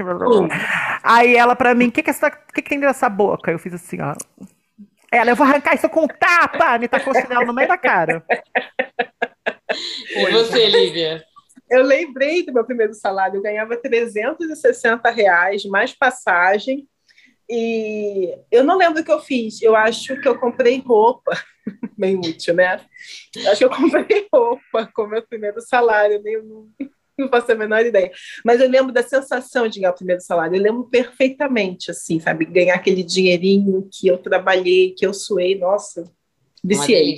Aí 1.03 1.36
ela 1.36 1.55
pra 1.55 1.74
mim: 1.74 1.88
o 1.88 1.92
que, 1.92 2.03
que, 2.03 2.11
é 2.11 2.12
essa- 2.12 2.30
que, 2.30 2.62
que 2.62 2.68
tem 2.70 2.78
nessa 2.78 3.09
boca? 3.09 3.51
Eu 3.51 3.59
fiz 3.59 3.74
assim, 3.74 4.01
ó. 4.01 4.14
Ela, 5.15 5.31
eu 5.31 5.37
vou 5.37 5.47
arrancar 5.47 5.77
isso 5.77 5.89
com 5.89 6.03
um 6.03 6.09
tapa! 6.09 6.77
Me 6.77 6.89
tacou 6.89 7.12
o 7.12 7.17
chinelo 7.17 7.47
no 7.47 7.55
meio 7.55 7.69
da 7.69 7.79
cara. 7.79 8.25
E 10.11 10.31
você, 10.33 10.67
Lívia? 10.67 11.25
Eu 11.71 11.85
lembrei 11.85 12.45
do 12.45 12.53
meu 12.53 12.65
primeiro 12.65 12.93
salário, 12.95 13.37
eu 13.37 13.43
ganhava 13.43 13.77
360 13.77 15.09
reais, 15.11 15.65
mais 15.67 15.93
passagem. 15.93 16.89
E 17.49 18.37
eu 18.51 18.65
não 18.65 18.77
lembro 18.77 19.03
o 19.03 19.05
que 19.05 19.12
eu 19.12 19.21
fiz. 19.21 19.62
Eu 19.62 19.77
acho 19.77 20.21
que 20.21 20.27
eu 20.27 20.37
comprei 20.37 20.83
roupa, 20.85 21.31
bem 21.97 22.17
útil, 22.17 22.55
né? 22.55 22.81
Eu 23.37 23.53
acho 23.53 23.59
que 23.59 23.65
eu 23.65 23.71
comprei 23.71 24.27
roupa 24.33 24.91
com 24.93 25.03
o 25.03 25.09
meu 25.09 25.23
primeiro 25.23 25.61
salário, 25.61 26.21
nem 26.25 26.39
não, 27.19 27.29
faço 27.29 27.53
a 27.53 27.55
menor 27.55 27.85
ideia. 27.85 28.11
Mas 28.45 28.61
eu 28.61 28.69
lembro 28.69 28.93
da 28.93 29.03
sensação 29.03 29.69
de 29.69 29.81
ganhar 29.81 29.93
o 29.93 29.97
primeiro 29.97 30.21
salário. 30.21 30.57
Eu 30.57 30.62
lembro 30.62 30.85
perfeitamente, 30.85 31.91
assim, 31.91 32.19
sabe? 32.19 32.45
Ganhar 32.45 32.75
aquele 32.75 33.03
dinheirinho 33.03 33.89
que 33.93 34.07
eu 34.09 34.19
trabalhei, 34.19 34.93
que 34.93 35.07
eu 35.07 35.15
suei. 35.15 35.57
Nossa, 35.59 36.05
viciei. 36.62 37.17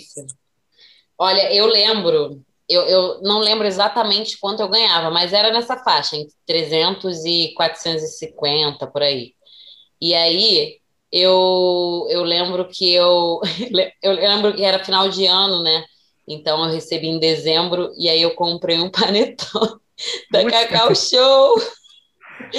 Olha, 1.18 1.53
eu 1.53 1.66
lembro, 1.66 2.42
eu, 2.68 2.82
eu 2.82 3.22
não 3.22 3.40
lembro 3.40 3.66
exatamente 3.66 4.38
quanto 4.38 4.61
eu 4.61 4.68
ganhava, 4.68 5.11
mas 5.11 5.32
era 5.32 5.51
nessa 5.51 5.76
faixa, 5.78 6.16
entre 6.16 6.34
300 6.47 7.24
e 7.24 7.55
450, 7.57 8.86
por 8.86 9.03
aí. 9.03 9.34
E 9.99 10.14
aí, 10.14 10.78
eu, 11.11 12.07
eu 12.11 12.22
lembro 12.22 12.68
que 12.68 12.92
eu, 12.92 13.40
eu 14.03 14.12
lembro 14.12 14.55
que 14.55 14.62
era 14.62 14.84
final 14.84 15.09
de 15.09 15.26
ano, 15.26 15.62
né? 15.62 15.84
Então 16.28 16.64
eu 16.64 16.72
recebi 16.72 17.07
em 17.07 17.20
dezembro 17.20 17.92
e 17.97 18.09
aí 18.09 18.20
eu 18.20 18.34
comprei 18.34 18.78
um 18.78 18.90
panetone 18.92 19.86
da 20.30 20.42
Puxa. 20.42 20.66
Cacau 20.66 20.94
Show. 20.94 21.57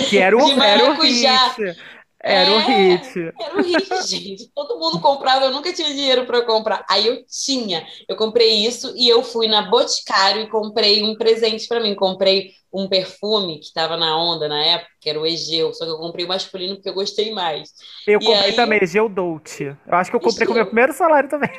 Que 0.09 0.17
era 0.17 0.35
o, 0.37 0.61
era 0.61 0.85
o 0.85 0.93
hit. 1.01 1.77
Era 2.23 2.51
o 2.53 2.59
É. 2.59 2.61
hit. 2.61 3.33
Era 3.39 3.57
um 3.57 3.61
hit, 3.61 3.87
gente. 4.07 4.51
Todo 4.53 4.79
mundo 4.79 4.99
comprava, 4.99 5.45
eu 5.45 5.51
nunca 5.51 5.71
tinha 5.73 5.89
dinheiro 5.93 6.25
para 6.25 6.41
comprar. 6.45 6.85
Aí 6.89 7.07
eu 7.07 7.23
tinha. 7.27 7.87
Eu 8.07 8.15
comprei 8.15 8.65
isso 8.65 8.93
e 8.97 9.07
eu 9.07 9.23
fui 9.23 9.47
na 9.47 9.63
Boticário 9.63 10.41
e 10.43 10.49
comprei 10.49 11.03
um 11.03 11.15
presente 11.15 11.67
para 11.67 11.79
mim. 11.79 11.95
Comprei 11.95 12.51
um 12.73 12.87
perfume 12.87 13.59
que 13.59 13.65
estava 13.65 13.95
na 13.97 14.17
onda 14.17 14.47
na 14.47 14.61
época, 14.63 14.91
que 14.99 15.09
era 15.09 15.19
o 15.19 15.25
Egeu, 15.25 15.73
só 15.73 15.85
que 15.85 15.91
eu 15.91 15.97
comprei 15.97 16.25
o 16.25 16.27
masculino 16.27 16.75
porque 16.75 16.89
eu 16.89 16.93
gostei 16.93 17.31
mais. 17.31 17.69
Eu 18.05 18.19
E 18.19 18.25
comprei 18.25 18.51
aí- 18.51 18.55
também, 18.55 18.85
Geodolt. 18.85 19.59
Eu 19.61 19.77
acho 19.91 20.09
que 20.09 20.15
eu 20.15 20.21
comprei 20.21 20.45
com 20.45 20.53
o 20.53 20.55
meu 20.55 20.65
primeiro 20.65 20.93
salário 20.93 21.29
também. 21.29 21.49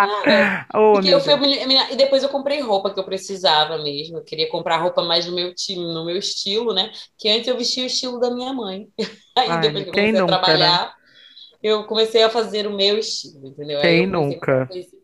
Cara, 0.00 0.66
oh, 0.74 0.92
Porque 0.94 1.08
meu 1.08 1.18
eu 1.18 1.20
fui, 1.20 1.34
e 1.92 1.96
depois 1.96 2.22
eu 2.22 2.28
comprei 2.28 2.60
roupa 2.60 2.92
que 2.92 3.00
eu 3.00 3.04
precisava 3.04 3.78
mesmo. 3.78 4.18
Eu 4.18 4.24
queria 4.24 4.48
comprar 4.48 4.76
roupa 4.78 5.02
mais 5.02 5.26
no 5.26 5.34
meu 5.34 5.54
time, 5.54 5.82
no 5.92 6.04
meu 6.04 6.16
estilo, 6.16 6.72
né? 6.72 6.90
Que 7.18 7.28
antes 7.28 7.48
eu 7.48 7.56
vestia 7.56 7.82
o 7.82 7.86
estilo 7.86 8.18
da 8.20 8.30
minha 8.30 8.52
mãe. 8.52 8.88
Aí 9.36 9.48
Ai, 9.50 9.60
depois 9.60 9.84
que 9.84 9.90
eu 9.90 9.94
comecei 9.94 10.20
nunca, 10.20 10.34
a 10.36 10.38
trabalhar, 10.40 10.94
eu 11.62 11.84
comecei 11.84 12.22
a 12.22 12.30
fazer 12.30 12.66
o 12.66 12.74
meu 12.76 12.98
estilo, 12.98 13.46
entendeu? 13.48 13.80
Quem 13.80 14.04
a 14.04 14.06
nunca? 14.06 14.68
esse- 14.72 14.97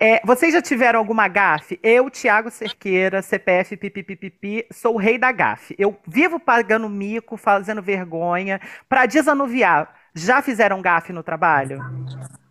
É, 0.00 0.20
vocês 0.24 0.52
já 0.52 0.62
tiveram 0.62 0.98
alguma 0.98 1.28
gafe? 1.28 1.78
Eu, 1.82 2.10
Thiago 2.10 2.50
Cerqueira, 2.50 3.22
CPF 3.22 3.76
pipipipipi, 3.76 4.66
sou 4.72 4.94
o 4.94 4.98
rei 4.98 5.18
da 5.18 5.30
gafe. 5.32 5.74
Eu 5.78 5.96
vivo 6.06 6.38
pagando 6.38 6.88
mico, 6.88 7.36
fazendo 7.36 7.82
vergonha, 7.82 8.60
pra 8.88 9.06
desanuviar. 9.06 9.94
Já 10.14 10.40
fizeram 10.40 10.80
gafe 10.80 11.12
no 11.12 11.22
trabalho? 11.22 11.80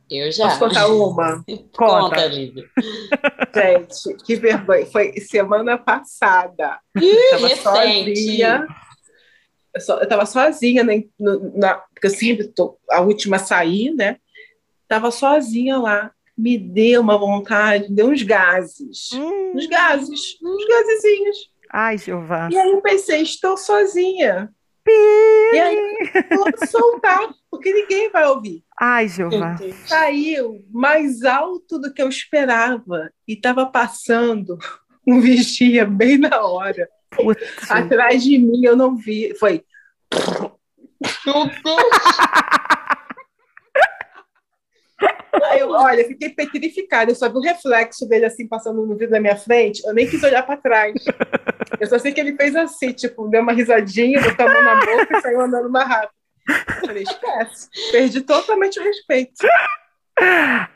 Eu 0.09 0.32
já. 0.32 0.45
Posso 0.49 0.59
contar 0.59 0.88
uma? 0.88 1.43
Conta. 1.76 2.16
Conta, 2.16 2.26
Lívia. 2.28 2.66
Gente, 3.55 4.24
que 4.24 4.36
vergonha. 4.36 4.86
Foi 4.86 5.13
semana 5.20 5.78
passada. 5.78 6.80
Ih, 6.95 7.30
Tava 7.32 7.47
recente. 7.47 8.16
sozinha. 8.16 8.68
Eu, 9.74 9.82
só, 9.82 9.97
eu 9.99 10.07
tava 10.07 10.26
sozinha, 10.26 10.84
né, 10.84 11.03
no- 11.20 11.57
na, 11.57 11.76
porque 11.76 12.07
eu 12.07 12.11
sempre 12.11 12.47
tô 12.47 12.78
a 12.89 13.01
última 13.01 13.38
a 13.38 13.39
sair, 13.39 13.93
né? 13.93 14.18
Tava 14.88 15.09
sozinha 15.11 15.78
lá. 15.80 16.11
Me 16.38 16.58
deu 16.58 17.02
uma 17.02 17.18
vontade, 17.18 17.88
deu 17.90 18.08
uns 18.08 18.22
gases. 18.24 19.10
Hum, 19.14 19.54
Uns 19.56 19.68
gases, 19.68 20.38
uns 20.44 20.68
gasezinhos. 20.68 21.38
ai, 21.72 21.98
Jeová. 21.98 22.50
E 22.52 22.58
aí 22.58 22.72
eu 22.72 22.82
pensei, 22.82 23.22
estou 23.22 23.56
sozinha. 23.58 24.50
E 24.88 25.60
aí 25.60 25.98
vou 26.30 26.68
soltar, 26.68 27.34
porque 27.50 27.74
ninguém 27.74 28.10
vai 28.12 28.26
ouvir. 28.28 28.64
Ai, 28.80 29.08
Jeová. 29.08 29.58
Saiu 29.88 30.64
mais 30.72 31.24
alto 31.24 31.80
do 31.80 31.92
que 31.94 32.02
eu 32.02 32.10
esperava 32.10 33.10
e 33.28 33.34
estava 33.34 33.66
passando 33.66 34.58
um 35.08 35.20
vigia 35.22 35.86
bem 35.86 36.18
na 36.18 36.42
hora. 36.42 36.88
Putz. 37.10 37.72
Atrás 37.72 38.24
de 38.24 38.38
mim 38.38 38.64
eu 38.66 38.76
não 38.76 38.96
vi. 38.96 39.34
Foi. 39.40 39.64
Aí 45.43 45.60
eu, 45.60 45.70
olha, 45.70 46.01
eu 46.01 46.08
fiquei 46.08 46.30
petrificada. 46.30 47.12
Eu 47.12 47.16
só 47.16 47.30
vi 47.30 47.38
o 47.38 47.41
reflexo 47.41 48.08
dele 48.08 48.26
assim 48.26 48.47
passando 48.47 48.86
no 48.86 48.95
vidro 48.95 49.12
da 49.12 49.20
minha 49.20 49.36
frente. 49.36 49.86
Eu 49.86 49.93
nem 49.93 50.08
quis 50.08 50.24
olhar 50.24 50.43
para 50.43 50.58
trás. 50.58 50.93
Eu 51.80 51.88
só 51.88 51.99
sei 51.99 52.12
que 52.14 52.20
ele 52.20 52.36
fez 52.36 52.56
assim, 52.56 52.91
tipo, 52.91 53.28
deu 53.28 53.41
uma 53.41 53.53
risadinha, 53.53 54.22
botou 54.22 54.47
a 54.47 54.53
mão 54.53 54.64
na 54.64 54.80
boca 54.80 55.18
e 55.18 55.22
saiu 55.22 55.41
andando 55.41 55.70
mais 55.70 55.88
rápido. 55.88 56.12
Eu 56.47 56.88
falei, 56.88 57.03
esquece. 57.03 57.70
Perdi 57.91 58.22
totalmente 58.22 58.80
o 58.80 58.84
respeito. 58.84 59.45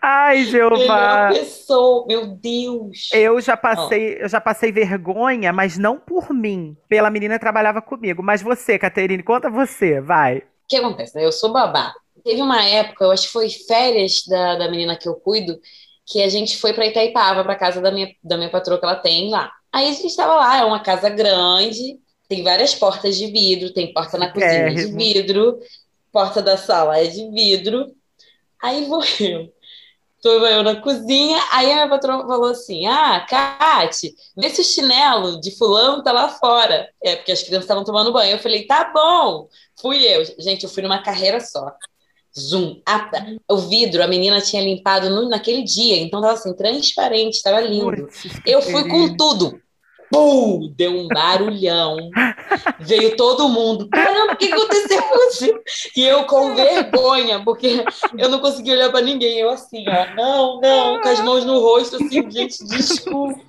Ai, 0.02 0.44
Jeová. 0.44 1.30
Melhor 1.30 1.34
pessoa, 1.34 2.06
meu 2.08 2.28
Deus! 2.28 3.10
Eu 3.14 3.40
já 3.40 3.56
passei, 3.56 4.18
eu 4.20 4.28
já 4.28 4.42
passei 4.42 4.72
vergonha, 4.72 5.54
mas 5.54 5.78
não 5.78 5.98
por 5.98 6.34
mim, 6.34 6.76
pela 6.90 7.10
menina 7.10 7.36
que 7.36 7.40
trabalhava 7.40 7.82
comigo. 7.82 8.22
Mas 8.22 8.42
você, 8.42 8.78
Caterine, 8.78 9.24
conta 9.24 9.50
você, 9.50 10.02
vai. 10.02 10.40
O 10.40 10.44
que 10.68 10.76
acontece? 10.76 11.24
Eu 11.24 11.32
sou 11.32 11.54
babá. 11.54 11.94
Teve 12.24 12.42
uma 12.42 12.64
época, 12.66 13.06
eu 13.06 13.12
acho 13.12 13.28
que 13.28 13.34
foi 13.34 13.50
férias 13.50 14.24
da, 14.28 14.56
da 14.56 14.70
menina 14.70 14.98
que 14.98 15.08
eu 15.08 15.16
cuido, 15.16 15.60
que 16.06 16.22
a 16.22 16.30
gente 16.30 16.58
foi 16.58 16.74
para 16.74 16.88
Itaipava, 16.88 17.44
para 17.44 17.56
casa 17.56 17.82
da 17.82 17.92
minha, 17.92 18.10
da 18.24 18.38
minha 18.38 18.50
patroa 18.50 18.80
que 18.80 18.86
ela 18.86 18.96
tem 18.96 19.30
lá. 19.30 19.52
Aí 19.72 19.88
a 19.88 19.92
gente 19.92 20.08
estava 20.08 20.36
lá, 20.36 20.58
é 20.58 20.66
uma 20.66 20.80
casa 20.80 21.10
grande, 21.10 22.00
tem 22.28 22.44
várias 22.44 22.74
portas 22.74 23.18
de 23.18 23.28
vidro, 23.28 23.74
tem 23.74 23.94
porta 23.94 24.18
na 24.18 24.32
cozinha 24.32 24.70
de 24.74 24.82
Chiquérrimo. 24.82 24.98
vidro, 24.98 25.60
porta 26.12 26.42
da 26.42 26.58
sala 26.58 27.00
é 27.00 27.08
de 27.08 27.30
vidro. 27.32 27.94
Aí 28.62 28.86
vou 28.86 29.04
eu. 29.20 29.52
Tô 30.22 30.46
eu 30.46 30.64
na 30.64 30.82
cozinha, 30.82 31.42
aí 31.50 31.72
a 31.72 31.76
minha 31.76 31.90
patroa 31.90 32.28
falou 32.28 32.50
assim: 32.50 32.86
Ah, 32.88 33.26
Kate, 33.28 34.14
vê 34.36 34.50
se 34.50 34.60
o 34.60 34.64
chinelo 34.66 35.40
de 35.40 35.58
fulano 35.58 36.04
tá 36.04 36.12
lá 36.12 36.28
fora. 36.28 36.90
É, 37.02 37.16
porque 37.16 37.32
as 37.32 37.42
crianças 37.42 37.64
estavam 37.64 37.86
tomando 37.86 38.12
banho. 38.12 38.34
Eu 38.34 38.40
falei, 38.40 38.66
tá 38.68 38.92
bom. 38.94 39.48
Fui 39.80 40.06
eu. 40.06 40.26
Gente, 40.38 40.66
eu 40.66 40.70
fui 40.70 40.84
numa 40.84 41.02
carreira 41.02 41.40
só. 41.40 41.74
Zoom. 42.38 42.82
Ah, 42.86 43.10
o 43.50 43.58
vidro, 43.58 44.04
a 44.04 44.08
menina 44.08 44.40
tinha 44.42 44.62
limpado 44.62 45.10
no- 45.10 45.30
naquele 45.30 45.64
dia, 45.64 45.98
então 46.02 46.22
tava 46.22 46.34
assim, 46.34 46.54
transparente, 46.56 47.42
tava 47.44 47.60
lindo. 47.62 48.08
Eu 48.46 48.62
fui 48.62 48.88
com 48.88 49.16
tudo. 49.16 49.60
Pum! 50.12 50.74
Deu 50.76 50.92
um 50.92 51.08
barulhão. 51.08 51.96
Veio 52.80 53.16
todo 53.16 53.48
mundo. 53.48 53.88
Caramba, 53.90 54.34
o 54.34 54.38
que 54.38 54.52
aconteceu 54.52 55.02
com 55.04 55.16
você? 55.18 55.54
E 55.96 56.04
eu 56.04 56.24
com 56.26 56.56
vergonha, 56.56 57.44
porque 57.44 57.84
eu 58.18 58.28
não 58.28 58.40
consegui 58.40 58.72
olhar 58.72 58.90
pra 58.90 59.02
ninguém. 59.02 59.38
Eu 59.38 59.52
assim, 59.52 59.86
ó, 59.88 60.16
não, 60.16 60.60
não, 60.60 61.00
com 61.02 61.10
as 61.10 61.20
mãos 61.24 61.46
no 61.46 61.60
rosto, 61.60 61.98
assim, 61.98 62.30
gente, 62.32 62.58
desculpa. 62.66 63.40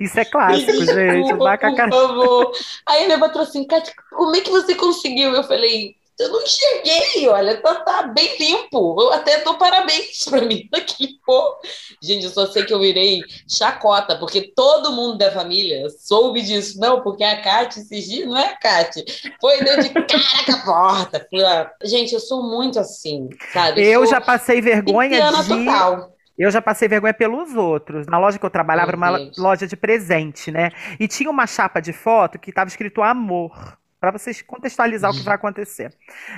Isso 0.00 0.18
é 0.18 0.24
clássico, 0.24 0.72
gente. 0.72 0.86
desculpa, 0.86 1.36
Vaca 1.44 1.70
por 1.72 1.88
favor. 1.90 2.52
Aí 2.88 3.04
ele 3.04 3.16
bateu 3.18 3.40
assim, 3.40 3.64
Kátia, 3.64 3.94
como 4.10 4.34
é 4.34 4.40
que 4.40 4.50
você 4.50 4.74
conseguiu? 4.74 5.30
Eu 5.32 5.44
falei, 5.44 5.94
eu 6.18 6.28
não 6.28 6.42
enxerguei, 6.42 7.28
olha, 7.28 7.60
tá, 7.60 7.74
tá 7.76 8.02
bem 8.04 8.36
limpo. 8.38 8.96
Eu 9.00 9.12
até 9.12 9.42
dou 9.42 9.58
parabéns 9.58 10.24
pra 10.28 10.42
mim 10.42 10.68
naquele 10.70 11.18
pô. 11.24 11.56
Gente, 12.02 12.24
eu 12.24 12.30
só 12.30 12.46
sei 12.46 12.64
que 12.64 12.72
eu 12.72 12.78
virei 12.80 13.22
chacota, 13.48 14.16
porque 14.18 14.52
todo 14.54 14.92
mundo 14.92 15.18
da 15.18 15.30
família 15.30 15.88
soube 15.90 16.42
disso. 16.42 16.78
Não, 16.78 17.02
porque 17.02 17.24
a 17.24 17.62
esses 17.64 18.08
dias, 18.08 18.28
não 18.28 18.36
é 18.36 18.48
a 18.48 18.56
Kátia, 18.56 19.04
foi 19.40 19.62
deu 19.62 19.80
de 19.80 19.88
cara 19.90 20.44
com 20.46 20.52
a 20.52 20.64
porta. 20.64 21.28
Lá. 21.32 21.70
Gente, 21.82 22.14
eu 22.14 22.20
sou 22.20 22.42
muito 22.42 22.78
assim, 22.78 23.28
sabe? 23.52 23.82
Eu 23.82 24.00
sou 24.02 24.10
já 24.10 24.20
passei 24.20 24.60
vergonha 24.60 25.30
de. 25.32 25.48
total. 25.48 26.12
Eu 26.38 26.50
já 26.50 26.62
passei 26.62 26.88
vergonha 26.88 27.14
pelos 27.14 27.54
outros. 27.54 28.06
Na 28.06 28.18
loja 28.18 28.38
que 28.38 28.44
eu 28.44 28.50
trabalhava 28.50 28.90
era 28.90 28.96
uma 28.96 29.16
Deus. 29.18 29.36
loja 29.36 29.66
de 29.66 29.76
presente, 29.76 30.50
né? 30.50 30.70
E 30.98 31.06
tinha 31.06 31.30
uma 31.30 31.46
chapa 31.46 31.80
de 31.80 31.92
foto 31.92 32.38
que 32.38 32.50
estava 32.50 32.68
escrito 32.68 33.02
amor, 33.02 33.76
para 34.02 34.10
vocês 34.10 34.42
contextualizar 34.42 35.12
o 35.12 35.14
que 35.14 35.22
vai 35.22 35.36
acontecer. 35.36 35.94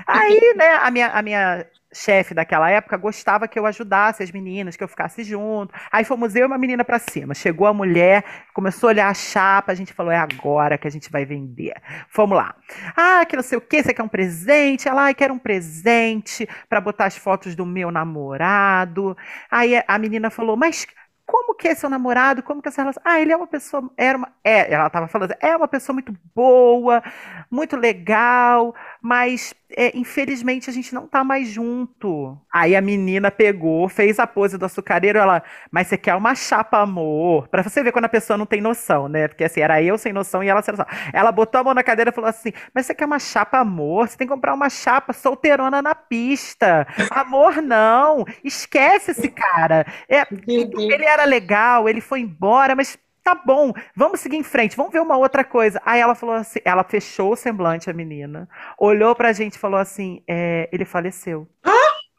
Aí, 0.06 0.54
né, 0.54 0.74
a 0.82 0.90
minha, 0.90 1.08
a 1.08 1.22
minha 1.22 1.66
chefe 1.94 2.34
daquela 2.34 2.68
época 2.68 2.94
gostava 2.98 3.48
que 3.48 3.58
eu 3.58 3.64
ajudasse 3.64 4.22
as 4.22 4.30
meninas, 4.30 4.76
que 4.76 4.84
eu 4.84 4.88
ficasse 4.88 5.24
junto. 5.24 5.72
Aí 5.90 6.04
fomos 6.04 6.36
eu 6.36 6.42
e 6.42 6.46
uma 6.46 6.58
menina 6.58 6.84
para 6.84 6.98
cima. 6.98 7.32
Chegou 7.32 7.66
a 7.66 7.72
mulher, 7.72 8.22
começou 8.52 8.88
a 8.88 8.92
olhar 8.92 9.08
a 9.08 9.14
chapa, 9.14 9.72
a 9.72 9.74
gente 9.74 9.94
falou: 9.94 10.12
é 10.12 10.18
agora 10.18 10.76
que 10.76 10.86
a 10.86 10.90
gente 10.90 11.10
vai 11.10 11.24
vender. 11.24 11.72
Fomos 12.10 12.36
lá. 12.36 12.54
Ah, 12.94 13.24
que 13.24 13.34
não 13.34 13.42
sei 13.42 13.56
o 13.56 13.62
que, 13.62 13.82
você 13.82 13.94
quer 13.94 14.02
um 14.02 14.08
presente? 14.08 14.86
Ela, 14.86 15.04
ai, 15.04 15.14
quero 15.14 15.32
um 15.32 15.38
presente 15.38 16.46
para 16.68 16.82
botar 16.82 17.06
as 17.06 17.16
fotos 17.16 17.54
do 17.54 17.64
meu 17.64 17.90
namorado. 17.90 19.16
Aí 19.50 19.82
a 19.88 19.98
menina 19.98 20.28
falou, 20.28 20.54
mas 20.54 20.86
como 21.26 21.54
que 21.54 21.68
é 21.68 21.74
seu 21.74 21.88
namorado? 21.88 22.42
Como 22.42 22.60
que 22.60 22.68
é 22.68 22.70
essa 22.70 22.82
relação? 22.82 23.02
Ah, 23.04 23.20
ele 23.20 23.32
é 23.32 23.36
uma 23.36 23.46
pessoa, 23.46 23.90
era 23.96 24.18
uma, 24.18 24.32
é, 24.42 24.72
ela 24.72 24.86
estava 24.86 25.08
falando, 25.08 25.34
é 25.40 25.56
uma 25.56 25.68
pessoa 25.68 25.94
muito 25.94 26.14
boa, 26.34 27.02
muito 27.50 27.76
legal, 27.76 28.74
mas 29.04 29.52
é, 29.76 29.94
infelizmente 29.94 30.70
a 30.70 30.72
gente 30.72 30.94
não 30.94 31.06
tá 31.06 31.22
mais 31.22 31.46
junto. 31.48 32.38
Aí 32.50 32.74
a 32.74 32.80
menina 32.80 33.30
pegou, 33.30 33.86
fez 33.86 34.18
a 34.18 34.26
pose 34.26 34.56
do 34.56 34.64
açucareiro, 34.64 35.18
ela, 35.18 35.42
mas 35.70 35.88
você 35.88 35.98
quer 35.98 36.14
uma 36.14 36.34
chapa, 36.34 36.78
amor? 36.78 37.46
Pra 37.48 37.62
você 37.62 37.82
ver 37.82 37.92
quando 37.92 38.06
a 38.06 38.08
pessoa 38.08 38.38
não 38.38 38.46
tem 38.46 38.62
noção, 38.62 39.06
né? 39.06 39.28
Porque 39.28 39.44
assim, 39.44 39.60
era 39.60 39.82
eu 39.82 39.98
sem 39.98 40.10
noção 40.10 40.42
e 40.42 40.48
ela 40.48 40.62
sem 40.62 40.72
noção. 40.72 40.86
Ela 41.12 41.30
botou 41.30 41.60
a 41.60 41.64
mão 41.64 41.74
na 41.74 41.82
cadeira 41.82 42.08
e 42.08 42.14
falou 42.14 42.30
assim, 42.30 42.50
mas 42.74 42.86
você 42.86 42.94
quer 42.94 43.04
uma 43.04 43.18
chapa, 43.18 43.58
amor? 43.58 44.08
Você 44.08 44.16
tem 44.16 44.26
que 44.26 44.32
comprar 44.32 44.54
uma 44.54 44.70
chapa 44.70 45.12
solteirona 45.12 45.82
na 45.82 45.94
pista. 45.94 46.86
Amor, 47.10 47.60
não. 47.60 48.24
Esquece 48.42 49.10
esse 49.10 49.28
cara. 49.28 49.84
É, 50.08 50.22
ele 50.48 51.04
era 51.04 51.26
legal, 51.26 51.90
ele 51.90 52.00
foi 52.00 52.20
embora, 52.20 52.74
mas 52.74 52.98
tá 53.24 53.34
bom, 53.34 53.72
vamos 53.96 54.20
seguir 54.20 54.36
em 54.36 54.42
frente, 54.42 54.76
vamos 54.76 54.92
ver 54.92 55.00
uma 55.00 55.16
outra 55.16 55.42
coisa. 55.42 55.80
Aí 55.84 55.98
ela 55.98 56.14
falou 56.14 56.34
assim, 56.34 56.60
ela 56.62 56.84
fechou 56.84 57.32
o 57.32 57.36
semblante, 57.36 57.88
a 57.88 57.94
menina, 57.94 58.46
olhou 58.78 59.16
pra 59.16 59.32
gente 59.32 59.54
e 59.54 59.58
falou 59.58 59.80
assim, 59.80 60.22
é, 60.28 60.68
ele 60.70 60.84
faleceu. 60.84 61.48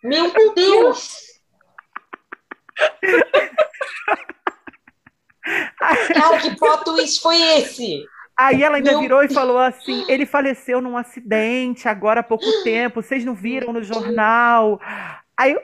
Meu 0.04 0.34
Deus! 0.56 1.36
Que 6.42 6.56
plot 6.58 6.84
twist 6.84 7.22
foi 7.22 7.40
esse? 7.40 8.04
Aí 8.38 8.64
ela 8.64 8.78
ainda 8.78 8.92
Meu 8.92 9.00
virou 9.00 9.24
e 9.24 9.34
falou 9.34 9.60
assim, 9.60 10.04
ele 10.10 10.26
faleceu 10.26 10.82
num 10.82 10.98
acidente 10.98 11.88
agora 11.88 12.20
há 12.20 12.24
pouco 12.24 12.46
tempo, 12.64 13.02
vocês 13.02 13.24
não 13.24 13.34
viram 13.34 13.72
no 13.72 13.84
jornal. 13.84 14.82
Aí 15.38 15.56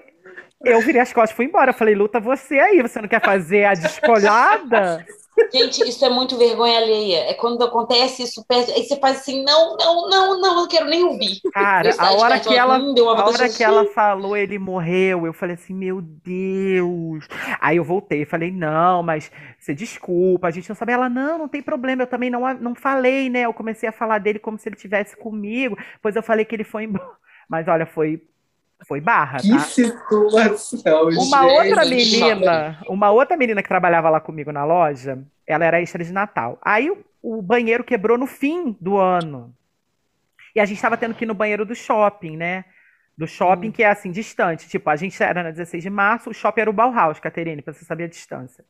eu, 0.63 0.81
virei 0.81 1.01
as 1.01 1.13
costas 1.13 1.31
e 1.31 1.35
fui 1.35 1.45
embora. 1.45 1.71
Eu 1.71 1.75
falei, 1.75 1.95
luta 1.95 2.19
você 2.19 2.59
aí, 2.59 2.81
você 2.81 3.01
não 3.01 3.07
quer 3.07 3.23
fazer 3.23 3.65
a 3.65 3.73
descolhada? 3.73 5.05
Gente, 5.53 5.87
isso 5.87 6.03
é 6.05 6.09
muito 6.09 6.37
vergonha 6.37 6.77
alheia. 6.77 7.29
É 7.29 7.33
quando 7.33 7.63
acontece 7.63 8.23
isso 8.23 8.45
perto. 8.45 8.71
Aí 8.71 8.83
você 8.83 8.97
faz 8.97 9.19
assim: 9.19 9.43
não, 9.43 9.75
não, 9.77 10.09
não, 10.09 10.41
não, 10.41 10.49
eu 10.49 10.55
não 10.55 10.67
quero 10.67 10.85
nem 10.85 11.03
ouvir. 11.03 11.41
Cara, 11.53 11.89
a 11.97 12.11
hora 12.13 12.35
perto, 12.35 12.49
que 12.49 12.55
ela, 12.55 12.77
hum, 12.77 12.93
a 12.97 13.25
hora 13.25 13.49
que 13.49 13.63
ela 13.63 13.85
falou, 13.85 14.35
ele 14.35 14.59
morreu, 14.59 15.25
eu 15.25 15.33
falei 15.33 15.55
assim, 15.55 15.73
meu 15.73 16.01
Deus. 16.01 17.27
Aí 17.59 17.77
eu 17.77 17.83
voltei, 17.83 18.25
falei, 18.25 18.51
não, 18.51 19.01
mas 19.01 19.31
você 19.57 19.73
desculpa, 19.73 20.47
a 20.47 20.51
gente 20.51 20.69
não 20.69 20.75
sabe. 20.75 20.91
Ela, 20.91 21.09
não, 21.09 21.37
não 21.37 21.47
tem 21.47 21.61
problema, 21.61 22.03
eu 22.03 22.07
também 22.07 22.29
não, 22.29 22.53
não 22.55 22.75
falei, 22.75 23.29
né? 23.29 23.41
Eu 23.41 23.53
comecei 23.53 23.89
a 23.89 23.93
falar 23.93 24.19
dele 24.19 24.39
como 24.39 24.57
se 24.57 24.69
ele 24.69 24.75
tivesse 24.75 25.17
comigo, 25.17 25.77
depois 25.93 26.15
eu 26.15 26.23
falei 26.23 26.45
que 26.45 26.55
ele 26.55 26.63
foi 26.63 26.83
embora. 26.83 27.09
Mas 27.49 27.67
olha, 27.67 27.85
foi, 27.85 28.21
foi 28.87 28.99
barra, 29.01 29.39
Que 29.39 29.49
tá? 29.49 29.59
situação, 29.59 31.09
Uma 31.09 31.43
gente. 31.43 31.51
outra 31.69 31.85
menina, 31.85 32.79
uma 32.87 33.11
outra 33.11 33.37
menina 33.37 33.61
que 33.61 33.69
trabalhava 33.69 34.09
lá 34.09 34.19
comigo 34.19 34.51
na 34.51 34.63
loja, 34.65 35.19
ela 35.45 35.65
era 35.65 35.81
extra 35.81 36.03
de 36.03 36.11
Natal. 36.11 36.57
Aí 36.61 36.89
o, 36.89 37.03
o 37.21 37.41
banheiro 37.41 37.83
quebrou 37.83 38.17
no 38.17 38.27
fim 38.27 38.75
do 38.79 38.97
ano. 38.97 39.53
E 40.55 40.59
a 40.59 40.65
gente 40.65 40.77
estava 40.77 40.97
tendo 40.97 41.13
que 41.15 41.23
ir 41.25 41.27
no 41.27 41.33
banheiro 41.33 41.65
do 41.65 41.75
shopping, 41.75 42.35
né? 42.37 42.65
Do 43.17 43.27
shopping 43.27 43.69
Hum. 43.69 43.71
que 43.71 43.83
é 43.83 43.89
assim, 43.89 44.11
distante. 44.11 44.67
Tipo, 44.67 44.89
a 44.89 44.95
gente 44.95 45.21
era 45.21 45.43
na 45.43 45.51
16 45.51 45.83
de 45.83 45.89
março, 45.89 46.29
o 46.29 46.33
shopping 46.33 46.61
era 46.61 46.69
o 46.69 46.73
Bauhaus, 46.73 47.19
Caterine, 47.19 47.61
pra 47.61 47.73
você 47.73 47.85
saber 47.85 48.05
a 48.05 48.07
distância. 48.07 48.65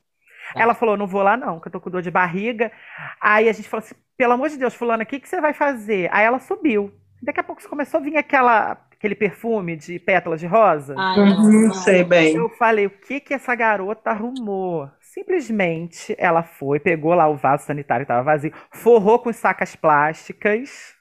Tá. 0.53 0.61
Ela 0.61 0.73
falou, 0.73 0.97
não 0.97 1.07
vou 1.07 1.21
lá 1.23 1.37
não, 1.37 1.59
que 1.59 1.67
eu 1.67 1.71
tô 1.71 1.79
com 1.79 1.89
dor 1.89 2.01
de 2.01 2.11
barriga. 2.11 2.71
Aí 3.21 3.47
a 3.47 3.53
gente 3.53 3.69
falou 3.69 3.83
assim, 3.85 3.95
pelo 4.17 4.33
amor 4.33 4.49
de 4.49 4.57
Deus, 4.57 4.73
fulana, 4.73 5.03
o 5.03 5.05
que, 5.05 5.19
que 5.19 5.29
você 5.29 5.39
vai 5.39 5.53
fazer? 5.53 6.09
Aí 6.11 6.25
ela 6.25 6.39
subiu. 6.39 6.91
Daqui 7.21 7.39
a 7.39 7.43
pouco 7.43 7.61
começou 7.69 7.99
a 7.99 8.03
vir 8.03 8.17
aquela, 8.17 8.71
aquele 8.91 9.13
perfume 9.13 9.75
de 9.75 9.99
pétalas 9.99 10.39
de 10.39 10.47
rosa. 10.47 10.95
Ai, 10.97 11.17
não, 11.17 11.25
Uhum, 11.45 11.67
não. 11.67 11.73
sei 11.73 12.03
bem. 12.03 12.35
Eu 12.35 12.49
falei, 12.49 12.87
o 12.87 12.89
que 12.89 13.19
que 13.19 13.33
essa 13.33 13.53
garota 13.53 14.09
arrumou? 14.09 14.89
Simplesmente 14.99 16.15
ela 16.17 16.41
foi, 16.41 16.79
pegou 16.79 17.13
lá 17.13 17.27
o 17.27 17.35
vaso 17.35 17.65
sanitário 17.65 18.05
que 18.05 18.11
estava 18.11 18.23
vazio, 18.23 18.53
forrou 18.71 19.19
com 19.19 19.31
sacas 19.31 19.75
plásticas. 19.75 20.95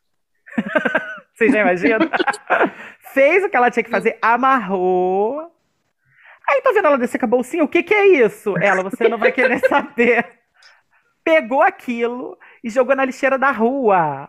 Vocês 1.34 1.52
já 1.52 1.60
imaginam? 1.62 1.98
Fez 3.14 3.42
o 3.42 3.48
que 3.48 3.56
ela 3.56 3.70
tinha 3.70 3.82
que 3.82 3.90
fazer, 3.90 4.18
amarrou. 4.20 5.50
Aí 6.48 6.60
tô 6.62 6.72
vendo 6.74 6.86
ela 6.86 6.98
descer 6.98 7.18
com 7.18 7.26
a 7.26 7.28
bolsinha, 7.28 7.64
o 7.64 7.68
que 7.68 7.82
que 7.82 7.94
é 7.94 8.06
isso? 8.26 8.56
Ela, 8.58 8.82
você 8.82 9.08
não 9.08 9.16
vai 9.16 9.32
querer 9.32 9.60
saber. 9.68 10.26
Pegou 11.24 11.62
aquilo 11.62 12.36
e 12.62 12.68
jogou 12.68 12.94
na 12.96 13.04
lixeira 13.04 13.38
da 13.38 13.50
rua. 13.50 14.28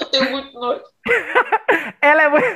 Eu 0.00 0.06
tenho 0.10 0.30
muito 0.30 0.52
nojo. 0.52 0.82
Ela 2.00 2.22
é 2.22 2.28
muito. 2.28 2.46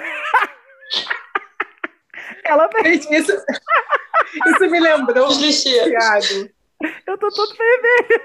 Ela 2.44 2.68
Gente, 2.84 3.14
isso, 3.14 3.32
Isso 3.32 4.70
me 4.70 4.80
lembrou, 4.80 5.28
Os 5.28 5.38
lixeiros. 5.38 6.50
Eu 7.06 7.18
tô 7.18 7.28
todo 7.28 7.56
vermelho. 7.56 8.20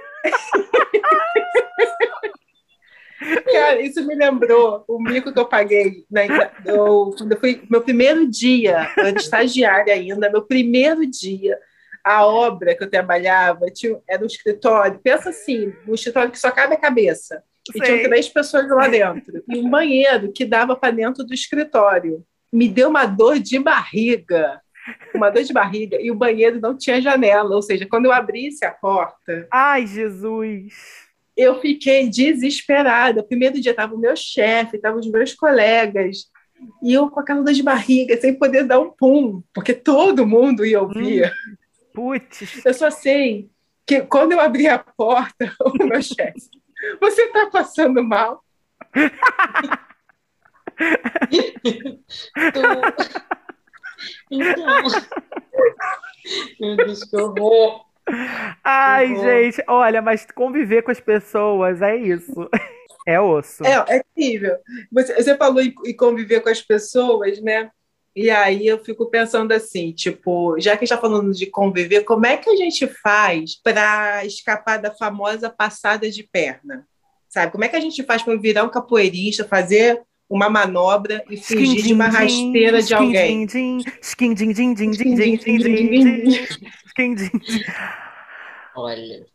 Cara, 3.52 3.82
isso 3.82 4.06
me 4.06 4.16
lembrou 4.16 4.84
o 4.88 5.02
mico 5.02 5.32
que 5.32 5.40
eu 5.40 5.46
paguei 5.46 6.06
né, 6.12 6.28
eu, 6.66 7.14
quando 7.18 7.32
eu 7.32 7.40
fui 7.40 7.64
meu 7.70 7.82
primeiro 7.82 8.30
dia, 8.30 8.92
eu 8.98 9.06
era 9.06 9.18
estagiária 9.18 9.94
ainda, 9.94 10.30
meu 10.30 10.44
primeiro 10.44 11.06
dia, 11.06 11.58
a 12.04 12.26
obra 12.26 12.76
que 12.76 12.84
eu 12.84 12.90
trabalhava 12.90 13.66
tinha, 13.72 14.00
era 14.08 14.22
um 14.22 14.28
escritório, 14.28 15.00
pensa 15.00 15.30
assim, 15.30 15.74
um 15.88 15.94
escritório 15.96 16.32
que 16.32 16.40
só 16.40 16.52
cabe 16.52 16.76
a 16.76 16.80
cabeça. 16.80 17.42
E 17.74 17.80
Sei. 17.80 17.82
tinham 17.82 18.10
três 18.10 18.30
pessoas 18.30 18.70
lá 18.70 18.88
dentro. 18.88 19.44
E 19.48 19.58
um 19.58 19.70
banheiro 19.70 20.32
que 20.32 20.46
dava 20.46 20.76
para 20.76 20.94
dentro 20.94 21.24
do 21.24 21.34
escritório. 21.34 22.24
Me 22.54 22.70
deu 22.70 22.90
uma 22.90 23.06
dor 23.06 23.40
de 23.40 23.58
barriga. 23.60 24.62
Uma 25.14 25.30
dor 25.30 25.44
de 25.44 25.52
barriga. 25.52 26.00
E 26.00 26.12
o 26.12 26.16
banheiro 26.16 26.60
não 26.60 26.78
tinha 26.78 27.02
janela. 27.02 27.56
Ou 27.56 27.62
seja, 27.62 27.88
quando 27.88 28.06
eu 28.06 28.12
abrisse 28.12 28.64
a 28.64 28.72
porta, 28.72 29.48
Ai, 29.52 29.88
Jesus. 29.88 30.74
eu 31.36 31.60
fiquei 31.60 32.08
desesperada. 32.08 33.22
O 33.22 33.28
primeiro 33.28 33.60
dia 33.60 33.72
estava 33.72 33.96
o 33.96 34.00
meu 34.00 34.16
chefe, 34.16 34.78
estavam 34.78 35.00
os 35.00 35.10
meus 35.10 35.34
colegas. 35.34 36.30
E 36.84 36.94
eu 36.94 37.10
com 37.10 37.20
aquela 37.20 37.42
dor 37.42 37.54
de 37.54 37.64
barriga, 37.64 38.16
sem 38.18 38.34
poder 38.34 38.64
dar 38.64 38.80
um 38.80 38.92
pum, 38.92 39.44
porque 39.54 39.74
todo 39.74 40.26
mundo 40.26 40.66
ia 40.66 40.82
ouvir. 40.82 41.32
Putz. 41.94 42.64
Eu 42.66 42.74
só 42.74 42.90
sei 42.90 43.50
que 43.86 44.02
quando 44.02 44.34
eu 44.34 44.40
abri 44.40 44.68
a 44.68 44.80
porta, 44.80 45.52
o 45.62 45.86
meu 45.86 46.02
chefe, 46.02 46.50
você 47.00 47.24
está 47.24 47.48
passando 47.50 48.04
mal? 48.04 48.44
Tu- 52.54 52.62
Então. 54.32 54.66
Meu 56.60 56.76
Deus, 56.78 57.04
que 57.04 57.16
horror. 57.18 57.86
Ai, 58.64 59.14
Uhum. 59.14 59.22
gente, 59.24 59.64
olha, 59.68 60.02
mas 60.02 60.26
conviver 60.32 60.82
com 60.84 60.92
as 60.92 61.00
pessoas 61.00 61.82
é 61.82 61.96
isso. 61.96 62.50
É 63.08 63.22
osso. 63.22 63.64
É, 63.64 63.98
é 63.98 63.98
incrível. 64.18 64.58
Você, 64.92 65.14
você 65.14 65.38
falou 65.38 65.62
em, 65.62 65.72
em 65.86 65.96
conviver 65.96 66.42
com 66.42 66.50
as 66.50 66.60
pessoas, 66.64 67.40
né? 67.40 67.70
E 68.16 68.30
aí 68.30 68.66
eu 68.66 68.82
fico 68.82 69.08
pensando 69.08 69.52
assim, 69.52 69.92
tipo, 69.92 70.58
já 70.58 70.72
que 70.72 70.86
a 70.86 70.86
gente 70.86 70.94
está 70.94 70.98
falando 70.98 71.34
de 71.34 71.48
conviver, 71.48 72.06
como 72.06 72.26
é 72.26 72.38
que 72.38 72.50
a 72.50 72.56
gente 72.56 72.88
faz 72.88 73.62
para 73.62 74.24
escapar 74.26 74.78
da 74.78 74.90
famosa 74.92 75.50
passada 75.50 76.10
de 76.10 76.24
perna? 76.24 76.88
Sabe? 77.28 77.52
Como 77.52 77.66
é 77.66 77.68
que 77.68 77.76
a 77.76 77.80
gente 77.82 78.02
faz 78.04 78.24
para 78.24 78.38
virar 78.38 78.64
um 78.64 78.70
capoeirista, 78.70 79.44
fazer 79.44 80.02
uma 80.30 80.50
manobra 80.50 81.24
e 81.30 81.36
fugir 81.36 81.84
de 81.84 81.94
uma 81.94 82.08
rasteira 82.08 82.82
de 82.82 82.94
alguém? 82.94 83.46
Olha, 88.78 89.26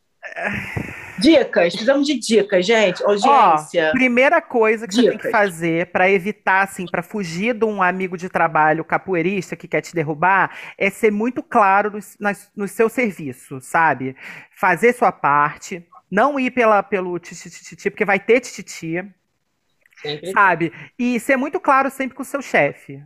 Dicas, 1.21 1.75
precisamos 1.75 2.07
de 2.07 2.19
dicas, 2.19 2.65
gente. 2.65 3.05
Audiência. 3.05 3.91
Primeira 3.93 4.41
coisa 4.41 4.89
que 4.89 4.95
você 4.95 5.03
tem 5.03 5.11
que 5.11 5.17
Dicas. 5.19 5.31
fazer 5.31 5.87
para 5.87 6.11
evitar, 6.11 6.63
assim, 6.63 6.87
para 6.87 7.03
fugir 7.03 7.55
de 7.55 7.65
um 7.65 7.83
amigo 7.83 8.17
de 8.17 8.29
trabalho 8.29 8.85
capoeirista 8.85 9.55
que 9.55 9.69
quer 9.69 9.83
te 9.83 9.95
derrubar, 9.95 10.57
é 10.79 10.89
ser 10.89 11.11
muito 11.11 11.43
claro 11.43 11.93
no, 12.19 12.31
no 12.57 12.67
seu 12.67 12.89
serviço, 12.89 13.61
sabe? 13.61 14.17
Fazer 14.51 14.95
sua 14.95 15.13
parte, 15.13 15.87
não 16.11 16.41
ir 16.41 16.51
pela, 16.53 16.83
pelo 16.83 17.19
tititi, 17.19 17.91
porque 17.91 18.05
vai 18.05 18.19
ter 18.19 18.41
tititi, 18.41 19.05
sabe? 20.33 20.73
E 20.99 21.21
ser 21.21 21.37
muito 21.37 21.61
claro 21.61 21.91
sempre 21.91 22.17
com 22.17 22.23
o 22.23 22.27
seu 22.27 22.41
chefe. 22.41 23.03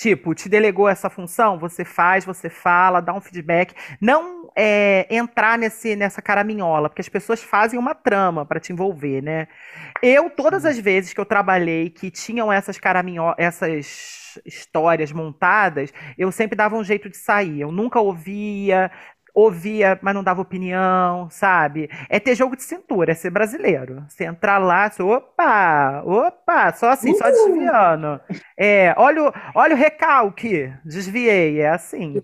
Tipo, 0.00 0.34
te 0.34 0.48
delegou 0.48 0.88
essa 0.88 1.10
função, 1.10 1.58
você 1.58 1.84
faz, 1.84 2.24
você 2.24 2.48
fala, 2.48 3.00
dá 3.00 3.12
um 3.12 3.20
feedback. 3.20 3.74
Não 4.00 4.48
é, 4.56 5.06
entrar 5.10 5.58
nesse, 5.58 5.96
nessa 5.96 6.22
caraminhola, 6.22 6.88
porque 6.88 7.00
as 7.00 7.08
pessoas 7.08 7.42
fazem 7.42 7.78
uma 7.78 7.94
trama 7.94 8.46
para 8.46 8.60
te 8.60 8.72
envolver, 8.72 9.20
né? 9.22 9.48
Eu, 10.02 10.30
todas 10.30 10.64
as 10.64 10.78
vezes 10.78 11.12
que 11.12 11.20
eu 11.20 11.26
trabalhei 11.26 11.90
que 11.90 12.10
tinham 12.10 12.52
essas 12.52 12.78
caraminho 12.78 13.34
essas 13.36 14.40
histórias 14.44 15.10
montadas, 15.12 15.92
eu 16.16 16.30
sempre 16.30 16.56
dava 16.56 16.76
um 16.76 16.84
jeito 16.84 17.08
de 17.10 17.16
sair. 17.16 17.60
Eu 17.60 17.72
nunca 17.72 18.00
ouvia, 18.00 18.90
ouvia, 19.34 19.98
mas 20.02 20.14
não 20.14 20.22
dava 20.24 20.40
opinião, 20.42 21.28
sabe? 21.30 21.88
É 22.08 22.18
ter 22.20 22.34
jogo 22.34 22.56
de 22.56 22.62
cintura, 22.62 23.12
é 23.12 23.14
ser 23.14 23.30
brasileiro. 23.30 24.04
Você 24.08 24.24
entrar 24.24 24.58
lá, 24.58 24.90
você, 24.90 25.02
opa, 25.02 26.02
opa, 26.04 26.72
só 26.74 26.90
assim, 26.90 27.14
só 27.14 27.30
Uh! 27.30 27.30
desviando. 27.30 28.20
É, 28.56 28.94
olha, 28.96 29.24
o- 29.24 29.32
olha 29.54 29.74
o 29.74 29.78
recalque, 29.78 30.72
desviei, 30.84 31.60
é 31.60 31.68
assim. 31.70 32.22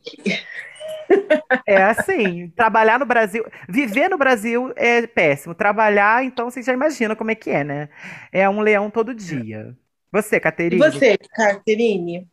É 1.67 1.83
assim, 1.83 2.51
trabalhar 2.51 2.99
no 2.99 3.07
Brasil, 3.07 3.43
viver 3.69 4.09
no 4.11 4.19
Brasil 4.19 4.71
é 4.77 5.07
péssimo. 5.07 5.55
Trabalhar, 5.55 6.23
então 6.25 6.51
você 6.51 6.63
já 6.63 6.73
imagina 6.75 7.17
como 7.17 7.31
é 7.31 7.35
que 7.35 7.49
é, 7.51 7.65
né? 7.65 7.89
É 8.33 8.49
um 8.49 8.61
leão 8.61 8.91
todo 8.91 9.15
dia. 9.15 9.75
Você, 10.13 10.39
E 10.71 10.77
Caterine? 10.77 10.77
você, 10.77 11.17
Caterine? 11.19 12.29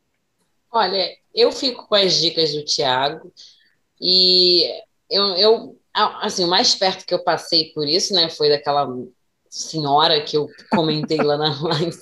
Olha, 0.71 1.09
eu 1.35 1.51
fico 1.51 1.87
com 1.87 1.95
as 1.95 2.15
dicas 2.21 2.53
do 2.53 2.65
Tiago 2.65 3.33
e 4.01 4.67
eu, 5.09 5.23
eu, 5.35 5.79
assim, 5.93 6.43
o 6.43 6.47
mais 6.47 6.73
perto 6.73 7.05
que 7.05 7.13
eu 7.13 7.23
passei 7.23 7.71
por 7.73 7.87
isso, 7.87 8.13
né, 8.13 8.29
foi 8.29 8.49
daquela 8.49 8.87
senhora 9.49 10.21
que 10.21 10.37
eu 10.37 10.47
comentei 10.71 11.17
lá 11.17 11.37
na 11.37 11.61
live 11.61 11.97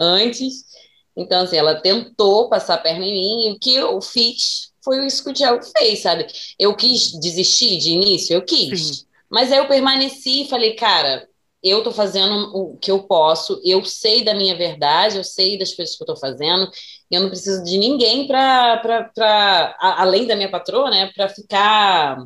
antes. 0.00 0.64
Então, 1.16 1.42
assim, 1.42 1.56
ela 1.56 1.80
tentou 1.80 2.48
passar 2.48 2.74
a 2.74 2.78
perna 2.78 3.04
em 3.04 3.12
mim 3.12 3.48
e 3.48 3.52
o 3.52 3.58
que 3.58 3.74
eu 3.74 4.00
fiz 4.00 4.72
foi 4.88 5.04
isso 5.06 5.22
que 5.22 5.30
o 5.30 5.34
Tiago 5.34 5.62
fez, 5.76 6.00
sabe? 6.00 6.26
Eu 6.58 6.74
quis 6.74 7.12
desistir 7.20 7.76
de 7.76 7.90
início, 7.90 8.34
eu 8.34 8.42
quis. 8.42 8.80
Sim. 8.80 9.04
Mas 9.28 9.52
aí 9.52 9.58
eu 9.58 9.68
permaneci 9.68 10.42
e 10.42 10.48
falei, 10.48 10.74
cara, 10.74 11.28
eu 11.62 11.82
tô 11.82 11.92
fazendo 11.92 12.56
o 12.56 12.78
que 12.78 12.90
eu 12.90 13.02
posso, 13.02 13.60
eu 13.64 13.84
sei 13.84 14.24
da 14.24 14.32
minha 14.32 14.56
verdade, 14.56 15.18
eu 15.18 15.24
sei 15.24 15.58
das 15.58 15.74
coisas 15.74 15.94
que 15.94 16.02
eu 16.02 16.06
tô 16.06 16.16
fazendo, 16.16 16.70
eu 17.10 17.22
não 17.22 17.28
preciso 17.28 17.64
de 17.64 17.78
ninguém 17.78 18.26
para, 18.26 18.80
além 19.80 20.26
da 20.26 20.36
minha 20.36 20.50
patroa, 20.50 20.90
né, 20.90 21.10
para 21.14 21.28
ficar 21.28 22.18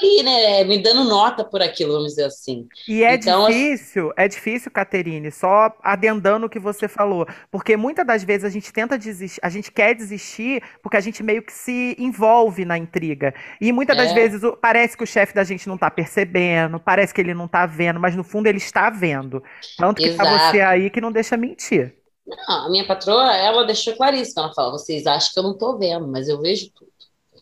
ali, 0.00 0.22
né, 0.22 0.64
me 0.64 0.82
dando 0.82 1.04
nota 1.04 1.44
por 1.44 1.62
aquilo, 1.62 1.92
vamos 1.94 2.10
dizer 2.10 2.24
assim. 2.24 2.66
E 2.86 3.02
é 3.02 3.16
Então, 3.16 3.46
difícil, 3.46 4.12
é 4.14 4.28
difícil, 4.28 4.70
Caterine, 4.70 5.30
só 5.30 5.74
adendando 5.82 6.44
o 6.44 6.50
que 6.50 6.58
você 6.58 6.86
falou, 6.86 7.26
porque 7.50 7.78
muitas 7.78 8.06
das 8.06 8.22
vezes 8.22 8.44
a 8.44 8.50
gente 8.50 8.70
tenta 8.74 8.98
desistir, 8.98 9.40
a 9.42 9.48
gente 9.48 9.72
quer 9.72 9.94
desistir 9.94 10.62
porque 10.82 10.98
a 10.98 11.00
gente 11.00 11.22
meio 11.22 11.42
que 11.42 11.50
se 11.52 11.96
envolve 11.98 12.66
na 12.66 12.76
intriga. 12.76 13.34
E 13.58 13.72
muitas 13.72 13.96
das 13.96 14.12
É. 14.12 14.12
vezes 14.12 14.42
o- 14.42 14.54
parece 14.54 14.98
que 14.98 15.02
o 15.04 15.06
chefe 15.06 15.34
da 15.34 15.44
gente 15.44 15.66
não 15.66 15.78
tá 15.78 15.90
percebendo, 15.90 16.78
parece 16.78 17.14
que 17.14 17.22
ele 17.22 17.32
não 17.32 17.48
tá 17.48 17.64
vendo, 17.64 17.98
mas 17.98 18.14
no 18.14 18.22
fundo 18.22 18.48
ele 18.48 18.58
está 18.58 18.90
vendo. 18.90 19.42
Tanto 19.78 20.02
que 20.02 20.10
tá 20.10 20.24
Exato. 20.24 20.58
você 20.58 20.60
aí 20.60 20.90
que 20.90 21.00
não 21.00 21.10
deixa 21.10 21.38
mentir. 21.38 21.96
Não, 22.26 22.66
a 22.66 22.70
minha 22.70 22.86
patroa, 22.86 23.34
ela 23.36 23.64
deixou 23.64 23.94
claríssimo, 23.94 24.42
ela 24.44 24.54
fala, 24.54 24.72
vocês 24.72 25.06
acham 25.06 25.30
que 25.32 25.38
eu 25.38 25.42
não 25.42 25.56
tô 25.58 25.76
vendo, 25.78 26.06
mas 26.08 26.28
eu 26.28 26.40
vejo 26.40 26.70
tudo. 26.74 26.92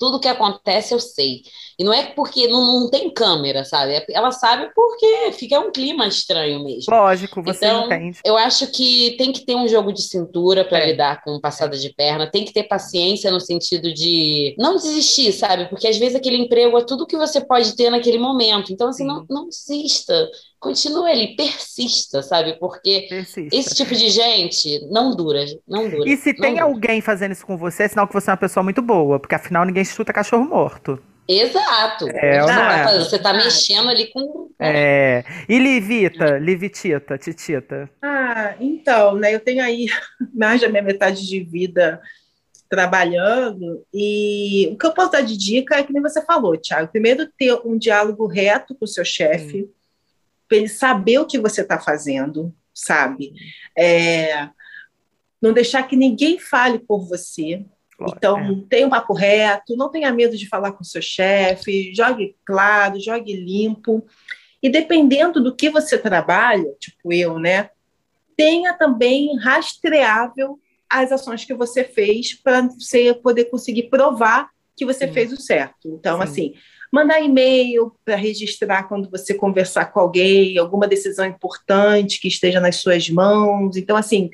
Tudo 0.00 0.18
que 0.18 0.26
acontece 0.26 0.92
eu 0.92 0.98
sei. 0.98 1.42
E 1.78 1.84
não 1.84 1.92
é 1.92 2.06
porque 2.06 2.48
não, 2.48 2.80
não 2.80 2.90
tem 2.90 3.08
câmera, 3.12 3.64
sabe? 3.64 3.92
É- 3.94 4.06
Ela 4.10 4.32
sabe 4.32 4.68
porque 4.74 5.30
fica 5.32 5.60
um 5.60 5.70
clima 5.70 6.08
estranho 6.08 6.64
mesmo. 6.64 6.92
Lógico, 6.92 7.40
você 7.40 7.66
Então, 7.66 7.86
entende. 7.86 8.18
Eu 8.24 8.36
acho 8.36 8.66
que 8.72 9.14
tem 9.16 9.30
que 9.30 9.44
ter 9.46 9.54
um 9.54 9.68
jogo 9.68 9.92
de 9.92 10.02
cintura 10.02 10.64
para 10.64 10.78
É. 10.80 10.86
lidar 10.86 11.22
com 11.22 11.38
passada 11.40 11.76
de 11.78 11.94
perna, 11.94 12.28
tem 12.28 12.44
que 12.44 12.52
ter 12.52 12.64
paciência 12.64 13.30
no 13.30 13.38
sentido 13.38 13.94
de 13.94 14.56
não 14.58 14.74
desistir, 14.74 15.32
sabe? 15.32 15.68
Porque 15.68 15.86
às 15.86 15.96
vezes 15.98 16.16
aquele 16.16 16.38
emprego 16.38 16.76
é 16.78 16.84
tudo 16.84 17.06
que 17.06 17.16
você 17.16 17.40
pode 17.40 17.76
ter 17.76 17.88
naquele 17.90 18.18
momento. 18.18 18.72
Então, 18.72 18.88
assim, 18.88 19.04
Sim. 19.04 19.08
não, 19.08 19.24
não 19.30 19.48
desista. 19.48 20.28
Continue 20.62 21.10
ali, 21.10 21.34
persista, 21.34 22.22
sabe? 22.22 22.56
Porque 22.58 23.06
Persista. 23.08 23.56
esse 23.56 23.74
tipo 23.74 23.94
de 23.96 24.08
gente 24.10 24.86
não 24.92 25.10
dura, 25.14 25.44
não 25.66 25.88
dura. 25.90 26.08
E 26.08 26.16
se 26.16 26.32
tem 26.32 26.52
dura. 26.52 26.64
alguém 26.66 27.00
fazendo 27.00 27.32
isso 27.32 27.44
com 27.44 27.56
você, 27.56 27.82
é 27.82 27.88
sinal 27.88 28.06
que 28.06 28.14
você 28.14 28.30
é 28.30 28.32
uma 28.32 28.36
pessoa 28.36 28.62
muito 28.62 28.80
boa, 28.80 29.18
porque 29.18 29.34
afinal 29.34 29.64
ninguém 29.64 29.84
chuta 29.84 30.12
cachorro 30.12 30.44
morto. 30.44 31.02
Exato. 31.26 32.08
É, 32.10 32.40
você, 32.42 32.52
não 32.52 32.58
tá 32.58 32.78
é? 32.78 32.84
fazendo- 32.84 33.04
você 33.04 33.18
tá 33.18 33.32
mexendo 33.32 33.88
ali 33.88 34.06
com. 34.12 34.50
É. 34.60 35.24
E 35.48 35.58
Livita, 35.58 36.38
Livitita, 36.38 37.18
Titita. 37.18 37.90
Ah, 38.00 38.54
então, 38.60 39.16
né? 39.16 39.34
Eu 39.34 39.40
tenho 39.40 39.64
aí 39.64 39.86
mais 40.32 40.60
da 40.60 40.68
minha 40.68 40.82
metade 40.82 41.26
de 41.26 41.40
vida 41.40 42.00
trabalhando 42.68 43.84
e 43.92 44.70
o 44.72 44.78
que 44.78 44.86
eu 44.86 44.92
posso 44.92 45.12
dar 45.12 45.20
de 45.22 45.36
dica 45.36 45.76
é 45.76 45.82
que 45.82 45.92
nem 45.92 46.00
você 46.00 46.24
falou, 46.24 46.56
Thiago. 46.56 46.90
Primeiro, 46.90 47.28
ter 47.36 47.52
um 47.64 47.76
diálogo 47.76 48.26
reto 48.26 48.74
com 48.74 48.84
o 48.84 48.88
seu 48.88 49.04
chefe, 49.04 49.58
ele 49.58 49.70
saber 50.68 51.18
o 51.18 51.26
que 51.26 51.38
você 51.38 51.62
está 51.62 51.78
fazendo, 51.78 52.54
sabe? 52.74 53.32
É, 53.76 54.48
não 55.40 55.52
deixar 55.52 55.82
que 55.84 55.96
ninguém 55.96 56.38
fale 56.38 56.78
por 56.78 57.06
você. 57.06 57.64
Lógico, 57.98 58.18
Então, 58.18 58.38
é. 58.38 58.64
tenha 58.68 58.86
um 58.86 58.90
papo 58.90 59.12
reto, 59.12 59.76
não 59.76 59.90
tenha 59.90 60.12
medo 60.12 60.36
de 60.36 60.48
falar 60.48 60.72
com 60.72 60.82
o 60.82 60.86
seu 60.86 61.02
chefe, 61.02 61.92
jogue 61.94 62.36
claro, 62.44 63.00
jogue 63.00 63.34
limpo. 63.34 64.04
E 64.62 64.68
dependendo 64.68 65.42
do 65.42 65.54
que 65.54 65.68
você 65.68 65.98
trabalha, 65.98 66.72
tipo 66.78 67.12
eu, 67.12 67.38
né? 67.38 67.70
Tenha 68.36 68.72
também 68.74 69.36
rastreável 69.38 70.58
as 70.88 71.10
ações 71.10 71.44
que 71.44 71.54
você 71.54 71.84
fez 71.84 72.34
para 72.34 72.62
você 72.62 73.14
poder 73.14 73.46
conseguir 73.46 73.84
provar 73.84 74.50
que 74.76 74.84
você 74.84 75.06
Sim. 75.06 75.12
fez 75.12 75.32
o 75.32 75.36
certo. 75.36 75.88
Então, 75.88 76.18
Sim. 76.18 76.22
assim, 76.22 76.54
mandar 76.92 77.20
e-mail 77.22 77.90
para 78.04 78.16
registrar 78.16 78.82
quando 78.82 79.10
você 79.10 79.32
conversar 79.32 79.86
com 79.86 79.98
alguém, 79.98 80.58
alguma 80.58 80.86
decisão 80.86 81.24
importante 81.24 82.20
que 82.20 82.28
esteja 82.28 82.60
nas 82.60 82.76
suas 82.76 83.08
mãos. 83.08 83.78
Então, 83.78 83.96
assim, 83.96 84.30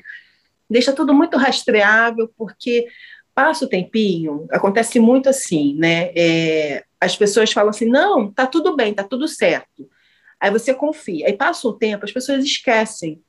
deixa 0.69 0.91
tudo 0.91 1.13
muito 1.13 1.37
rastreável, 1.37 2.29
porque 2.37 2.85
passa 3.33 3.63
o 3.63 3.69
tempinho, 3.69 4.45
acontece 4.51 4.99
muito 4.99 5.29
assim, 5.29 5.73
né? 5.75 6.11
É, 6.13 6.83
as 6.99 7.15
pessoas 7.15 7.51
falam 7.53 7.69
assim: 7.69 7.85
não, 7.85 8.29
tá 8.29 8.45
tudo 8.45 8.75
bem, 8.75 8.93
tá 8.93 9.03
tudo 9.05 9.25
certo. 9.27 9.89
Aí 10.37 10.51
você 10.51 10.73
confia. 10.73 11.27
Aí 11.27 11.33
passa 11.33 11.65
o 11.65 11.73
tempo, 11.73 12.03
as 12.03 12.11
pessoas 12.11 12.43
esquecem. 12.43 13.21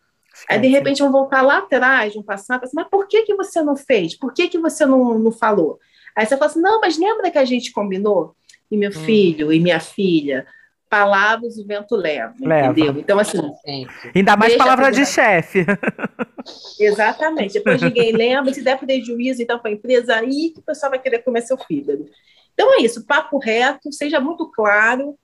Aí, 0.49 0.59
de 0.59 0.69
repente, 0.69 1.03
vão 1.03 1.13
voltar 1.13 1.43
lá 1.43 1.59
atrás, 1.59 2.15
vão 2.15 2.23
passar, 2.23 2.61
assim, 2.63 2.73
mas 2.75 2.89
por 2.89 3.07
que, 3.07 3.23
que 3.23 3.35
você 3.35 3.63
não 3.63 3.77
fez? 3.77 4.17
Por 4.17 4.33
que, 4.33 4.49
que 4.49 4.59
você 4.59 4.87
não, 4.87 5.19
não 5.19 5.31
falou? 5.31 5.79
Aí 6.17 6.25
você 6.25 6.37
fala 6.37 6.51
assim, 6.51 6.61
não, 6.61 6.81
mas 6.81 6.99
lembra 6.99 7.31
que 7.31 7.39
a 7.39 7.45
gente 7.45 7.73
combinou? 7.73 8.35
E 8.71 8.77
meu 8.77 8.91
hum. 8.91 9.05
filho 9.05 9.53
e 9.53 9.59
minha 9.59 9.81
filha, 9.81 10.47
palavras 10.89 11.57
o 11.57 11.67
vento 11.67 11.95
leva, 11.95 12.35
leva. 12.41 12.69
entendeu? 12.69 12.99
Então, 12.99 13.19
assim... 13.19 13.39
Ainda 14.15 14.37
mais 14.37 14.57
palavra 14.57 14.91
de 14.91 15.07
chefe. 15.07 15.65
Exatamente. 16.79 17.55
Depois 17.55 17.81
ninguém 17.81 18.13
lembra, 18.17 18.53
se 18.53 18.63
der 18.63 18.79
prejuízo, 18.79 19.41
então, 19.41 19.59
para 19.59 19.71
a 19.71 19.75
empresa, 19.75 20.17
aí 20.17 20.51
que 20.51 20.59
o 20.59 20.63
pessoal 20.63 20.91
vai 20.91 20.99
querer 20.99 21.21
comer 21.21 21.43
seu 21.43 21.57
fígado. 21.57 22.07
Então, 22.53 22.75
é 22.75 22.83
isso, 22.83 23.07
papo 23.07 23.39
reto, 23.39 23.93
seja 23.93 24.21
muito 24.21 24.51
claro 24.51 25.17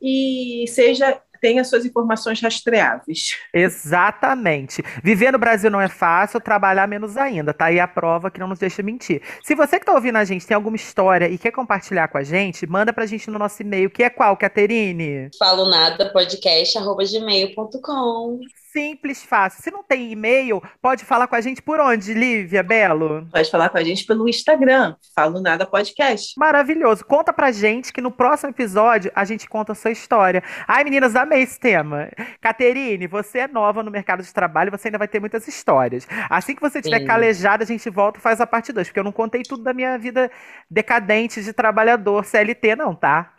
e 0.00 0.64
seja 0.68 1.20
tenha 1.40 1.64
suas 1.64 1.84
informações 1.84 2.40
rastreáveis. 2.40 3.36
Exatamente. 3.52 4.82
Viver 5.02 5.32
no 5.32 5.38
Brasil 5.38 5.70
não 5.70 5.80
é 5.80 5.88
fácil, 5.88 6.40
trabalhar 6.40 6.86
menos 6.86 7.16
ainda. 7.16 7.54
Tá 7.54 7.64
aí 7.66 7.80
a 7.80 7.88
prova 7.88 8.30
que 8.30 8.38
não 8.38 8.48
nos 8.48 8.58
deixa 8.58 8.82
mentir. 8.82 9.22
Se 9.42 9.54
você 9.54 9.78
que 9.78 9.82
está 9.82 9.94
ouvindo 9.94 10.16
a 10.16 10.24
gente 10.24 10.46
tem 10.46 10.54
alguma 10.54 10.76
história 10.76 11.28
e 11.28 11.38
quer 11.38 11.50
compartilhar 11.50 12.08
com 12.08 12.18
a 12.18 12.22
gente, 12.22 12.66
manda 12.66 12.92
pra 12.92 13.06
gente 13.06 13.30
no 13.30 13.38
nosso 13.38 13.62
e-mail, 13.62 13.90
que 13.90 14.02
é 14.02 14.10
qual, 14.10 14.36
Caterine? 14.36 15.30
Falo 15.38 15.68
nada 15.68 16.12
podcast@gmail.com. 16.12 18.40
Simples, 18.72 19.24
fácil. 19.24 19.62
Se 19.62 19.70
não 19.70 19.82
tem 19.82 20.12
e-mail, 20.12 20.62
pode 20.80 21.04
falar 21.04 21.26
com 21.26 21.34
a 21.34 21.40
gente 21.40 21.60
por 21.60 21.80
onde, 21.80 22.14
Lívia 22.14 22.62
Belo? 22.62 23.26
Pode 23.32 23.50
falar 23.50 23.68
com 23.68 23.78
a 23.78 23.82
gente 23.82 24.06
pelo 24.06 24.28
Instagram, 24.28 24.94
Falo 25.12 25.40
Nada 25.40 25.66
Podcast. 25.66 26.34
Maravilhoso. 26.38 27.04
Conta 27.04 27.32
pra 27.32 27.50
gente 27.50 27.92
que 27.92 28.00
no 28.00 28.12
próximo 28.12 28.50
episódio 28.50 29.10
a 29.12 29.24
gente 29.24 29.48
conta 29.48 29.72
a 29.72 29.74
sua 29.74 29.90
história. 29.90 30.40
Ai, 30.68 30.84
meninas, 30.84 31.16
amei 31.16 31.42
esse 31.42 31.58
tema. 31.58 32.08
Caterine, 32.40 33.08
você 33.08 33.40
é 33.40 33.48
nova 33.48 33.82
no 33.82 33.90
mercado 33.90 34.22
de 34.22 34.32
trabalho, 34.32 34.70
você 34.70 34.86
ainda 34.86 34.98
vai 34.98 35.08
ter 35.08 35.18
muitas 35.18 35.48
histórias. 35.48 36.06
Assim 36.28 36.54
que 36.54 36.62
você 36.62 36.80
tiver 36.80 37.00
calejada, 37.00 37.64
a 37.64 37.66
gente 37.66 37.90
volta 37.90 38.20
e 38.20 38.22
faz 38.22 38.40
a 38.40 38.46
parte 38.46 38.72
2, 38.72 38.86
porque 38.86 39.00
eu 39.00 39.04
não 39.04 39.10
contei 39.10 39.42
tudo 39.42 39.64
da 39.64 39.74
minha 39.74 39.98
vida 39.98 40.30
decadente 40.70 41.42
de 41.42 41.52
trabalhador 41.52 42.24
CLT, 42.24 42.76
não, 42.76 42.94
tá? 42.94 43.32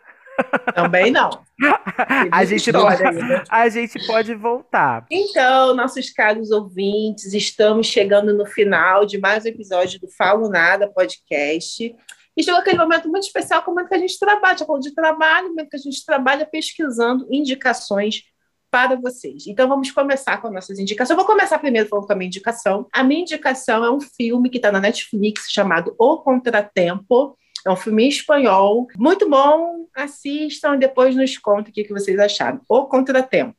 Também 0.74 1.10
não. 1.10 1.30
a 2.30 2.44
gente, 2.44 2.72
pode, 2.72 3.02
a 3.48 3.68
gente 3.68 4.06
pode 4.06 4.34
voltar. 4.34 5.06
Então, 5.10 5.74
nossos 5.74 6.10
caros 6.10 6.50
ouvintes, 6.50 7.32
estamos 7.32 7.86
chegando 7.86 8.32
no 8.32 8.46
final 8.46 9.04
de 9.04 9.18
mais 9.18 9.44
um 9.44 9.48
episódio 9.48 10.00
do 10.00 10.08
Falo 10.08 10.48
Nada 10.48 10.90
podcast. 10.90 11.94
E 12.36 12.42
chegou 12.42 12.60
aquele 12.60 12.78
momento 12.78 13.08
muito 13.08 13.24
especial, 13.24 13.62
como 13.62 13.80
é 13.80 13.86
que 13.86 13.94
a 13.94 13.98
gente 13.98 14.18
trabalha, 14.18 14.56
já 14.56 14.64
falou 14.64 14.80
de 14.80 14.94
trabalho, 14.94 15.48
momento 15.48 15.68
que 15.68 15.76
a 15.76 15.80
gente 15.80 16.04
trabalha 16.04 16.46
pesquisando 16.46 17.26
indicações 17.30 18.22
para 18.70 18.96
vocês. 18.96 19.46
Então 19.46 19.68
vamos 19.68 19.90
começar 19.90 20.40
com 20.40 20.50
nossas 20.50 20.78
indicações. 20.78 21.10
Eu 21.10 21.16
vou 21.16 21.26
começar 21.26 21.58
primeiro 21.58 21.90
falando 21.90 22.06
com 22.06 22.12
a 22.14 22.16
minha 22.16 22.28
indicação. 22.28 22.86
A 22.90 23.04
minha 23.04 23.20
indicação 23.20 23.84
é 23.84 23.90
um 23.90 24.00
filme 24.00 24.48
que 24.48 24.56
está 24.56 24.72
na 24.72 24.80
Netflix 24.80 25.50
chamado 25.50 25.94
O 25.98 26.16
Contratempo. 26.18 27.36
É 27.66 27.70
um 27.70 27.76
filme 27.76 28.08
espanhol, 28.08 28.88
muito 28.96 29.28
bom. 29.28 29.86
Assistam 29.94 30.74
e 30.74 30.78
depois 30.78 31.14
nos 31.14 31.38
contem 31.38 31.70
o 31.70 31.74
que 31.74 31.92
vocês 31.92 32.18
acharam. 32.18 32.60
O 32.68 32.86
Contratempo. 32.86 33.56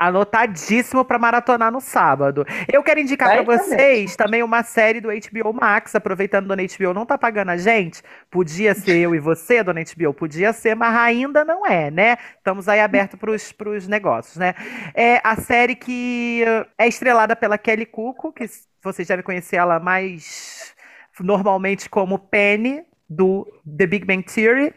Anotadíssimo 0.00 1.04
para 1.04 1.18
maratonar 1.18 1.70
no 1.70 1.78
sábado. 1.78 2.46
Eu 2.72 2.82
quero 2.82 3.00
indicar 3.00 3.28
para 3.28 3.42
vocês 3.42 4.16
também 4.16 4.42
uma 4.42 4.62
série 4.62 4.98
do 4.98 5.08
HBO 5.08 5.52
Max, 5.52 5.94
aproveitando 5.94 6.46
Dona 6.46 6.62
HBO 6.62 6.94
não 6.94 7.04
tá 7.04 7.18
pagando 7.18 7.50
a 7.50 7.58
gente. 7.58 8.02
Podia 8.30 8.74
ser 8.74 8.96
eu 8.96 9.14
e 9.14 9.18
você, 9.18 9.62
Dona 9.62 9.82
HBO, 9.82 10.14
podia 10.14 10.54
ser, 10.54 10.74
mas 10.74 10.96
ainda 10.96 11.44
não 11.44 11.66
é, 11.66 11.90
né? 11.90 12.16
Estamos 12.38 12.66
aí 12.66 12.80
abertos 12.80 13.18
para 13.52 13.68
os 13.68 13.86
negócios, 13.86 14.38
né? 14.38 14.54
É 14.94 15.20
a 15.22 15.36
série 15.36 15.76
que 15.76 16.44
é 16.78 16.88
estrelada 16.88 17.36
pela 17.36 17.58
Kelly 17.58 17.84
Cuco, 17.84 18.32
que 18.32 18.46
vocês 18.82 19.06
devem 19.06 19.22
conhecer 19.22 19.56
ela 19.56 19.78
mais 19.78 20.74
normalmente 21.20 21.90
como 21.90 22.18
Penny 22.18 22.82
do 23.10 23.44
The 23.76 23.86
Big 23.86 24.06
Bang 24.06 24.22
Theory. 24.22 24.72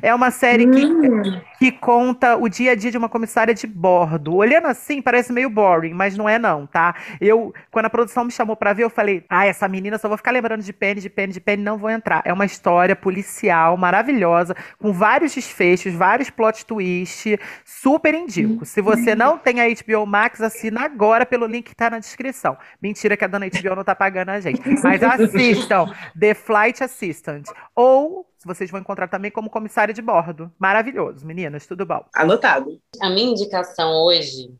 É 0.00 0.14
uma 0.14 0.30
série 0.30 0.68
que, 0.68 0.84
hum. 0.84 1.40
que 1.58 1.72
conta 1.72 2.36
o 2.36 2.48
dia 2.48 2.72
a 2.72 2.74
dia 2.76 2.92
de 2.92 2.96
uma 2.96 3.08
comissária 3.08 3.52
de 3.52 3.66
bordo. 3.66 4.36
Olhando 4.36 4.68
assim, 4.68 5.02
parece 5.02 5.32
meio 5.32 5.50
boring, 5.50 5.92
mas 5.92 6.16
não 6.16 6.28
é 6.28 6.38
não, 6.38 6.64
tá? 6.64 6.94
Eu, 7.20 7.52
quando 7.72 7.86
a 7.86 7.90
produção 7.90 8.24
me 8.24 8.30
chamou 8.30 8.54
para 8.54 8.72
ver, 8.72 8.84
eu 8.84 8.90
falei, 8.90 9.24
ah, 9.28 9.44
essa 9.44 9.66
menina 9.66 9.98
só 9.98 10.06
vou 10.06 10.16
ficar 10.16 10.30
lembrando 10.30 10.62
de 10.62 10.72
Penny, 10.72 11.00
de 11.00 11.10
Penny, 11.10 11.32
de 11.32 11.40
Penny, 11.40 11.62
não 11.62 11.76
vou 11.76 11.90
entrar. 11.90 12.22
É 12.24 12.32
uma 12.32 12.44
história 12.44 12.94
policial 12.94 13.76
maravilhosa, 13.76 14.54
com 14.78 14.92
vários 14.92 15.34
desfechos, 15.34 15.92
vários 15.92 16.30
plot 16.30 16.64
twists, 16.64 17.36
super 17.64 18.14
indico. 18.14 18.64
Se 18.64 18.80
você 18.80 19.16
não 19.16 19.36
tem 19.36 19.60
a 19.60 19.66
HBO 19.66 20.06
Max, 20.06 20.40
assina 20.40 20.84
agora 20.84 21.26
pelo 21.26 21.46
link 21.46 21.64
que 21.64 21.74
tá 21.74 21.90
na 21.90 21.98
descrição. 21.98 22.56
Mentira 22.80 23.16
que 23.16 23.24
a 23.24 23.28
dona 23.28 23.46
HBO 23.48 23.74
não 23.74 23.84
tá 23.84 23.94
pagando 23.94 24.28
a 24.28 24.40
gente. 24.40 24.62
Mas 24.82 25.02
assistam 25.02 25.92
The 26.18 26.34
Flight 26.34 26.84
Assistant 26.84 27.46
ou 27.74 28.26
vocês 28.44 28.70
vão 28.70 28.80
encontrar 28.80 29.08
também 29.08 29.30
como 29.30 29.50
comissária 29.50 29.94
de 29.94 30.02
bordo. 30.02 30.52
Maravilhoso, 30.58 31.24
meninas, 31.24 31.66
tudo 31.66 31.86
bom? 31.86 32.04
Anotado. 32.14 32.80
A 33.00 33.08
minha 33.08 33.30
indicação 33.30 33.92
hoje 34.04 34.50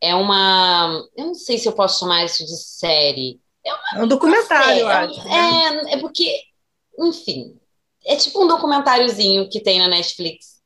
é 0.00 0.14
uma. 0.14 1.04
Eu 1.16 1.26
não 1.26 1.34
sei 1.34 1.58
se 1.58 1.68
eu 1.68 1.72
posso 1.72 2.00
chamar 2.00 2.24
isso 2.24 2.44
de 2.44 2.56
série. 2.56 3.40
É, 3.64 3.72
uma, 3.72 4.00
é 4.00 4.04
um 4.04 4.08
documentário, 4.08 4.80
eu 4.80 4.88
acho. 4.88 5.24
Né? 5.24 5.90
É, 5.90 5.94
é 5.94 5.96
porque, 5.98 6.42
enfim, 6.98 7.58
é 8.04 8.16
tipo 8.16 8.42
um 8.42 8.46
documentáriozinho 8.46 9.48
que 9.48 9.60
tem 9.60 9.78
na 9.78 9.88
Netflix, 9.88 10.58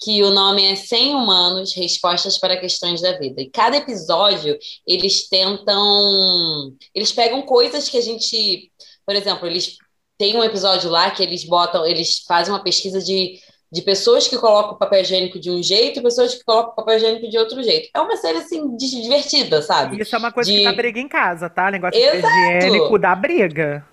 que 0.00 0.22
o 0.22 0.30
nome 0.30 0.64
é 0.64 0.76
100 0.76 1.14
Humanos, 1.14 1.74
Respostas 1.74 2.38
para 2.38 2.60
Questões 2.60 3.00
da 3.00 3.18
Vida. 3.18 3.40
E 3.40 3.50
cada 3.50 3.76
episódio, 3.76 4.56
eles 4.86 5.28
tentam... 5.28 6.72
Eles 6.94 7.12
pegam 7.12 7.42
coisas 7.42 7.88
que 7.88 7.98
a 7.98 8.00
gente... 8.00 8.70
Por 9.04 9.16
exemplo, 9.16 9.46
eles 9.46 9.76
tem 10.18 10.36
um 10.36 10.42
episódio 10.42 10.90
lá 10.90 11.10
que 11.10 11.22
eles 11.22 11.44
botam, 11.44 11.86
eles 11.86 12.24
fazem 12.26 12.52
uma 12.52 12.62
pesquisa 12.62 13.00
de, 13.00 13.38
de 13.70 13.82
pessoas 13.82 14.26
que 14.26 14.36
colocam 14.36 14.72
o 14.72 14.78
papel 14.78 15.00
higiênico 15.00 15.38
de 15.38 15.50
um 15.50 15.62
jeito 15.62 16.00
e 16.00 16.02
pessoas 16.02 16.34
que 16.34 16.44
colocam 16.44 16.72
o 16.72 16.76
papel 16.76 16.96
higiênico 16.96 17.30
de 17.30 17.38
outro 17.38 17.62
jeito. 17.62 17.88
É 17.94 18.00
uma 18.00 18.16
série, 18.16 18.38
assim, 18.38 18.76
divertida, 18.76 19.62
sabe? 19.62 20.02
Isso 20.02 20.14
é 20.14 20.18
uma 20.18 20.32
coisa 20.32 20.50
de... 20.50 20.58
que 20.58 20.64
dá 20.64 20.72
briga 20.72 20.98
em 20.98 21.08
casa, 21.08 21.48
tá? 21.48 21.68
O 21.68 21.70
negócio 21.70 21.98
Exato. 21.98 22.34
higiênico 22.34 22.98
dá 22.98 23.14
briga. 23.14 23.86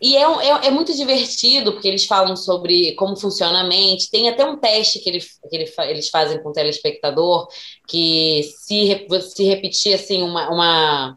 E 0.00 0.14
é, 0.14 0.22
é, 0.22 0.66
é, 0.66 0.70
muito 0.70 0.94
divertido, 0.94 1.72
porque 1.72 1.88
eles 1.88 2.04
falam 2.04 2.36
sobre 2.36 2.94
como 2.96 3.16
funciona 3.16 3.60
a 3.60 3.64
mente. 3.64 4.10
Tem 4.10 4.28
até 4.28 4.44
um 4.44 4.58
teste 4.58 5.00
que, 5.00 5.08
ele, 5.08 5.20
que 5.20 5.56
ele, 5.56 5.72
eles 5.88 6.10
fazem 6.10 6.42
com 6.42 6.50
o 6.50 6.52
telespectador, 6.52 7.48
que 7.88 8.42
se, 8.42 9.06
se 9.34 9.44
repetir 9.44 9.94
assim, 9.94 10.22
uma, 10.22 10.50
uma, 10.50 11.16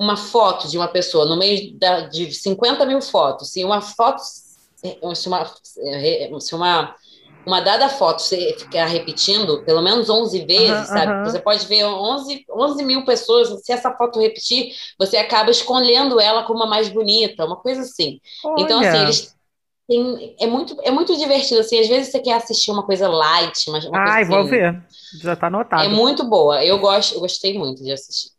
uma 0.00 0.16
foto 0.16 0.66
de 0.66 0.78
uma 0.78 0.88
pessoa 0.88 1.26
no 1.26 1.36
meio 1.36 1.78
da, 1.78 2.00
de 2.08 2.32
50 2.32 2.86
mil 2.86 3.02
fotos, 3.02 3.50
se 3.52 3.62
uma 3.62 3.82
foto, 3.82 4.22
se 4.22 5.28
uma, 5.28 5.44
se 6.40 6.54
uma, 6.54 6.94
uma 7.44 7.60
dada 7.60 7.86
foto 7.90 8.22
você 8.22 8.56
ficar 8.58 8.86
repetindo 8.86 9.62
pelo 9.62 9.82
menos 9.82 10.08
11 10.08 10.46
vezes, 10.46 10.70
uhum, 10.70 10.84
sabe? 10.86 11.12
Uhum. 11.12 11.24
Você 11.24 11.38
pode 11.38 11.66
ver 11.66 11.84
11, 11.84 12.46
11 12.50 12.82
mil 12.82 13.04
pessoas, 13.04 13.62
se 13.62 13.70
essa 13.72 13.92
foto 13.92 14.18
repetir, 14.18 14.72
você 14.98 15.18
acaba 15.18 15.50
escolhendo 15.50 16.18
ela 16.18 16.44
como 16.44 16.62
a 16.62 16.66
mais 16.66 16.88
bonita, 16.88 17.44
uma 17.44 17.56
coisa 17.56 17.82
assim. 17.82 18.22
Olha. 18.42 18.62
Então, 18.62 18.80
assim, 18.80 19.02
eles 19.02 19.36
tem, 19.86 20.34
é, 20.40 20.46
muito, 20.46 20.78
é 20.82 20.90
muito 20.90 21.14
divertido, 21.14 21.60
assim, 21.60 21.78
às 21.78 21.88
vezes 21.88 22.10
você 22.10 22.20
quer 22.20 22.34
assistir 22.34 22.70
uma 22.70 22.84
coisa 22.84 23.06
light, 23.06 23.68
mas 23.70 23.84
uma 23.84 23.98
Ai, 23.98 24.24
coisa 24.24 24.30
vou 24.30 24.40
assim, 24.40 24.50
ver, 24.50 24.82
já 25.20 25.36
tá 25.36 25.48
anotado. 25.48 25.82
É 25.82 25.88
muito 25.88 26.24
boa, 26.24 26.64
eu, 26.64 26.78
gosto, 26.78 27.16
eu 27.16 27.20
gostei 27.20 27.58
muito 27.58 27.82
de 27.82 27.92
assistir. 27.92 28.30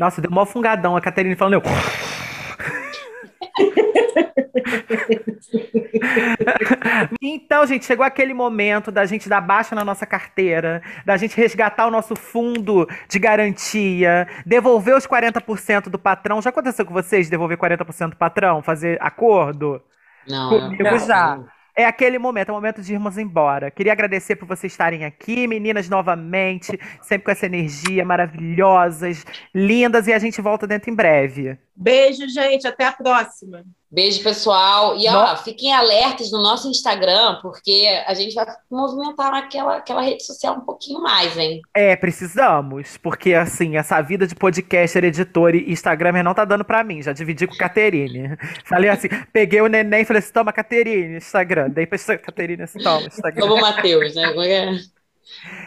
Nossa, 0.00 0.20
deu 0.22 0.30
mó 0.30 0.46
fungadão 0.46 0.96
a 0.96 1.00
Caterine 1.00 1.36
falando. 1.36 1.54
Eu... 1.54 1.62
então, 7.20 7.66
gente, 7.66 7.84
chegou 7.84 8.02
aquele 8.02 8.32
momento 8.32 8.90
da 8.90 9.04
gente 9.04 9.28
dar 9.28 9.42
baixa 9.42 9.74
na 9.74 9.84
nossa 9.84 10.06
carteira, 10.06 10.80
da 11.04 11.18
gente 11.18 11.36
resgatar 11.36 11.86
o 11.86 11.90
nosso 11.90 12.16
fundo 12.16 12.88
de 13.10 13.18
garantia, 13.18 14.26
devolver 14.46 14.96
os 14.96 15.06
40% 15.06 15.90
do 15.90 15.98
patrão. 15.98 16.40
Já 16.40 16.48
aconteceu 16.48 16.86
com 16.86 16.94
vocês 16.94 17.28
devolver 17.28 17.58
40% 17.58 18.10
do 18.10 18.16
patrão, 18.16 18.62
fazer 18.62 18.96
acordo? 19.02 19.82
Não, 20.26 20.48
Comigo 20.48 20.82
não, 20.82 20.98
já. 20.98 21.36
Não. 21.36 21.59
É 21.80 21.86
aquele 21.86 22.18
momento, 22.18 22.50
é 22.50 22.52
o 22.52 22.56
momento 22.56 22.82
de 22.82 22.92
irmos 22.92 23.16
embora. 23.16 23.70
Queria 23.70 23.92
agradecer 23.92 24.36
por 24.36 24.46
vocês 24.46 24.70
estarem 24.70 25.06
aqui, 25.06 25.46
meninas, 25.46 25.88
novamente, 25.88 26.78
sempre 27.00 27.24
com 27.24 27.30
essa 27.30 27.46
energia 27.46 28.04
maravilhosas, 28.04 29.24
lindas, 29.54 30.06
e 30.06 30.12
a 30.12 30.18
gente 30.18 30.42
volta 30.42 30.66
dentro 30.66 30.90
em 30.90 30.94
breve. 30.94 31.58
Beijo, 31.74 32.28
gente, 32.28 32.66
até 32.66 32.84
a 32.84 32.92
próxima. 32.92 33.64
Beijo, 33.92 34.22
pessoal. 34.22 34.96
E 34.96 35.08
ó, 35.08 35.36
fiquem 35.36 35.74
alertas 35.74 36.30
no 36.30 36.40
nosso 36.40 36.70
Instagram, 36.70 37.40
porque 37.42 37.88
a 38.06 38.14
gente 38.14 38.34
vai 38.34 38.46
movimentar 38.70 39.34
aquela, 39.34 39.78
aquela 39.78 40.00
rede 40.00 40.24
social 40.24 40.54
um 40.54 40.60
pouquinho 40.60 41.00
mais, 41.00 41.36
hein? 41.36 41.60
É, 41.74 41.96
precisamos, 41.96 42.96
porque 42.96 43.34
assim, 43.34 43.76
essa 43.76 44.00
vida 44.00 44.28
de 44.28 44.36
podcaster, 44.36 45.04
editor 45.04 45.56
e 45.56 45.72
Instagramer 45.72 46.22
não 46.22 46.34
tá 46.34 46.44
dando 46.44 46.64
pra 46.64 46.84
mim, 46.84 47.02
já 47.02 47.12
dividi 47.12 47.48
com 47.48 47.56
Caterine. 47.56 48.36
Falei 48.64 48.90
assim, 48.90 49.08
peguei 49.32 49.60
o 49.60 49.66
neném 49.66 50.02
e 50.02 50.04
falei 50.04 50.20
assim, 50.20 50.32
toma 50.32 50.52
Caterine, 50.52 51.16
Instagram. 51.16 51.68
Dei 51.70 51.84
pra 51.84 51.98
Caterine 51.98 52.62
assim, 52.62 52.78
toma, 52.78 53.08
Instagram. 53.08 53.40
Como 53.42 53.54
o 53.54 53.60
Matheus, 53.60 54.14
né? 54.14 54.28
Como 54.28 54.42
é 54.42 54.50
é? 54.50 54.78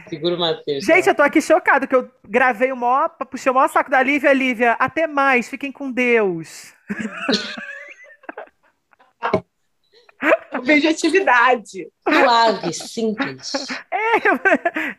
Segura 0.07 0.35
o 0.35 0.39
Matheus. 0.39 0.85
Gente, 0.85 1.09
eu 1.09 1.15
tô 1.15 1.23
aqui 1.23 1.41
chocado 1.41 1.87
que 1.87 1.95
eu 1.95 2.09
gravei 2.25 2.71
o 2.71 2.77
maior, 2.77 3.09
puxei 3.29 3.51
o 3.51 3.55
maior 3.55 3.67
saco 3.67 3.91
da 3.91 4.01
Lívia, 4.01 4.31
Lívia. 4.31 4.77
Até 4.79 5.07
mais, 5.07 5.49
fiquem 5.49 5.71
com 5.73 5.91
Deus. 5.91 6.73
Objetividade. 10.53 11.87
Suave, 12.07 12.73
simples. 12.73 13.67
É, 13.91 14.17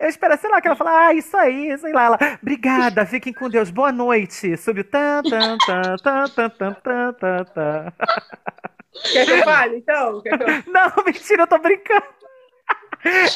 eu 0.05 0.09
espero, 0.09 0.37
sei 0.39 0.51
lá, 0.51 0.61
que 0.61 0.67
ela 0.67 0.77
fala, 0.77 1.07
ah, 1.07 1.15
isso 1.15 1.37
aí, 1.37 1.77
sei 1.79 1.93
lá. 1.93 2.05
Ela, 2.05 2.19
obrigada, 2.43 3.07
fiquem 3.07 3.33
com 3.33 3.49
Deus, 3.49 3.71
boa 3.71 3.93
noite. 3.93 4.57
Subiu. 4.57 4.85
Tan, 4.85 5.23
tan, 5.23 5.57
tan, 5.59 5.97
tan, 5.97 6.29
tan, 6.29 6.51
tan, 6.51 7.13
tan, 7.15 7.45
tan. 7.45 7.93
Quer 9.13 9.25
que 9.25 9.33
eu 9.33 9.45
fale, 9.45 9.77
então? 9.79 10.23
Que 10.23 10.29
eu... 10.29 10.39
Não, 10.73 11.05
mentira, 11.05 11.43
eu 11.43 11.47
tô 11.47 11.59
brincando. 11.59 12.05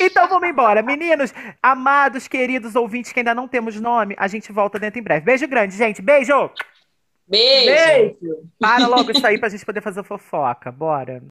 Então 0.01 0.28
vamos 0.28 0.49
embora. 0.49 0.82
Meninos, 0.82 1.32
amados, 1.62 2.26
queridos 2.26 2.74
ouvintes 2.74 3.12
que 3.12 3.20
ainda 3.20 3.34
não 3.34 3.47
temos 3.47 3.80
nome, 3.80 4.14
a 4.18 4.26
gente 4.26 4.51
volta 4.51 4.78
dentro 4.78 4.99
em 4.99 5.03
breve. 5.03 5.24
Beijo 5.24 5.47
grande, 5.47 5.76
gente. 5.76 6.01
Beijo! 6.01 6.51
Beijo. 7.28 8.16
Beijo. 8.20 8.42
Para 8.58 8.86
logo 8.86 9.10
isso 9.10 9.26
aí 9.26 9.38
pra 9.38 9.48
gente 9.48 9.64
poder 9.64 9.82
fazer 9.82 10.02
fofoca. 10.02 10.72
Bora. 10.72 11.22